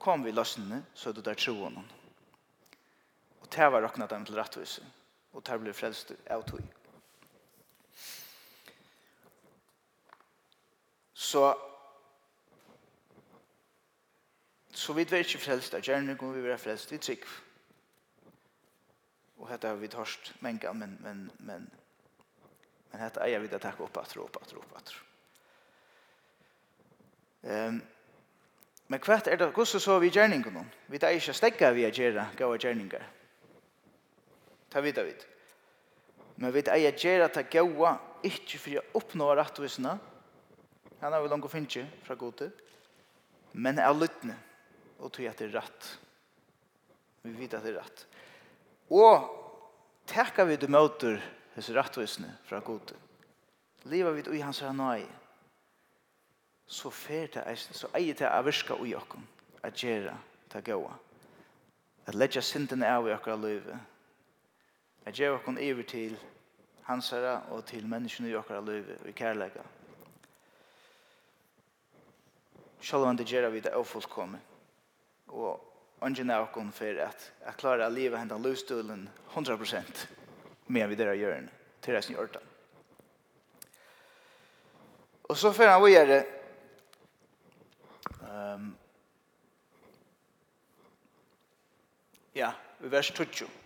kom 0.00 0.24
vi 0.24 0.32
løsningene, 0.32 0.86
så 0.94 1.10
hadde 1.10 1.24
det 1.24 1.36
troen. 1.44 1.82
Og 3.42 3.48
det 3.52 3.72
var 3.72 3.84
råknet 3.84 4.10
dem 4.12 4.24
til 4.24 4.40
rettviset 4.40 4.96
og 5.36 5.44
tar 5.44 5.60
blir 5.60 5.76
frelst 5.76 6.12
av 6.32 6.42
tog. 6.48 6.64
Så 11.12 11.54
så 14.76 14.92
vi 14.92 15.02
er 15.02 15.24
ikke 15.24 15.40
frelst 15.40 15.74
av 15.74 15.80
gjerne, 15.84 16.16
kommer 16.16 16.36
vi 16.36 16.44
være 16.44 16.60
frelst 16.60 16.92
i 16.92 16.98
trygg. 17.00 17.24
Og 19.36 19.48
dette 19.50 19.68
har 19.68 19.76
vi 19.80 19.88
tørst 19.88 20.34
menga, 20.44 20.72
men, 20.72 20.96
men, 21.02 21.26
men, 21.38 21.66
men 22.92 23.02
dette 23.02 23.24
eier 23.24 23.40
vi 23.40 23.50
det 23.52 23.60
takk 23.64 23.80
opp 23.84 23.96
at 24.00 24.16
opp 24.20 24.36
at 24.40 24.54
opp 24.56 24.76
at 24.78 24.94
um, 27.42 27.82
Men 28.86 29.00
hva 29.02 29.18
er 29.18 29.36
det, 29.40 29.50
hvordan 29.50 29.80
så 29.82 29.98
vi 29.98 30.12
gjerningene? 30.14 30.64
Vi 30.88 30.98
tar 30.98 31.16
ikke 31.16 31.34
stegga 31.34 31.72
vi 31.74 31.84
er 31.84 31.92
gjerra, 31.92 32.28
gav 32.36 32.56
gjerninger. 32.56 33.15
Ta 34.76 34.82
vet 34.84 34.98
vi. 34.98 35.12
Men 36.36 36.52
vi 36.52 36.60
eier 36.68 36.92
gjøre 37.00 37.30
det 37.32 37.46
gode, 37.48 37.94
ikke 38.28 38.58
for 38.60 38.76
å 38.76 38.98
oppnå 38.98 39.28
rettvisene. 39.38 39.94
Han 41.00 41.16
har 41.16 41.24
vi 41.24 41.30
langt 41.32 41.46
å 41.48 41.48
finne 41.48 41.86
fra 42.04 42.12
gode. 42.20 42.50
Men 43.56 43.80
er 43.80 43.96
lyttende 43.96 44.36
og 44.98 45.14
tog 45.16 45.30
at 45.30 45.40
det 45.40 45.48
er 45.48 45.54
rett. 45.54 45.88
Vi 47.24 47.32
vet 47.38 47.56
at 47.56 47.64
det 47.64 47.72
er 47.72 47.78
rett. 47.78 48.04
Og 48.92 49.32
takker 50.12 50.52
vi 50.52 50.60
det 50.60 50.68
møter 50.68 51.24
hos 51.56 51.72
rettvisene 51.72 52.36
fra 52.44 52.60
gode. 52.60 53.00
Lever 53.88 54.20
vi 54.20 54.28
i 54.36 54.44
hans 54.44 54.60
nøye. 54.60 55.08
Så 56.68 56.92
fer 56.92 57.32
det 57.32 57.48
eisen, 57.48 57.72
så 57.72 57.88
eier 57.96 58.12
det 58.12 58.28
å 58.28 58.44
virke 58.44 58.76
i 58.84 58.92
oss. 59.00 59.20
At 59.64 59.80
gjøre 59.80 60.20
det 60.52 60.66
gode. 60.68 60.92
At 62.04 62.20
legge 62.20 62.44
synden 62.44 62.84
av 62.84 63.08
i 63.08 63.16
okker 63.16 63.40
livet 63.40 63.95
Jeg 65.06 65.14
gjør 65.14 65.36
oss 65.36 65.46
over 65.46 65.82
til 65.86 66.16
hans 66.82 67.08
herre 67.14 67.34
og 67.54 67.60
til 67.66 67.84
menneskene 67.86 68.30
i 68.30 68.34
okkara 68.34 68.60
løyve 68.60 68.96
og 68.98 69.08
i 69.08 69.12
kærleika. 69.14 69.62
Selv 72.82 73.06
om 73.06 73.16
det 73.16 73.26
gjør 73.30 73.50
vi 73.50 73.60
det 73.62 73.70
er 73.70 73.82
fullkomne, 73.86 74.40
og 75.28 75.62
ønsken 76.02 76.30
er 76.30 76.42
okkon 76.42 76.72
for 76.74 76.98
at 77.04 77.32
jeg 77.44 77.58
klarer 77.58 77.86
å 77.86 77.94
leve 77.94 78.18
hendan 78.18 78.42
løyvstølen 78.42 79.04
100% 79.34 80.02
med 80.74 80.88
vi 80.90 80.98
dere 80.98 81.14
gjør 81.14 81.36
den 81.36 81.46
til 81.82 81.94
resten 81.94 82.16
i 82.16 82.18
orta. 82.18 82.42
Og 85.30 85.38
så 85.38 85.52
fyrir 85.54 85.70
han 85.70 85.84
vi 85.84 85.92
gjør 85.92 86.10
det 86.10 86.18
um, 88.26 88.66
ja, 92.34 92.50
vi 92.82 92.90
vers 92.90 93.12
20 93.14 93.65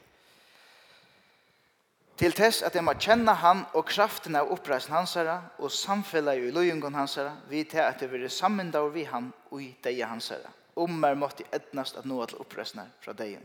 Til 2.20 2.34
tess 2.36 2.58
at 2.60 2.74
jeg 2.76 2.84
må 2.84 2.92
kjenne 3.00 3.32
han 3.40 3.62
og 3.72 3.86
kraften 3.88 4.36
av 4.36 4.50
oppreisen 4.52 4.92
hans 4.92 5.14
herre, 5.16 5.38
og 5.56 5.72
samfellet 5.72 6.36
i 6.36 6.50
løyungen 6.52 6.98
hans 6.98 7.14
herre, 7.16 7.32
vi 7.48 7.62
til 7.64 7.80
at 7.80 8.02
jeg 8.02 8.12
vil 8.12 8.26
sammen 8.28 8.68
da 8.74 8.82
vi 8.92 9.06
han 9.08 9.30
og 9.48 9.62
i 9.64 9.70
deg 9.80 10.02
hans 10.04 10.28
herre. 10.34 10.52
Om 10.76 11.00
mer 11.00 11.16
måtte 11.16 11.48
etnast 11.48 11.96
at 11.96 12.04
noe 12.04 12.28
til 12.28 12.42
oppreisen 12.44 12.84
fra 13.00 13.16
deg. 13.16 13.40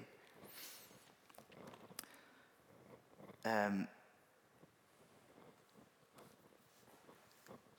Um, 3.47 3.85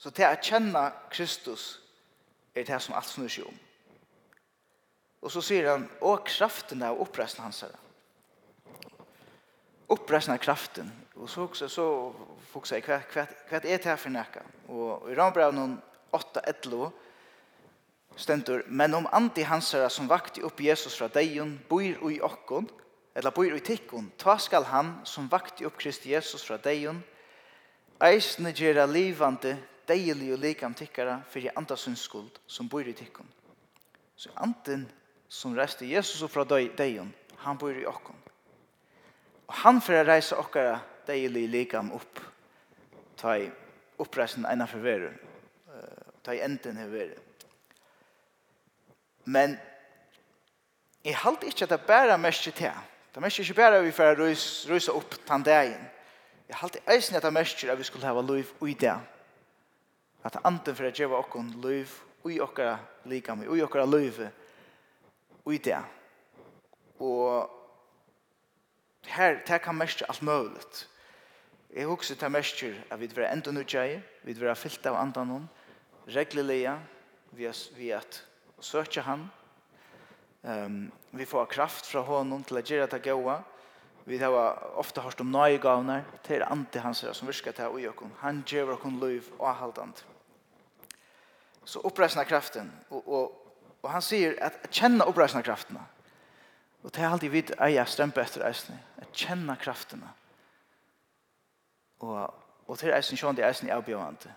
så 0.01 0.17
til 0.17 0.31
å 0.33 0.41
kjenne 0.41 0.89
Kristus 1.13 1.75
er 2.57 2.65
det 2.65 2.81
som 2.81 2.97
alt 2.97 3.13
snur 3.13 3.29
seg 3.29 3.51
om. 3.51 3.65
Og 5.21 5.35
så 5.35 5.45
sier 5.45 5.75
han, 5.75 5.91
og 6.01 6.25
kraften 6.25 6.89
av 6.89 7.05
oppreisen 7.05 7.45
hans 7.45 7.67
herre 7.67 7.86
uppresna 9.87 10.39
kraften. 10.39 10.93
Och 11.15 11.31
så 11.31 11.43
också 11.43 11.69
så 11.69 12.15
fokuserar 12.51 12.83
jag 12.87 13.09
kvart 13.09 13.49
kvart 13.49 13.65
är 13.65 13.79
det 13.79 13.85
här 13.85 13.97
för 13.97 14.11
näka. 14.11 14.43
Och 14.67 15.11
i 15.11 15.15
Rambrev 15.15 15.55
någon 15.55 15.81
8 16.11 16.41
11 16.41 16.91
stendur 18.17 18.65
men 18.69 18.95
om 18.95 19.07
anti 19.13 19.43
hansara 19.43 19.91
som 19.91 20.09
vakti 20.09 20.41
upp 20.41 20.61
Jesus 20.61 20.95
fra 20.95 21.09
deion 21.09 21.59
boir 21.69 21.99
i 22.11 22.21
okkon 22.21 22.69
eller 23.15 23.31
boir 23.31 23.57
i 23.57 23.61
tikkon 23.61 24.11
ta 24.17 24.39
skal 24.39 24.65
han 24.65 24.95
som 25.05 25.29
vakti 25.29 25.65
upp 25.65 25.77
Krist 25.79 26.07
Jesus 26.07 26.45
fra 26.45 26.57
deion 26.57 27.03
eisne 28.01 28.53
gera 28.57 28.87
livande 28.87 29.57
deilig 29.89 30.33
og 30.33 30.41
likam 30.41 30.75
tikkara 30.75 31.21
fyrir 31.31 31.53
andasunds 31.57 32.07
skuld 32.09 32.41
som 32.47 32.69
boir 32.69 32.89
i 32.89 32.97
tikkon 32.97 33.29
så 34.17 34.33
anten 34.35 34.87
som 35.29 35.57
reste 35.57 35.87
Jesus 35.87 36.25
fra 36.33 36.45
deion 36.45 37.13
han 37.45 37.59
boir 37.61 37.83
i 37.83 37.87
okkon 37.87 38.26
Og 39.47 39.55
han 39.55 39.81
får 39.81 40.07
reise 40.09 40.37
okkara 40.39 40.81
deilig 41.07 41.47
likam 41.49 41.93
opp. 41.95 42.21
Ta 43.17 43.37
i 43.39 43.47
oppreisen 44.03 44.47
ena 44.49 44.67
for 44.67 44.83
veru. 44.83 45.11
Ta 46.25 46.35
i 46.35 46.43
enden 46.43 46.77
her 46.77 46.91
veru. 46.91 47.15
Men 49.27 49.57
jeg 51.05 51.17
halte 51.23 51.47
ikke 51.47 51.65
at 51.65 51.71
det 51.71 51.87
bæra 51.87 52.17
mest 52.17 52.43
til. 52.43 52.73
Det 53.15 53.23
mest 53.23 53.39
ikke 53.39 53.55
bæra 53.55 53.81
vi 53.83 53.95
får 53.95 54.19
røysa 54.19 54.93
opp 54.93 55.15
tandeien. 55.27 55.87
Jeg 56.49 56.57
halte 56.57 56.83
eisen 56.91 57.17
at 57.17 57.23
det 57.23 57.33
mest 57.33 57.65
at 57.65 57.79
vi 57.79 57.85
skulle 57.85 58.07
hava 58.07 58.23
liv 58.23 58.45
ui 58.61 58.75
det. 58.75 58.95
At 60.25 60.39
anden 60.45 60.75
for 60.75 60.85
at 60.85 60.95
gjeva 60.95 61.19
okkon 61.19 61.51
liv 61.63 61.87
ui 62.25 62.41
okkara 62.41 62.79
likam, 63.05 63.43
ui 63.49 63.63
okkara 63.63 63.87
liv 63.87 64.21
ui 65.47 65.59
det. 65.59 65.79
Og 66.99 67.51
Her, 69.07 69.41
det 69.47 69.63
kan 69.63 69.77
mest 69.79 70.03
alt 70.09 70.23
mulig. 70.23 70.63
Jeg 71.77 71.87
husker 71.87 72.17
det 72.17 72.31
mestje 72.33 72.75
at 72.91 73.01
vi 73.01 73.09
var 73.17 73.29
enda 73.29 73.53
nødgjøy, 73.53 73.99
vi 74.25 74.35
var 74.41 74.55
fyllt 74.55 74.87
av 74.87 74.97
andre 74.97 75.27
noen, 75.27 75.49
reglerlige, 76.09 76.73
vi 77.37 77.45
er 77.45 77.99
at 77.99 78.23
søke 78.61 79.03
han, 79.05 79.27
um, 80.43 80.93
vi 81.13 81.25
får 81.25 81.51
kraft 81.53 81.87
fra 81.91 82.01
honom 82.07 82.45
til 82.45 82.57
å 82.57 82.65
gjøre 82.65 82.89
det 82.95 83.03
gode, 83.05 83.37
vi 84.07 84.19
har 84.23 84.33
ofte 84.79 85.03
hørt 85.03 85.21
om 85.21 85.33
nøye 85.35 85.59
gavner, 85.59 86.05
det 86.27 86.39
er 86.39 86.47
ante 86.49 86.81
hans 86.81 87.03
som 87.13 87.29
virker 87.29 87.53
til 87.53 87.75
å 87.75 87.81
gjøre 87.83 88.11
han 88.23 88.45
gjør 88.47 88.77
oss 88.77 88.87
liv 89.03 89.33
og 89.39 89.55
halvdant. 89.61 90.05
Så 91.65 91.83
oppreisende 91.83 92.25
kraften, 92.25 92.71
og, 92.91 93.09
og, 93.09 93.33
og 93.83 93.91
han 93.91 94.03
sier 94.03 94.39
at 94.41 94.69
kjenne 94.71 95.05
oppreisende 95.05 95.43
kraftene, 95.43 95.83
Og 96.83 96.95
det 96.95 97.03
er 97.03 97.11
alltid 97.11 97.33
vidt 97.33 97.53
eier 97.63 97.89
strømpe 97.89 98.23
etter 98.23 98.45
eisen. 98.47 98.79
Jeg 99.01 99.13
kjenner 99.25 99.59
kraftene. 99.61 100.11
Og, 102.05 102.35
og 102.67 102.79
til 102.79 102.93
eisen 102.95 103.19
sjående 103.19 103.45
eisen 103.47 103.71
er 103.71 103.79
avbjørende. 103.79 104.35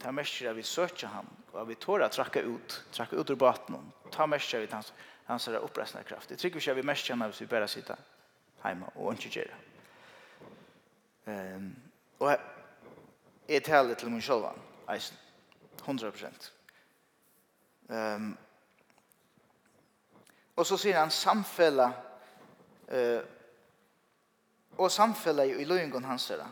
Det 0.00 0.08
er 0.08 0.16
mest 0.16 0.42
at 0.42 0.56
vi 0.56 0.62
søker 0.62 1.08
ham, 1.12 1.26
og 1.52 1.68
vi 1.68 1.76
tårer 1.76 2.06
å 2.06 2.12
trakke 2.12 2.40
ut, 2.46 2.76
trakke 2.92 3.18
ut 3.18 3.30
ur 3.30 3.40
baten. 3.40 3.80
Ta 4.12 4.26
mest 4.26 4.54
at 4.54 4.62
vi 4.62 4.70
hans, 4.72 4.92
hans 5.26 5.48
er 5.48 5.60
oppreisende 5.60 6.04
kraft. 6.08 6.30
Jeg 6.30 6.38
tror 6.38 6.54
ikke 6.54 6.70
at 6.70 6.78
vi 6.78 6.86
mest 6.88 7.08
kjenner 7.08 7.28
hvis 7.28 7.42
vi 7.44 7.50
bare 7.50 7.68
sitter 7.68 8.00
hjemme 8.64 8.88
og 8.94 9.12
ikke 9.14 9.32
gjør 9.34 9.50
det. 9.50 9.58
Um, 11.26 11.68
og 12.18 12.30
jeg, 12.30 12.40
jeg 13.48 13.64
taler 13.64 13.94
til 13.94 14.10
min 14.10 14.24
sjålvan, 14.24 14.56
eisen. 14.92 15.16
100 15.80 16.12
prosent. 16.12 16.52
Um, 17.88 18.36
Og 20.60 20.66
så 20.68 20.76
sier 20.76 20.98
han 21.00 21.12
samfella 21.14 21.86
eh, 22.92 23.20
og 24.76 24.90
samfella 24.92 25.46
i 25.48 25.64
løyngon 25.64 26.04
hans 26.04 26.28
herra. 26.28 26.48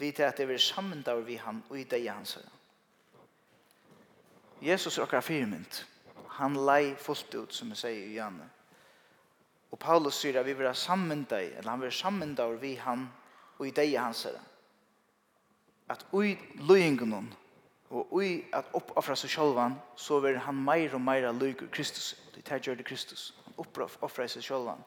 Vi 0.00 0.10
til 0.16 0.26
at 0.26 0.38
det 0.40 0.48
vil 0.48 0.58
sammendaur 0.58 1.22
vi 1.22 1.36
han 1.38 1.60
og 1.68 1.78
i 1.78 1.84
deg 1.86 2.08
hans 2.10 2.34
herra. 2.40 2.50
Jesus 4.60 4.98
er 4.98 5.04
akkurat 5.06 5.24
firmynd. 5.24 5.78
Han 6.40 6.56
lei 6.66 6.94
fullt 6.98 7.34
ut, 7.34 7.54
som 7.54 7.70
jeg 7.70 7.80
sier 7.80 8.08
i 8.08 8.16
Janne. 8.16 8.48
Og 9.70 9.78
Paulus 9.78 10.18
sier 10.18 10.40
at 10.40 10.46
vi 10.46 10.56
vil 10.58 10.66
ha 10.66 10.74
sammendaur, 10.74 11.52
eller 11.54 11.70
han 11.70 11.84
vil 11.84 11.92
sammendaur 11.94 12.56
vi 12.58 12.74
han 12.80 13.06
og 13.58 13.68
i 13.68 13.74
deg 13.76 13.94
hans 13.94 14.24
herra. 14.26 14.42
At 15.90 16.02
ui 16.12 16.34
løyngon 16.66 17.30
og 17.90 18.12
ui 18.14 18.44
at 18.54 18.74
oppoffra 18.74 19.16
seg 19.18 19.32
sjálvan, 19.32 19.78
så 19.96 20.20
vil 20.22 20.38
han 20.38 20.58
meir 20.64 20.94
og 20.94 21.02
meir 21.02 21.30
lyk 21.34 21.68
Kristus. 21.70 22.14
Det 22.40 22.46
tar 22.48 22.60
gjør 22.64 22.78
det 22.80 22.86
Kristus. 22.88 23.34
Han 23.44 23.58
offra 24.00 24.24
seg 24.24 24.40
sjølvan. 24.40 24.80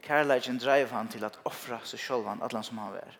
Kærleiken 0.00 0.56
dreiv 0.56 0.88
han 0.96 1.10
til 1.12 1.26
at 1.28 1.34
offra 1.44 1.76
seg 1.84 2.00
sjølvan, 2.00 2.40
atlan 2.40 2.64
som 2.64 2.78
han 2.80 2.94
var. 2.94 3.18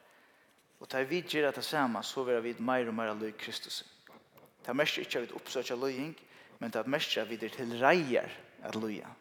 Og 0.80 0.88
tar 0.88 1.04
vi 1.04 1.20
gjør 1.20 1.50
det 1.52 1.64
samme, 1.66 2.00
så 2.00 2.24
vil 2.24 2.40
vi 2.40 2.54
meir 2.56 2.88
og 2.88 2.96
meir 2.96 3.12
løy 3.12 3.34
Kristus. 3.36 3.82
Tar 4.64 4.78
mest 4.80 4.96
ikke 4.96 5.26
vi 5.26 5.36
oppsøker 5.36 5.76
løying, 5.76 6.14
men 6.58 6.72
tar 6.72 6.88
mest 6.88 7.18
vi 7.28 7.36
er 7.36 7.52
til 7.52 7.74
reier 7.82 8.32
at 8.64 8.80
løya. 8.80 9.12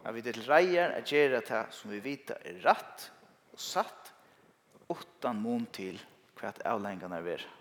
At 0.00 0.14
vi 0.16 0.24
er 0.24 0.32
til 0.32 0.48
reier 0.48 0.96
at 0.96 1.12
gjør 1.12 1.36
det 1.42 1.60
som 1.76 1.92
vi 1.92 2.00
vita 2.00 2.40
er 2.40 2.62
rett 2.64 3.10
og 3.52 3.60
satt, 3.60 4.14
utan 4.88 5.44
mån 5.44 5.68
til 5.76 6.00
hva 6.40 6.56
avlengene 6.72 7.20
er 7.20 7.28
vera. 7.28 7.52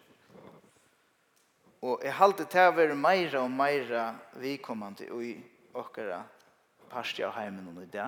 Og 1.84 2.00
jeg 2.00 2.16
halte 2.16 2.46
til 2.48 2.70
å 2.70 2.76
være 2.78 2.96
meira 2.96 3.42
og 3.44 3.52
meira 3.52 4.06
vikommende 4.40 5.04
i 5.20 5.34
okkara 5.76 6.22
parstja 6.92 7.28
av 7.28 7.36
heimen 7.36 7.68
og 7.74 7.82
det. 7.92 8.06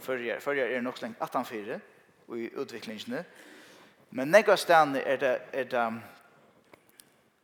Førjar, 0.00 0.40
førjar 0.40 0.72
er 0.72 0.84
nok 0.84 0.96
slengt 0.96 1.20
18-4 1.20 1.76
og 2.28 2.38
i 2.38 2.46
utviklingene. 2.56 3.20
Men 4.16 4.32
nekva 4.32 4.56
stedene 4.56 5.02
er 5.04 5.20
det, 5.20 5.32
er 5.52 5.68
det, 5.68 5.84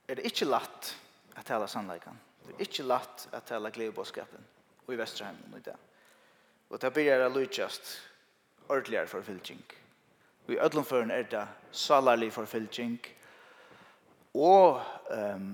er 0.08 0.18
det 0.18 0.24
ikke 0.30 0.48
latt 0.48 0.94
å 1.36 1.44
tale 1.44 1.68
sannleikan. 1.68 2.16
Det 2.46 2.56
er 2.56 2.64
ikke 2.64 2.88
latt 2.88 3.28
å 3.32 3.42
tale 3.44 3.72
gledebåskapen 3.74 4.48
i 4.88 4.96
Vesterheimen 4.96 5.52
og 5.52 5.60
i 5.60 5.66
det. 5.68 5.76
Og 6.72 6.80
det 6.80 6.92
blir 6.96 7.12
det 7.12 7.28
lydkjast 7.34 7.92
for 8.68 9.22
fylking. 9.24 9.62
Og 10.46 10.54
i 10.54 10.60
ødlomføren 10.64 11.12
er 11.12 11.28
det 11.28 11.44
salarlig 11.72 12.32
for 12.32 12.48
fylking 12.48 12.96
Og 13.00 13.17
og 14.38 14.80
um, 15.10 15.50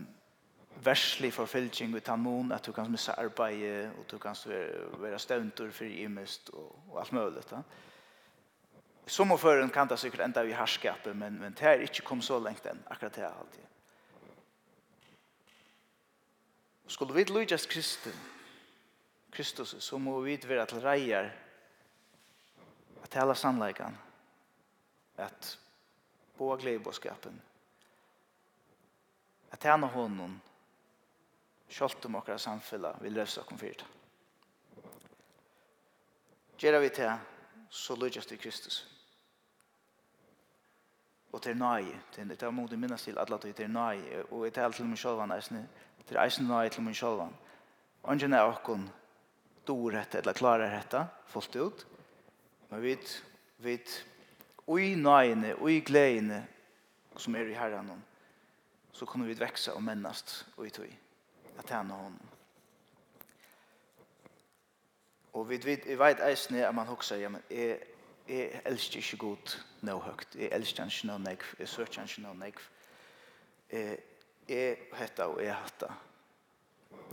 verslig 0.85 1.33
forfylking 1.33 1.95
ut 1.97 2.09
av 2.13 2.21
noen, 2.21 2.53
at 2.53 2.67
du 2.67 2.73
kan 2.77 2.91
missa 2.91 3.15
arbeid, 3.21 3.91
og 3.99 4.05
du 4.11 4.19
kan 4.21 4.37
være, 4.47 4.87
være 5.01 5.19
støvntur 5.19 5.71
for 5.73 5.89
imest, 5.89 6.51
og, 6.53 6.73
og 6.91 7.01
alt 7.01 7.13
mulig. 7.17 7.45
Da. 7.51 7.63
Som 9.07 9.33
og 9.33 9.41
føren 9.41 9.71
kan 9.71 9.89
det 9.89 9.99
sikkert 10.01 10.27
enda 10.27 10.45
i 10.45 10.53
herskapet, 10.57 11.17
men, 11.17 11.39
men 11.41 11.57
det 11.57 11.69
er 11.69 11.87
ikke 11.87 12.05
kom 12.09 12.23
så 12.25 12.39
lengt 12.41 12.67
enn, 12.69 12.83
akkurat 12.91 13.17
det 13.17 13.25
er 13.25 13.33
alltid. 13.33 13.71
Skulle 16.87 17.17
vi 17.17 17.25
lydes 17.25 17.67
Kristus, 17.67 18.15
Kristus, 19.33 19.75
så 19.83 19.99
må 19.99 20.21
vi 20.21 20.37
være 20.47 20.67
til 20.67 20.85
reier, 20.85 21.31
at 23.03 23.17
hele 23.19 23.35
sannleikene, 23.35 23.97
at 25.17 25.59
på 26.39 26.57
gledebåskapen, 26.61 27.41
at 29.55 29.63
tjene 29.63 29.87
honom 29.87 30.35
kjolt 31.71 32.07
om 32.09 32.19
okra 32.19 32.39
samfella 32.39 32.95
vil 33.03 33.15
løse 33.15 33.41
okkom 33.41 33.59
fyrt. 33.59 33.85
Gjera 36.59 36.81
vi 36.83 36.91
til 36.95 37.13
så 37.71 37.95
lykkes 37.99 38.27
til 38.27 38.39
Kristus. 38.39 38.81
Og 41.35 41.43
til 41.43 41.57
nai, 41.59 41.87
til 42.15 42.29
det 42.31 42.43
er 42.43 42.55
modig 42.55 42.79
minnes 42.79 43.03
til 43.03 43.19
alle 43.19 43.39
til 43.43 43.71
nai, 43.71 43.99
og 44.31 44.45
jeg 44.45 44.55
taler 44.55 44.75
til 44.75 44.87
min 44.87 44.97
sjolvan 44.97 45.35
eisne, 45.35 45.65
til 46.07 46.19
eisne 46.23 46.47
nai 46.49 46.69
til 46.71 46.83
min 46.83 46.95
sjolvan. 46.95 47.35
Ongen 48.03 48.33
er 48.33 48.47
okkom 48.47 48.89
dår 49.67 49.91
dette, 49.91 50.19
eller 50.19 50.33
klarer 50.33 50.71
dette, 50.71 51.07
fullt 51.27 51.57
ut. 51.57 51.87
Men 52.71 52.83
vi 52.83 52.95
vet, 52.95 53.15
vi 53.59 53.71
vet, 53.71 53.95
ui 54.67 54.95
naiene, 54.95 55.55
ui 55.59 55.81
gledene 55.81 56.45
som 57.17 57.35
er 57.35 57.51
i 57.51 57.59
herren, 57.59 57.91
så 58.95 59.07
kunne 59.07 59.27
vi 59.27 59.35
växa 59.35 59.75
och 59.75 59.83
mennast 59.83 60.47
och 60.55 60.67
i 60.67 60.71
tog 60.71 60.99
att 61.57 61.69
tjäna 61.69 61.95
honom. 61.95 62.19
Och 65.31 65.51
vi 65.51 65.57
vet 65.57 65.87
vi 65.87 65.95
vet 65.95 66.21
eisne 66.21 66.69
att 66.69 66.75
man 66.75 66.87
huxar 66.87 67.17
ja 67.17 67.29
men 67.29 67.43
är 67.49 67.79
är 68.27 68.61
älskar 68.65 68.97
inte 68.97 69.17
god 69.17 69.51
nå 69.81 69.99
högt. 69.99 70.37
Är 70.37 70.49
älskar 70.49 70.85
inte 70.85 71.07
nå 71.07 71.19
nek, 71.19 71.43
är 71.59 71.67
söker 71.67 72.03
inte 72.03 72.21
nå 72.21 72.35
nek. 72.35 72.55
Eh 73.69 73.99
är 74.47 74.77
hetta 74.95 75.29
och 75.29 75.43
är 75.43 75.53
hatta. 75.53 75.95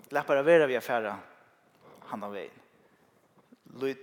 Låt 0.09 0.27
bara 0.27 0.43
vara 0.43 0.67
vi 0.67 0.77
affära 0.77 1.19
han 1.99 2.23
av 2.23 2.31
vägen. 2.31 2.59
Lut 3.63 3.99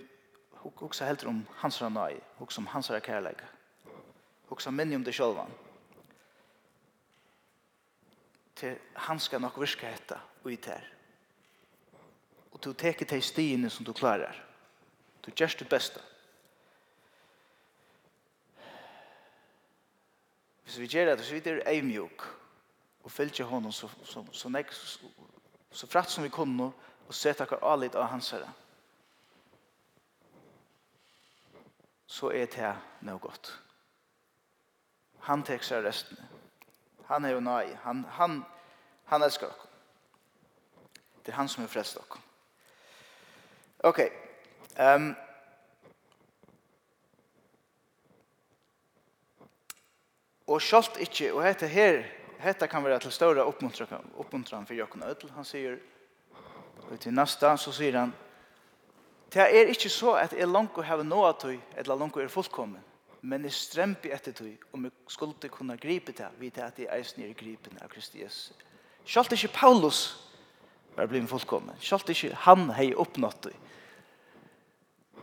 huxar 0.51 1.05
helt 1.05 1.23
om 1.23 1.45
hans 1.55 1.81
ranai, 1.81 2.19
huxar 2.37 2.61
om 2.61 2.67
hans 2.67 2.87
kärlek. 2.87 3.37
Huxar 4.47 4.71
minne 4.71 4.95
om 4.95 5.03
det 5.03 5.13
själva 5.13 5.47
til 8.59 8.77
han 9.07 9.19
skal 9.19 9.41
nok 9.41 9.59
virke 9.61 9.87
hetta 9.87 10.19
og 10.43 10.51
i 10.51 10.57
ter. 10.59 10.83
Og 12.51 12.59
du 12.63 12.73
teker 12.73 13.05
til 13.05 13.23
stiene 13.23 13.69
som 13.69 13.85
du 13.85 13.93
klarar. 13.93 14.35
Du 15.25 15.31
gjør 15.31 15.55
det 15.59 15.69
beste. 15.69 16.01
Hvis 20.63 20.79
vi 20.79 20.87
gjør 20.87 21.15
det, 21.15 21.25
så 21.25 21.33
vi 21.33 21.49
er 21.49 21.63
eimjuk 21.67 22.25
og 23.03 23.11
fylgjer 23.11 23.45
honom 23.45 23.71
så, 23.71 23.89
så, 24.05 24.25
så, 24.31 24.49
nek, 24.49 24.71
så, 24.73 24.99
så 25.71 25.87
fratt 25.87 26.11
som 26.11 26.23
vi 26.23 26.29
kunne 26.29 26.71
og 27.09 27.15
sett 27.15 27.41
akkar 27.41 27.63
alit 27.65 27.95
av 27.95 28.11
hans 28.11 28.29
herre. 28.35 28.51
Så 32.05 32.29
er 32.33 32.45
det 32.53 32.73
noe 33.05 33.21
godt. 33.21 33.49
Han 35.25 35.41
tek 35.45 35.65
seg 35.65 35.81
restene 35.85 36.27
han 37.09 37.25
er 37.25 37.29
jo 37.33 37.39
nøye. 37.41 37.77
Han, 37.83 38.05
han, 38.17 38.45
han 39.09 39.23
elsker 39.25 39.49
dere. 39.49 39.65
Det 41.25 41.33
er 41.33 41.39
han 41.39 41.49
som 41.49 41.63
er 41.63 41.71
frelst 41.71 41.97
dere. 41.97 42.21
Ok. 43.89 44.01
Um, 44.77 45.09
og 50.47 50.61
sjalt 50.61 50.99
ikke, 51.01 51.31
og 51.33 51.43
dette 51.47 51.67
her, 51.67 52.03
dette 52.43 52.69
kan 52.69 52.85
være 52.85 52.99
til 52.99 53.11
større 53.11 53.45
oppmuntran, 53.45 54.11
oppmuntran 54.17 54.67
for 54.67 54.77
Jakob 54.77 55.01
Ødel. 55.09 55.31
Han 55.31 55.45
sier, 55.45 55.79
og 56.89 56.99
til 56.99 57.13
neste, 57.13 57.57
så 57.57 57.73
sier 57.73 57.97
han, 57.99 58.13
det 59.33 59.41
er 59.41 59.73
ikke 59.73 59.89
så 59.89 60.13
at 60.17 60.33
jeg 60.37 60.47
langt 60.47 60.77
har 60.85 61.01
noe 61.03 61.33
til, 61.41 61.57
eller 61.77 61.97
langt 61.97 62.17
er 62.17 62.29
fullkommen 62.29 62.85
men 63.21 63.43
jeg 63.43 63.55
strømpi 63.55 64.11
etter 64.15 64.33
tog, 64.35 64.65
om 64.73 64.87
jeg 64.87 64.91
skulle 65.11 65.51
kunne 65.51 65.77
gripe 65.77 66.13
det, 66.15 66.27
vidt 66.39 66.57
at 66.63 66.79
jeg 66.79 66.91
eisen 66.95 67.23
er 67.23 67.33
gripen 67.37 67.79
av 67.81 67.91
Kristi 67.91 68.21
Jesus. 68.21 68.53
Sjalt 69.05 69.33
ikke 69.35 69.51
Paulus 69.53 70.01
var 70.95 71.09
blitt 71.09 71.27
fullkommen. 71.29 71.75
Sjalt 71.81 72.09
ikke 72.11 72.35
han 72.45 72.69
hei 72.77 72.91
oppnått 72.95 73.49
det. 73.49 73.55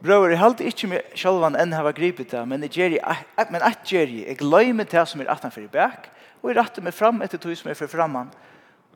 Brøver, 0.03 0.35
jeg 0.35 0.43
halte 0.43 0.67
ikke 0.69 0.91
med 0.93 1.17
sjølvan 1.17 1.57
enn 1.57 1.73
hava 1.73 1.95
gripet 1.97 2.35
det, 2.35 2.43
men 2.49 2.67
jeg 2.67 3.01
men 3.49 3.63
at 3.65 3.89
gjør 3.89 4.11
jeg, 4.13 4.27
jeg 4.29 4.39
gløyme 4.43 4.85
det 4.85 5.07
som 5.09 5.21
er 5.21 5.31
atan 5.33 5.51
for 5.51 5.65
i 5.65 5.73
bæk, 5.73 6.11
og 6.43 6.51
jeg 6.51 6.59
ratte 6.59 6.85
meg 6.85 6.95
fram 6.95 7.23
etter 7.25 7.41
tog 7.41 7.57
som 7.57 7.71
er 7.71 7.79
for 7.79 7.89
framman, 7.89 8.29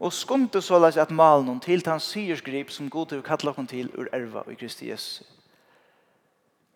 og 0.01 0.13
skumte 0.13 0.61
så 0.61 0.79
lagt 0.79 1.01
at 1.01 1.11
malen 1.11 1.47
noen 1.47 1.61
til 1.61 1.83
hans 1.87 2.05
syrsgrip 2.13 2.71
som 2.71 2.91
god 2.93 3.09
til 3.09 3.21
å 3.21 3.25
kalle 3.25 3.67
til 3.67 3.89
ur 3.97 4.09
erva 4.13 4.45
i 4.49 4.55
Kristi 4.61 4.91
Jesus. 4.91 5.40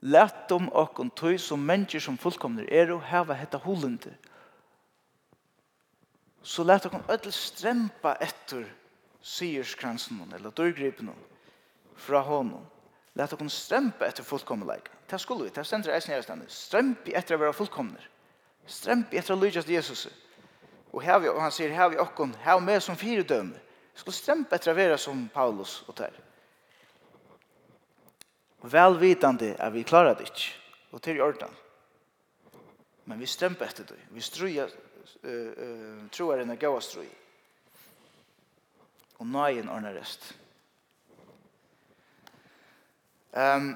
Lætt 0.05 0.53
om 0.53 0.69
okkon 0.77 1.11
tøy 1.17 1.39
som 1.41 1.63
mennesker 1.65 2.03
som 2.05 2.19
fullkomner 2.21 2.67
er 2.69 2.93
og 2.93 3.07
hava 3.09 3.37
hetta 3.39 3.57
hulende. 3.65 4.13
Så 6.45 6.65
lætt 6.65 6.85
okkon 6.85 7.07
öll 7.09 7.31
strempa 7.33 8.13
etter 8.21 8.67
sierskransen 9.25 10.21
eller 10.37 10.53
dørgripen 10.53 11.09
fra 11.97 12.21
honom. 12.21 12.67
Lætt 13.17 13.33
okkon 13.33 13.49
strempa 13.49 14.05
etter 14.11 14.27
fullkommerleik. 14.27 14.91
Det 15.11 15.21
skulle 15.21 15.47
vi, 15.47 15.55
det 15.55 15.65
stender 15.67 15.95
eisen 15.95 16.13
i 16.13 16.19
eisen. 16.19 16.45
Strempi 16.49 17.15
etter 17.17 17.39
å 17.39 17.41
være 17.41 17.57
fullkomner. 17.57 18.11
Strempi 18.67 19.17
etter 19.17 19.37
å 19.37 19.41
lydes 19.41 19.69
Jesus. 19.69 20.09
Og 20.93 21.03
her 21.03 21.19
vi, 21.23 21.31
og 21.33 21.41
han 21.41 21.53
sier, 21.53 21.73
her 21.73 21.89
vi 21.93 21.99
okkon, 22.03 22.35
her 22.45 22.61
med 22.61 22.83
som 22.83 22.97
fyredømme. 22.97 23.57
Skulle 23.95 24.17
strempa 24.17 24.59
etter 24.59 24.73
å 24.73 24.77
være 24.77 24.99
som 24.99 25.29
Paulus 25.33 25.81
og 25.89 25.97
Terje. 25.97 26.24
Og 28.65 28.73
velvitande 28.73 29.53
at 29.61 29.75
vi 29.75 29.83
klarar 29.85 30.15
det 30.17 30.31
ikke. 30.31 30.53
Og 30.97 31.03
til 31.03 31.17
jordan. 31.21 31.53
Men 33.05 33.21
vi 33.21 33.29
strømper 33.29 33.69
etter 33.69 33.85
det. 33.85 33.99
Vi 34.11 34.25
struer, 34.25 34.73
uh, 35.25 35.51
uh, 35.53 36.07
tror 36.09 36.41
enn 36.41 36.55
er 36.55 36.61
gav 36.61 36.79
strui. 36.81 37.11
Og 39.21 39.29
nøyen 39.29 39.69
ordner 39.69 39.99
rest. 39.99 40.31
Um, 43.37 43.75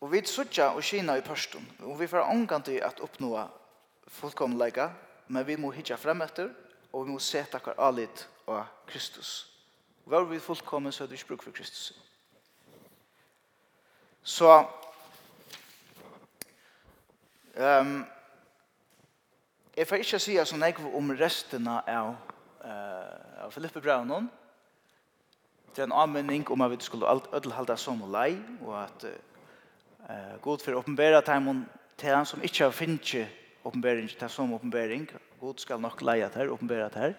og 0.00 0.12
vi 0.12 0.24
sutja 0.28 0.74
og 0.74 0.84
kina 0.84 1.16
i 1.16 1.24
pørstum. 1.24 1.64
Og 1.80 1.96
vi 2.00 2.06
får 2.06 2.28
omgang 2.28 2.64
til 2.64 2.82
at 2.84 3.00
oppnå 3.00 3.32
fullkomlega, 4.20 4.90
men 5.28 5.46
vi 5.46 5.56
må 5.56 5.72
hitja 5.72 5.96
frem 5.96 6.20
etter, 6.22 6.52
og 6.92 7.06
vi 7.06 7.14
må 7.14 7.22
seta 7.22 7.56
akkur 7.56 7.78
alit 7.78 8.28
av 8.48 8.66
Kristus. 8.86 9.57
Og 10.08 10.12
var 10.12 10.24
vi 10.24 10.38
fullkommen, 10.38 10.92
så 10.92 11.04
er 11.04 11.08
det 11.08 11.18
ikke 11.18 11.26
bruk 11.28 11.42
for 11.42 11.50
Kristus. 11.50 11.92
Så, 14.22 14.64
um, 17.56 18.06
jeg 19.76 19.86
får 19.86 20.00
ikke 20.00 20.20
si 20.24 20.38
sånn 20.48 20.64
jeg 20.64 20.80
om 20.96 21.12
resten 21.12 21.68
av, 21.68 22.14
uh, 22.64 23.44
av 23.44 23.52
Filippe 23.52 23.84
Braunen, 23.84 24.30
Det 25.76 25.82
er 25.84 25.90
en 25.90 25.92
anmenning 25.92 26.48
om 26.50 26.60
at 26.64 26.70
vi 26.70 26.80
skulle 26.80 27.20
ødelhalda 27.36 27.76
som 27.76 28.00
og 28.02 28.08
lei, 28.08 28.38
og 28.64 28.82
at 28.82 29.04
uh, 29.04 30.40
god 30.40 30.64
for 30.64 30.72
å 30.72 30.80
åpenbære 30.80 31.20
timen 31.22 31.66
til 32.00 32.16
han 32.16 32.26
som 32.26 32.40
ikke 32.40 32.64
har 32.64 32.72
finnet 32.72 33.28
oppenbæring, 33.64 34.08
til 34.08 34.30
som 34.30 34.56
oppenbæring, 34.56 35.10
God 35.40 35.60
skal 35.60 35.80
nok 35.80 36.00
leie 36.00 36.28
til 36.32 36.40
her, 36.40 36.56
oppenbære 36.56 36.90
til 36.90 37.10
her. 37.10 37.14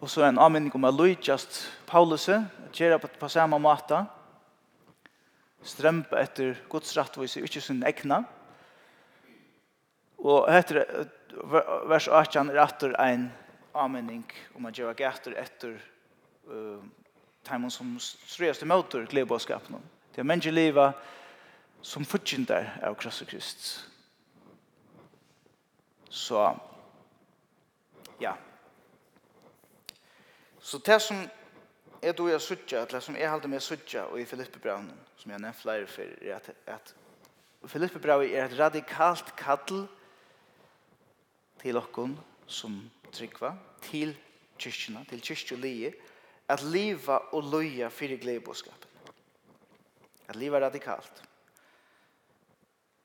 Og 0.00 0.10
så 0.10 0.24
en 0.26 0.40
anmenning 0.40 0.72
om 0.74 0.86
å 0.88 0.92
lydjast 0.94 1.60
Paulus, 1.86 2.28
gjøre 2.72 2.98
på, 3.02 3.10
på 3.20 3.28
samme 3.30 3.58
måte, 3.62 4.00
strømpe 5.62 6.18
etter 6.18 6.56
Guds 6.70 6.96
rettvis, 6.96 7.36
ikke 7.38 7.62
sin 7.62 7.82
egna. 7.86 8.22
Og 10.22 10.48
etter 10.50 10.82
vers 11.90 12.08
18 12.08 12.50
er 12.50 12.60
etter 12.62 12.96
en 13.02 13.28
anmenning 13.74 14.24
om 14.56 14.66
å 14.68 14.74
gjøre 14.74 14.96
gater 14.98 15.36
etter 15.40 15.78
uh, 16.50 16.82
timen 17.46 17.72
som 17.72 17.94
strøyeste 18.00 18.68
møter 18.68 19.06
gledbåskapen. 19.10 19.80
Det 20.12 20.22
er 20.22 20.28
menneskelivet 20.28 20.98
som 21.82 22.06
fortjenter 22.06 22.68
av 22.84 22.94
Kristus 23.00 23.28
Krist. 23.30 23.70
Så, 26.12 26.42
ja, 28.20 28.36
Så 30.62 30.78
det 30.78 31.02
som 31.02 31.28
er 32.02 32.12
då 32.12 32.28
jeg 32.28 32.40
suttja, 32.40 32.86
eller 32.86 33.00
som 33.00 33.16
jag 33.16 33.30
halte 33.30 33.48
med 33.48 33.62
suttja 33.62 34.04
och 34.04 34.20
i 34.20 34.24
Filippebraunen, 34.24 34.98
som 35.16 35.30
jag 35.30 35.40
nevnt 35.40 35.56
flere 35.56 35.86
för, 35.86 36.32
at, 36.36 36.50
att, 36.66 36.94
Filippe 37.66 37.98
Braun 37.98 38.30
är 38.30 38.44
ett 38.44 38.58
radikalt 38.58 39.36
kall 39.36 39.86
til 41.62 41.76
okkon 41.76 42.16
som 42.46 42.90
tryggva, 43.12 43.54
til 43.82 44.16
kyrkjena, 44.58 45.04
til 45.08 45.22
kyrkjulie, 45.22 45.92
at 46.48 46.62
liva 46.62 47.20
og 47.32 47.46
loja 47.52 47.88
fyrir 47.90 48.18
gledeboskapen. 48.18 48.88
At 50.28 50.36
liva 50.36 50.60
radikalt. 50.60 51.22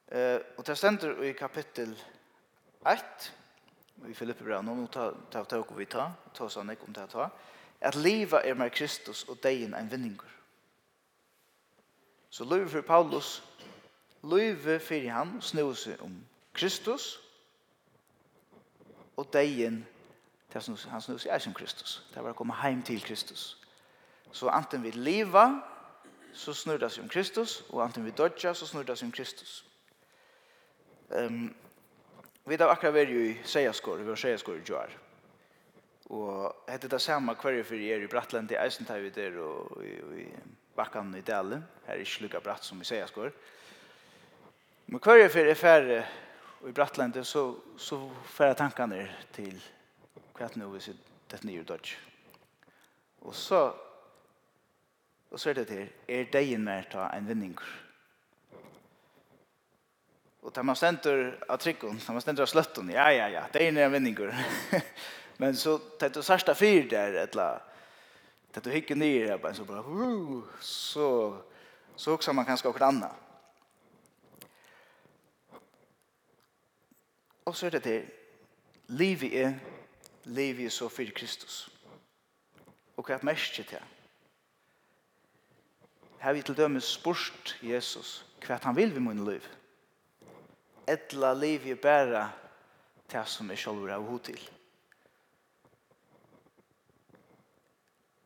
Uh, 0.07 0.39
og 0.57 0.65
det 0.67 0.77
stender 0.77 1.21
i 1.21 1.33
kapittel 1.37 1.93
1, 2.87 3.31
i 4.05 4.13
Filippe 4.13 4.43
bra, 4.43 4.61
nå 4.61 4.87
ta 4.91 5.11
ta 5.31 5.43
ta 5.43 5.61
vi 5.75 5.85
ta, 5.85 6.11
ta 6.33 6.43
oss 6.43 6.57
an 6.57 6.69
om 6.69 6.93
det 6.93 7.09
ta, 7.09 7.29
at 7.81 7.95
livet 7.95 8.41
er 8.43 8.53
med 8.53 8.69
Kristus 8.69 9.23
og 9.23 9.37
degen 9.43 9.73
en 9.73 9.91
vinninger. 9.91 10.33
Så 12.29 12.43
livet 12.43 12.71
for 12.71 12.81
Paulus, 12.81 13.43
livet 14.23 14.81
for 14.81 15.09
han 15.09 15.41
snur 15.41 15.73
seg 15.73 16.01
om 16.01 16.23
Kristus 16.53 17.19
og 19.17 19.33
degen 19.33 19.85
det 20.53 20.63
som 20.63 20.77
han 20.89 21.01
snur 21.01 21.17
seg 21.17 21.31
er 21.33 21.39
som 21.39 21.53
Kristus. 21.53 22.01
Det 22.13 22.23
var 22.23 22.33
å 22.33 22.37
komme 22.37 22.55
hjem 22.61 22.83
til 22.83 23.01
Kristus. 23.03 23.57
Så 24.31 24.49
anten 24.49 24.83
vi 24.83 24.91
lever, 24.91 25.59
så 26.33 26.53
snur 26.53 26.77
det 26.77 26.91
seg 26.91 27.03
om 27.03 27.09
Kristus, 27.09 27.63
og 27.69 27.83
anten 27.83 28.05
vi 28.05 28.11
dodger, 28.11 28.53
så 28.53 28.67
snur 28.67 28.85
det 28.87 28.97
seg 28.97 29.09
om 29.09 29.15
Kristus. 29.15 29.63
Um, 31.09 31.55
Vi 32.47 32.55
har 32.55 32.69
akkurat 32.71 32.93
vært 32.95 33.09
i 33.11 33.31
Seiaskår, 33.43 34.05
vi 34.05 34.07
har 34.07 34.19
Seiaskår 34.19 34.61
i 34.61 34.63
Gjør. 34.63 34.91
Og 36.15 36.69
hette 36.69 36.87
det 36.87 37.01
samme 37.03 37.33
hver 37.35 37.57
for 37.67 37.75
er 37.75 38.05
i 38.05 38.07
Brattland, 38.07 38.51
i 38.51 38.55
Eisentai, 38.55 39.01
vi 39.03 39.09
der, 39.11 39.35
og 39.43 39.81
i 39.83 39.97
i 40.23 40.27
Bakkan 40.77 41.09
i 41.17 41.21
Dalen, 41.21 41.65
her 41.87 41.97
er 41.97 42.03
ikke 42.05 42.23
lukka 42.23 42.39
bratt 42.39 42.63
som 42.63 42.79
i 42.79 42.87
Seiaskår. 42.87 43.33
Men 44.87 45.03
hver 45.03 45.27
for 45.33 45.49
er 45.51 45.59
færre 45.59 46.05
i 46.69 46.71
Brattland, 46.71 47.19
så, 47.25 47.43
så 47.77 47.99
færre 48.23 48.55
tankene 48.55 49.01
til 49.35 49.59
hva 50.37 50.47
nå 50.55 50.69
vi 50.71 50.85
sitter 50.85 51.33
det 51.33 51.43
nye 51.43 51.65
dodge. 51.67 51.97
Og 53.27 53.35
så, 53.35 53.73
og 55.31 55.39
så 55.39 55.49
er 55.49 55.59
det 55.59 55.67
til, 55.67 55.91
er 56.07 56.31
det 56.31 56.45
en 56.53 56.63
mer 56.63 56.87
ta 56.91 57.09
en 57.11 57.27
vinninger? 57.27 57.86
Och 60.41 60.53
tar 60.53 60.63
man 60.63 60.75
stenter 60.75 61.43
av 61.47 61.57
tryckon, 61.57 61.99
tar 61.99 62.13
man 62.13 62.21
stenter 62.21 62.43
av 62.43 62.47
slötton, 62.47 62.89
ja, 62.89 63.11
ja, 63.11 63.29
ja, 63.29 63.43
det 63.51 63.67
är 63.67 63.77
en 63.77 63.91
vinningur. 63.91 64.35
Men 65.37 65.55
så 65.55 65.77
tar 65.77 66.09
du 66.09 66.23
särsta 66.23 66.55
fyr 66.55 66.89
där, 66.89 67.13
etla, 67.13 67.61
tar 68.51 68.61
du 68.61 68.71
hickar 68.71 68.95
ner, 68.95 69.37
bara, 69.37 69.53
så 69.53 69.63
bara, 69.63 69.79
uh, 69.79 70.43
så, 70.59 71.37
så 71.95 72.13
också 72.13 72.33
man 72.33 72.45
kanskje 72.45 72.69
åker 72.69 72.85
annet. 72.85 73.11
Og 77.45 77.55
så 77.55 77.65
er 77.65 77.77
det 77.77 77.83
til, 77.83 78.07
livet 78.87 79.33
er, 79.33 79.53
livet 80.23 80.65
er 80.65 80.69
så 80.69 80.89
för 80.89 81.11
Kristus. 81.15 81.69
Og 82.97 83.05
hva 83.05 83.15
er 83.15 83.23
mest 83.23 83.53
til 83.55 83.65
det? 83.69 83.83
Her 86.19 86.33
vi 86.33 86.41
til 86.41 86.57
dømes 86.57 86.89
spurt 86.97 87.55
Jesus 87.61 88.25
hva 88.43 88.57
han 88.63 88.75
vil 88.75 88.91
vi 88.95 88.99
mun 88.99 89.23
liv 89.29 89.45
etla 90.87 91.33
liv 91.33 91.67
i 91.67 91.75
bæra 91.75 92.29
det 93.11 93.23
som 93.27 93.51
er 93.51 93.59
sjolver 93.59 93.93
av 93.95 94.05
hod 94.07 94.23
til. 94.27 94.39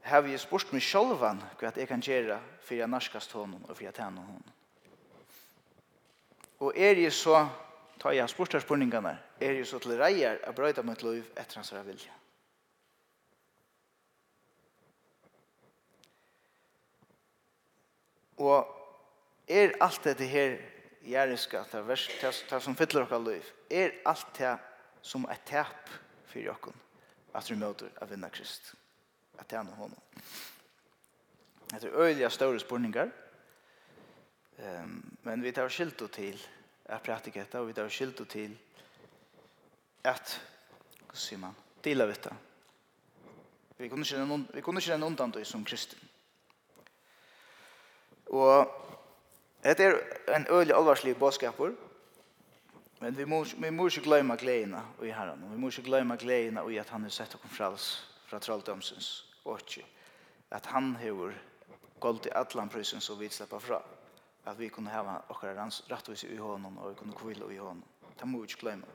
Har 0.02 0.24
vi 0.26 0.38
spurt 0.42 0.72
meg 0.74 0.84
sjolvan 0.84 1.42
hva 1.60 1.72
jeg 1.76 1.88
kan 1.90 2.02
gjøre 2.02 2.40
for 2.62 2.78
jeg 2.78 2.90
narskast 2.90 3.34
hånden 3.38 3.62
og 3.68 3.76
for 3.76 3.86
jeg 3.86 3.94
tæner 3.98 4.26
hånden. 4.26 4.56
Og 6.62 6.78
er 6.78 7.00
jeg 7.02 7.14
så, 7.14 7.46
ta 8.02 8.14
jeg 8.14 8.30
spurt 8.30 8.54
her 8.54 8.66
er 9.42 9.54
jeg 9.58 9.68
så 9.68 9.80
til 9.82 9.98
reier 9.98 10.42
å 10.50 10.54
brøyde 10.54 10.84
mitt 10.86 11.02
liv 11.06 11.26
etter 11.36 11.58
hans 11.58 11.74
vilja. 11.74 12.14
Og 18.42 18.66
er 19.48 19.74
alt 19.82 20.04
dette 20.06 20.26
her 20.26 20.58
gjerriska, 21.06 21.66
det, 21.72 21.82
verst, 21.88 22.12
det, 22.22 22.34
det 22.50 22.62
som 22.62 22.76
fyller 22.78 23.06
okkar 23.06 23.24
liv, 23.26 23.52
er 23.70 23.98
alt 24.06 24.34
det 24.38 24.54
som 25.02 25.26
er 25.30 25.42
tap 25.46 25.90
for 26.30 26.54
okkar 26.54 26.78
at 27.34 27.50
vi 27.50 27.56
møter 27.56 27.92
av 28.02 28.12
vinna 28.12 28.30
Krist. 28.34 28.74
At 29.40 29.50
det 29.50 29.58
er 29.58 29.66
noe 29.66 29.78
hånden. 29.80 30.00
Det 31.72 31.88
er 31.88 31.96
øyelige 31.96 32.30
større 32.30 32.60
spurningar, 32.60 33.12
um, 34.60 34.98
men 35.24 35.44
vi 35.44 35.54
tar 35.56 35.72
skilto 35.72 36.10
til 36.12 36.36
at 36.86 37.04
praktika 37.04 37.42
etta, 37.42 37.62
og 37.62 37.70
vi 37.70 37.78
tar 37.78 37.90
skilto 37.90 38.26
til 38.28 38.58
at, 40.04 40.36
hva 41.08 41.16
sier 41.16 41.40
man, 41.40 41.56
dela 41.84 42.08
dette. 42.10 42.34
Vi 43.80 43.88
kunne 43.90 44.04
ikke 44.04 44.92
den 44.92 45.04
undan 45.04 45.34
som 45.46 45.64
kristin. 45.66 46.00
Og 48.28 48.91
Det 49.64 49.80
er 49.80 49.98
en 50.36 50.48
øyelig 50.50 50.76
alvarslig 50.76 51.18
bådskaper, 51.18 51.72
men 53.02 53.18
vi 53.18 53.26
må, 53.26 53.44
vi 53.44 53.70
må 53.70 53.88
ikke 53.88 54.02
glemme 54.02 54.36
gledene 54.38 54.82
i 55.04 55.12
Herren, 55.14 55.44
vi 55.52 55.58
må 55.58 55.70
ikke 55.70 55.84
glemme 55.86 56.18
gledene 56.18 56.64
i 56.74 56.78
at 56.78 56.90
han 56.90 57.04
har 57.04 57.14
sett 57.14 57.36
oss 57.36 57.54
frals 57.56 57.88
fra 58.30 58.40
trolldomsens 58.40 59.10
åkje, 59.46 59.84
at 60.52 60.66
han 60.66 60.96
har 60.96 61.34
gått 62.00 62.26
i 62.26 62.34
allan 62.36 62.70
prisen 62.70 63.02
som 63.02 63.20
vi 63.20 63.30
slipper 63.30 63.60
fra, 63.60 63.82
at 64.46 64.58
vi 64.60 64.70
kunne 64.70 64.90
hava 64.90 65.20
okkara 65.30 65.70
rettvis 65.92 66.24
i 66.24 66.38
hånden, 66.38 66.78
og 66.78 66.90
vi 66.90 67.00
kunne 67.00 67.18
kvile 67.18 67.54
i 67.54 67.58
hånden. 67.58 67.86
Det 68.18 68.28
må 68.28 68.42
vi 68.42 68.50
ikke 68.50 68.66
glemme. 68.66 68.86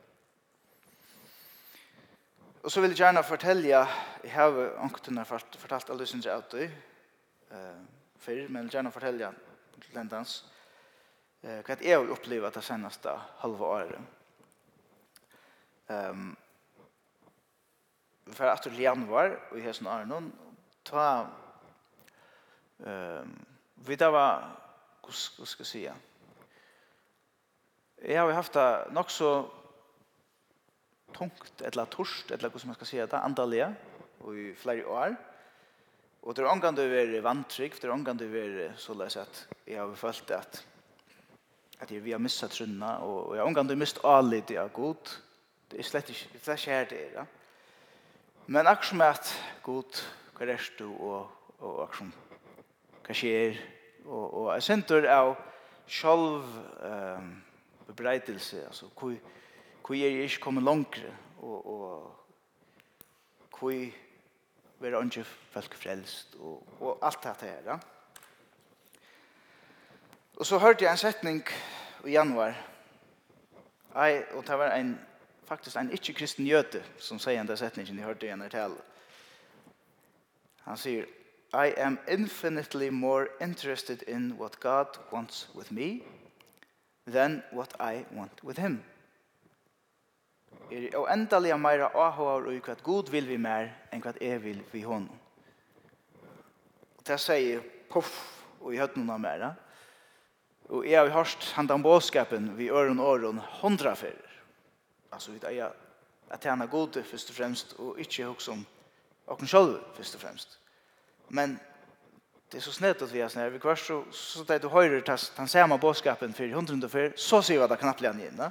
Og 2.63 2.73
så 2.73 2.81
vil 2.81 2.91
jeg 2.91 2.99
gjerne 2.99 3.23
fortelle, 3.23 3.69
jeg 3.69 4.33
har 4.33 4.57
omkring 4.83 5.27
fortalt 5.27 5.91
alle 5.91 6.07
synes 6.07 6.27
jeg 6.27 6.35
alltid, 6.35 6.71
uh, 7.51 7.83
før, 8.19 8.49
men 8.49 8.57
jeg 8.57 8.63
vil 8.63 8.71
gjerne 8.71 8.93
fortelle 8.93 9.35
den 9.95 10.09
eh 11.47 11.63
vad 11.63 11.83
jag 11.83 11.99
har 11.99 12.11
opplevd 12.11 12.55
det 12.55 12.63
senaste 12.63 13.21
halve 13.39 13.65
året. 13.65 14.01
Ehm 15.87 16.11
um, 16.11 16.37
för 18.35 18.47
att 18.47 18.67
i 18.67 18.83
januari 18.83 19.37
och 19.51 19.59
i 19.59 19.61
hösten 19.61 19.87
är 19.87 20.05
någon 20.05 20.33
ta 20.83 21.27
ehm 22.85 23.21
um, 23.23 23.47
vi 23.75 23.97
da 23.97 24.11
var... 24.11 24.51
hur 25.03 25.45
ska 25.45 25.61
jag 25.61 25.67
säga. 25.67 25.95
Jag 27.97 28.23
har 28.23 28.33
haft 28.33 28.53
det 28.53 28.89
nog 28.91 29.11
så 29.11 29.51
tungt 31.13 31.61
eller 31.61 31.85
torst 31.85 32.31
eller 32.31 32.51
hur 32.51 32.67
man 32.67 32.75
ska 32.75 32.85
säga 32.85 33.07
det 33.07 33.19
antaliga 33.19 33.75
och 34.19 34.37
i 34.37 34.55
flera 34.55 34.89
år. 34.89 35.17
Och 36.21 36.35
det 36.35 36.43
är 36.43 36.47
omgående 36.47 36.83
över 36.83 37.21
vantrygg, 37.21 37.75
det 37.81 37.87
är 37.87 37.91
omgående 37.91 38.25
över 38.25 38.75
så 38.77 39.03
att 39.21 39.49
jag 39.65 39.89
har 39.89 39.95
följt 39.95 40.31
att 40.31 40.67
at 41.81 41.91
vi 41.93 42.13
har 42.13 42.19
missat 42.23 42.51
trunna, 42.51 42.97
og, 43.05 43.29
og 43.29 43.37
har 43.37 43.47
omgang 43.47 43.69
du 43.69 43.77
mist 43.77 44.01
alit 44.05 44.51
av 44.57 44.71
god. 44.73 45.17
Det 45.71 45.81
er 45.81 45.89
slett 45.89 46.11
ikke, 46.13 46.29
det 46.33 46.49
er 46.49 46.61
ikke 46.63 46.85
det 46.91 47.03
ja. 47.15 47.25
Men 48.47 48.69
akkur 48.71 48.93
som 48.93 49.03
at 49.03 49.33
god, 49.67 50.03
hva 50.37 50.47
er 50.47 50.69
du, 50.79 50.87
og, 50.87 51.27
og 51.59 51.81
akkur 51.85 52.05
som, 52.05 52.13
hva 53.07 53.17
skjer, 53.17 53.59
og, 54.07 54.25
og 54.25 54.53
jeg 54.55 54.67
sentur 54.69 55.09
av 55.11 55.33
sjolv 55.91 56.45
um, 56.83 57.33
bebreidelse, 57.89 58.63
altså, 58.67 58.87
hvor, 58.95 59.17
hvor 59.83 59.95
er 59.99 60.15
jeg 60.15 60.31
ikke 60.31 60.45
kommet 60.47 60.67
langere, 60.67 61.13
og, 61.43 61.67
og 61.67 63.59
hvor 63.59 63.75
vera 64.79 65.03
ikke 65.05 65.25
folk 65.27 65.75
frelst, 65.75 66.37
og, 66.39 66.63
og 66.81 66.99
alt 67.03 67.23
dette 67.25 67.51
her, 67.51 67.63
ja. 67.67 67.79
Og 70.37 70.47
så 70.47 70.59
hørte 70.59 70.85
jeg 70.85 70.91
en 70.91 70.97
setning 70.97 71.45
i 72.05 72.11
januar. 72.11 72.57
Ei, 73.97 74.21
og 74.37 74.45
det 74.47 74.59
var 74.59 74.75
en, 74.77 75.01
faktisk 75.49 75.77
en 75.77 75.91
ikke-kristen 75.91 76.47
jøte 76.47 76.83
som 77.01 77.19
sier 77.19 77.45
den 77.45 77.57
setningen 77.57 77.97
jeg 77.97 78.05
hørte 78.05 78.29
igjen 78.29 78.45
i 78.45 78.51
tale. 78.53 78.77
Han 80.67 80.77
sier, 80.77 81.09
I 81.55 81.73
am 81.81 81.99
infinitely 82.09 82.91
more 82.91 83.29
interested 83.41 84.03
in 84.09 84.35
what 84.39 84.61
God 84.61 84.99
wants 85.13 85.49
with 85.55 85.73
me 85.73 86.03
than 87.07 87.43
what 87.53 87.73
I 87.81 88.05
want 88.13 88.45
with 88.45 88.61
him. 88.61 88.83
Er 90.71 90.97
og 90.99 91.13
endelig 91.13 91.51
er 91.51 91.57
meira 91.57 91.89
avhåar 91.95 92.51
og 92.51 92.65
hva 92.67 92.75
god 92.83 93.11
vil 93.11 93.29
vi 93.29 93.37
mer 93.37 93.71
enn 93.93 94.03
hva 94.03 94.13
jeg 94.21 94.43
vil 94.43 94.65
vi 94.73 94.83
hon. 94.83 95.09
Og 96.99 97.07
det 97.07 97.21
sier, 97.21 97.63
puff, 97.89 98.43
og 98.61 98.75
i 98.75 98.83
høttene 98.83 99.13
av 99.15 99.23
meira. 99.23 99.55
Ja? 99.55 99.66
Og 100.69 100.87
jeg 100.89 101.01
har 101.01 101.09
hørt 101.15 101.53
han 101.55 101.69
den 101.69 101.83
bådskapen 101.83 102.59
vi 102.59 102.71
øren 102.71 102.99
åren 102.99 103.41
hundra 103.61 103.95
fyrir. 103.95 104.43
Altså, 105.13 105.33
vi 105.33 105.39
tar 105.39 105.73
at 106.31 106.45
han 106.45 106.61
er 106.63 106.67
god 106.67 107.03
først 107.05 107.31
og 107.31 107.37
fremst, 107.37 107.75
og 107.79 107.99
ikke 107.99 108.25
hos 108.25 108.49
om 108.49 108.67
åkken 109.27 109.47
sjølv 109.47 109.81
først 109.95 110.15
og 110.15 110.21
fremst. 110.21 110.59
Men 111.29 111.61
det 112.53 112.59
er 112.59 112.63
så 112.63 112.73
snett 112.73 113.03
at 113.03 113.13
vi 113.13 113.21
er 113.21 113.29
snett. 113.29 113.53
Vi 113.53 113.59
kvar 113.59 113.75
så, 113.75 114.03
så 114.11 114.45
det 114.45 114.63
du 114.63 114.69
høyrer 114.69 115.01
den 115.37 115.49
samme 115.49 115.79
bådskapen 115.79 116.35
for 116.35 116.55
hundra 116.55 116.85
og 116.85 116.91
fyrir, 116.91 117.13
så 117.17 117.43
sier 117.43 117.59
vi 117.59 117.65
at 117.65 117.71
det 117.71 117.79
knapt 117.79 118.01
igjen 118.01 118.21
igjen. 118.21 118.43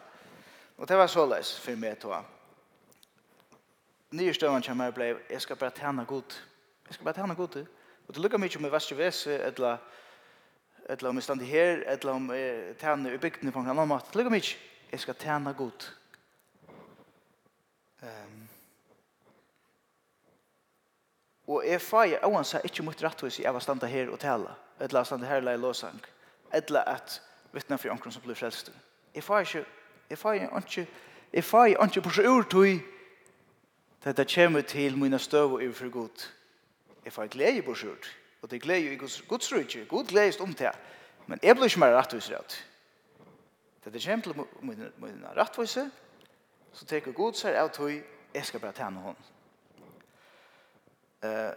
Og 0.77 0.87
det 0.87 0.97
var 0.97 1.07
så 1.07 1.25
leis 1.25 1.59
for 1.59 1.75
meg 1.79 1.99
to. 1.99 2.15
Nye 4.11 4.33
støvann 4.33 4.63
kommer 4.63 4.91
og 4.91 4.95
ble, 4.95 5.15
jeg 5.29 5.41
skal 5.41 5.55
bare 5.55 5.75
tjene 5.75 6.05
god. 6.05 6.35
Jeg 6.87 6.93
skal 6.93 7.05
bare 7.05 7.15
tjene 7.19 7.35
god. 7.35 7.55
Og 8.07 8.15
det 8.15 8.21
lukker 8.23 8.37
mye 8.37 8.59
med 8.59 8.71
Vestjøvese, 8.71 9.39
eller 9.47 9.77
eller 10.89 11.09
om 11.09 11.17
jeg 11.17 11.23
stand 11.23 11.41
her, 11.41 11.83
eller 11.87 12.11
om 12.11 12.31
jeg 12.31 12.75
tjener 12.79 13.13
i 13.13 13.21
bygdene 13.21 13.51
på 13.51 13.59
en 13.59 13.69
annen 13.69 13.89
måte. 13.89 14.13
Lykke 14.17 14.33
mye, 14.33 14.57
jeg 14.91 15.01
skal 15.01 15.17
tjene 15.17 15.53
godt. 15.57 15.87
Um, 18.01 18.41
og 21.47 21.65
jeg 21.65 21.81
får 21.81 22.03
jeg 22.03 22.19
også 22.23 22.51
seg 22.51 22.67
ikke 22.69 22.85
mot 22.85 23.03
rettvis 23.03 23.39
jeg 23.41 23.53
var 23.53 23.63
standa 23.63 23.89
her 23.89 24.11
og 24.13 24.19
tale, 24.21 24.53
eller 24.79 24.99
jeg 24.99 25.09
standa 25.09 25.29
her 25.29 25.41
eller 25.41 25.55
leie 25.55 25.61
låsang, 25.61 26.01
eller 26.53 26.91
at 26.91 27.21
vittne 27.53 27.79
for 27.81 27.93
ankeren 27.93 28.13
som 28.13 28.21
blir 28.21 28.37
frelst. 28.37 28.69
Jeg 29.15 29.23
får 29.23 29.47
ikke, 29.47 29.63
jeg 30.09 30.17
fag 30.17 30.43
ikke, 30.43 30.85
jeg 31.33 31.43
fag 31.43 31.77
ikke 31.87 32.01
på 32.01 32.13
så 32.13 32.27
urtøy, 32.29 32.77
det 34.05 34.27
kommer 34.35 34.61
til 34.61 34.97
mine 34.97 35.19
støv 35.19 35.53
og 35.57 35.63
overfor 35.63 35.89
godt. 35.89 36.33
Jeg 37.05 37.13
får 37.13 37.27
glede 37.27 37.61
på 37.61 37.73
så 37.73 37.87
urtøy. 37.87 38.24
Og 38.45 38.51
det 38.51 38.61
gleder 38.61 38.85
jo 38.85 38.91
i 38.91 38.95
Guds, 38.95 39.21
Guds 39.21 39.53
rydde. 39.53 39.85
Gud 39.85 40.05
gledes 40.05 40.39
om 40.39 40.53
det. 40.53 40.71
Men 41.27 41.39
jeg 41.43 41.55
blir 41.55 41.65
ikke 41.65 41.79
mer 41.79 41.95
rettvis 41.97 42.27
rett. 42.29 42.55
Det 43.85 43.95
er 43.95 43.99
kjempe 43.99 44.33
med 44.61 44.91
min 45.01 45.23
rettvise. 45.37 45.87
Så 46.73 46.85
tenker 46.85 47.15
Gud 47.17 47.33
seg 47.33 47.55
av 47.57 47.71
tog. 47.73 47.89
Jeg 48.35 48.45
skal 48.45 48.61
bare 48.61 48.75
tjene 48.77 49.01
henne. 49.01 49.31
Uh, 51.25 51.55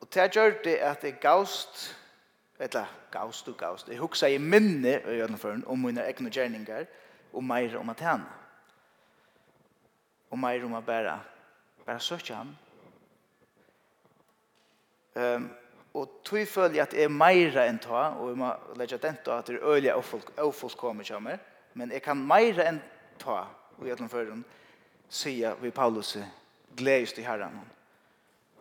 og 0.00 0.08
det 0.14 0.24
gjør 0.32 0.56
det 0.64 0.74
at 0.80 1.04
jeg 1.04 1.18
gaust 1.20 1.82
eller 2.58 2.88
gaust 3.12 3.48
og 3.52 3.58
gaust. 3.60 3.90
Jeg 3.92 4.00
husker 4.00 4.32
i 4.32 4.38
minne 4.38 4.94
i 5.04 5.20
øyneføren 5.20 5.64
om 5.66 5.78
mine 5.78 6.06
egne 6.06 6.30
gjerninger 6.30 6.86
og 7.32 7.44
mer 7.44 7.76
om 7.76 7.92
at 7.92 8.00
tjene. 8.00 8.24
Og 10.30 10.38
mer 10.38 10.64
om 10.64 10.74
at 10.80 10.86
bare 10.86 11.20
bare 11.84 12.00
søke 12.00 12.34
ham. 12.34 12.56
Um, 15.16 15.50
og 15.94 16.20
tog 16.24 16.48
føler 16.48 16.82
at 16.82 16.94
jeg 16.94 17.06
er 17.06 17.12
meira 17.12 17.68
enn 17.68 17.78
ta, 17.78 18.08
og 18.18 18.32
jeg 18.32 18.38
må 18.40 18.50
legge 18.78 18.98
den 18.98 19.18
ta 19.24 19.38
at 19.38 19.46
det 19.46 19.60
er 19.60 19.68
øyelig 19.74 19.92
avfolk 19.94 20.76
kommer 20.76 21.04
kommer, 21.06 21.38
men 21.74 21.92
jeg 21.92 22.02
kan 22.02 22.18
meira 22.18 22.66
enn 22.68 22.80
ta, 23.18 23.44
og 23.78 23.86
jeg 23.86 23.98
tilfører 23.98 24.32
den, 24.32 24.44
sier 25.08 25.54
vi 25.62 25.70
Paulus 25.70 26.16
gledes 26.76 27.12
til 27.12 27.24
herren, 27.24 27.60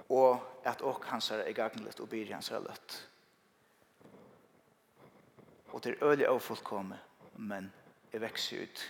og 0.09 0.43
at 0.65 0.81
ok 0.81 1.05
hans 1.09 1.31
er 1.31 1.51
gagnelig 1.53 1.99
og 1.99 2.09
byr 2.09 2.33
hans 2.33 2.51
er 2.51 2.61
løtt. 2.61 2.99
Og 5.73 5.83
det 5.83 5.95
er 5.95 6.05
øyelig 6.05 6.27
avfolk 6.29 6.63
kommer, 6.63 7.01
men 7.35 7.71
jeg 8.13 8.21
vekser 8.21 8.61
ut. 8.61 8.83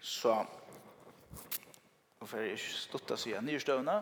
Så 0.00 0.44
og 2.20 2.28
for 2.28 2.44
jeg 2.44 2.58
stått 2.60 3.14
å 3.14 3.16
si 3.16 3.32
at 3.32 3.44
nyrstøvende. 3.44 3.94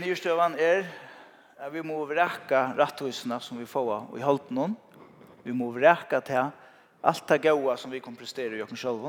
Nyrstøvende 0.00 0.60
er 0.60 0.82
at 1.60 1.72
vi 1.72 1.80
må 1.84 1.96
vrekke 2.08 2.60
rettvisene 2.76 3.38
som 3.40 3.56
vi 3.60 3.68
får 3.68 3.88
og 3.94 4.18
i 4.18 4.24
holdt 4.24 4.50
noen. 4.52 4.76
Vi 5.40 5.54
må 5.56 5.70
vrekke 5.72 6.20
til 6.24 6.50
alt 7.00 7.24
det 7.32 7.38
gode 7.46 7.76
som 7.80 7.92
vi 7.92 8.00
kan 8.04 8.16
prestere 8.16 8.58
i 8.58 8.64
oss 8.64 8.74
selv. 8.76 9.08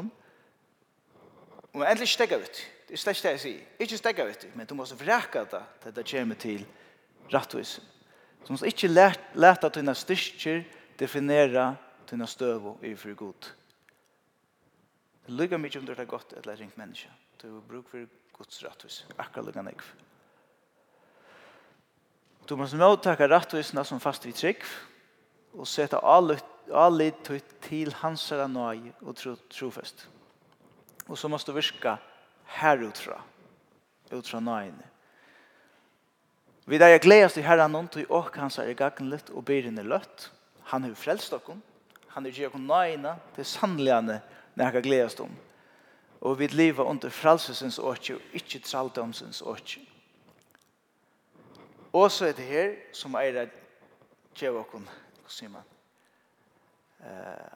Og 1.71 1.83
endelig 1.83 2.07
stegge 2.11 2.39
ut. 2.39 2.61
Det 2.87 2.95
er 2.95 3.03
slett 3.03 3.23
det 3.23 3.33
jeg 3.35 3.41
sier. 3.43 3.65
Ikke 3.83 3.99
stegge 3.99 4.27
ut, 4.27 4.45
men 4.55 4.67
du 4.67 4.75
må 4.75 4.87
vrekke 4.87 5.43
det 5.51 5.61
til 5.83 5.95
det 5.95 6.05
kommer 6.11 6.39
til 6.39 6.65
ratthusen. 7.31 7.83
Du 8.47 8.53
må 8.53 8.63
ikke 8.67 8.87
lete 8.91 9.67
at 9.67 9.75
dine 9.75 9.95
styrker 9.95 10.63
definere 10.99 11.73
dine 12.09 12.27
støv 12.27 12.71
og 12.73 12.85
i 12.87 12.95
god. 12.95 13.51
Det 15.27 15.35
ligger 15.35 15.59
mye 15.59 15.79
om 15.79 15.85
du 15.85 15.93
er 15.93 16.05
godt 16.05 16.33
eller 16.37 16.59
ringt 16.59 16.77
mennesker. 16.77 17.11
Du 17.41 17.49
har 17.49 17.61
bruk 17.65 17.87
for 17.89 18.05
Guds 18.37 18.63
rattvis. 18.63 19.03
Akkurat 19.17 19.47
lukka 19.47 19.63
nekv. 19.65 19.85
Du 22.45 22.53
må 22.55 22.67
mottaka 22.77 23.25
rattvisna 23.29 23.83
som 23.87 23.99
fast 23.99 24.25
vi 24.25 24.33
trygg 24.35 24.61
og 25.57 25.65
seta 25.67 25.97
allit 26.05 27.31
til 27.65 27.93
hansara 28.01 28.45
nøy 28.47 28.91
og 29.01 29.15
tro, 29.17 29.35
trofest. 29.49 30.05
Og 31.07 31.17
så 31.17 31.27
måst 31.27 31.49
du 31.49 31.55
virka 31.57 31.97
herutfra, 32.61 33.17
utfra 34.11 34.39
nøyene. 34.39 34.85
Vi 36.69 36.77
der 36.77 36.93
jeg 36.93 37.01
gledes 37.01 37.33
til 37.33 37.43
herran 37.43 37.73
noen 37.73 37.89
til 37.89 38.05
åk 38.05 38.37
hans 38.37 38.59
er 38.61 38.69
litt 39.01 39.29
og 39.33 39.45
ber 39.45 39.65
er 39.65 39.83
løtt. 39.83 40.29
Han 40.69 40.83
har 40.83 40.93
frelst 40.93 41.33
okkom. 41.33 41.61
Han 42.13 42.25
er 42.25 42.31
gjør 42.31 42.51
okkom 42.53 42.67
nøyene 42.67 43.17
til 43.35 43.45
sannligane 43.45 44.21
når 44.55 44.65
jeg 44.65 44.83
gledast 44.83 45.19
om 45.19 45.31
og 46.21 46.39
vi 46.39 46.47
lever 46.47 46.85
under 46.85 47.09
frelsesens 47.09 47.79
åkje 47.79 48.15
og 48.15 48.35
ikke 48.37 48.61
traldomsens 48.65 49.41
åkje. 49.41 49.81
Og 51.93 52.11
så 52.11 52.29
er 52.29 52.37
det 52.37 52.45
her 52.45 52.75
som 52.95 53.17
er 53.19 53.41
at 53.41 53.55
djevåkon, 54.37 54.85
hva 54.85 55.31
sier 55.33 55.51
man, 55.51 55.65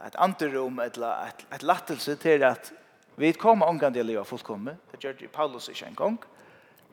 et 0.05 0.17
anterom, 0.19 0.81
et, 0.81 0.97
et, 0.97 1.45
et 1.53 1.63
lattelse 1.63 2.17
til 2.19 2.43
at 2.43 2.73
vi 3.15 3.31
kommer 3.31 3.69
omgang 3.69 3.93
til 3.93 4.03
å 4.03 4.09
leve 4.09 4.25
fullkomme, 4.27 4.73
det 4.91 4.99
gjør 4.99 5.15
det 5.21 5.31
Paulus 5.31 5.69
ikke 5.71 5.87
en 5.87 5.95
gang, 6.01 6.17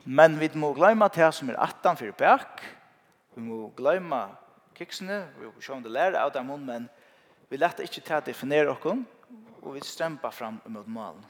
men 0.05 0.37
vi 0.39 0.51
må 0.55 0.71
glemme 0.77 1.09
til 1.11 1.33
som 1.33 1.49
er 1.49 1.59
18 1.59 1.99
for 1.99 2.15
bak, 2.19 2.63
vi 3.35 3.43
må 3.43 3.65
glemme 3.75 4.21
kiksene, 4.77 5.23
vi 5.39 5.49
må 5.49 5.61
se 5.61 5.73
om 5.73 5.83
det 5.83 5.91
lærer 5.91 6.21
av 6.21 6.31
dem, 6.35 6.53
men 6.63 6.87
vi 7.49 7.59
lærte 7.59 7.83
ikke 7.83 8.01
til 8.01 8.19
å 8.19 8.25
definere 8.25 8.71
oss, 8.71 9.03
og 9.63 9.73
vi 9.75 9.83
strømper 9.83 10.31
fram 10.31 10.61
mot 10.71 10.87
malen. 10.87 11.23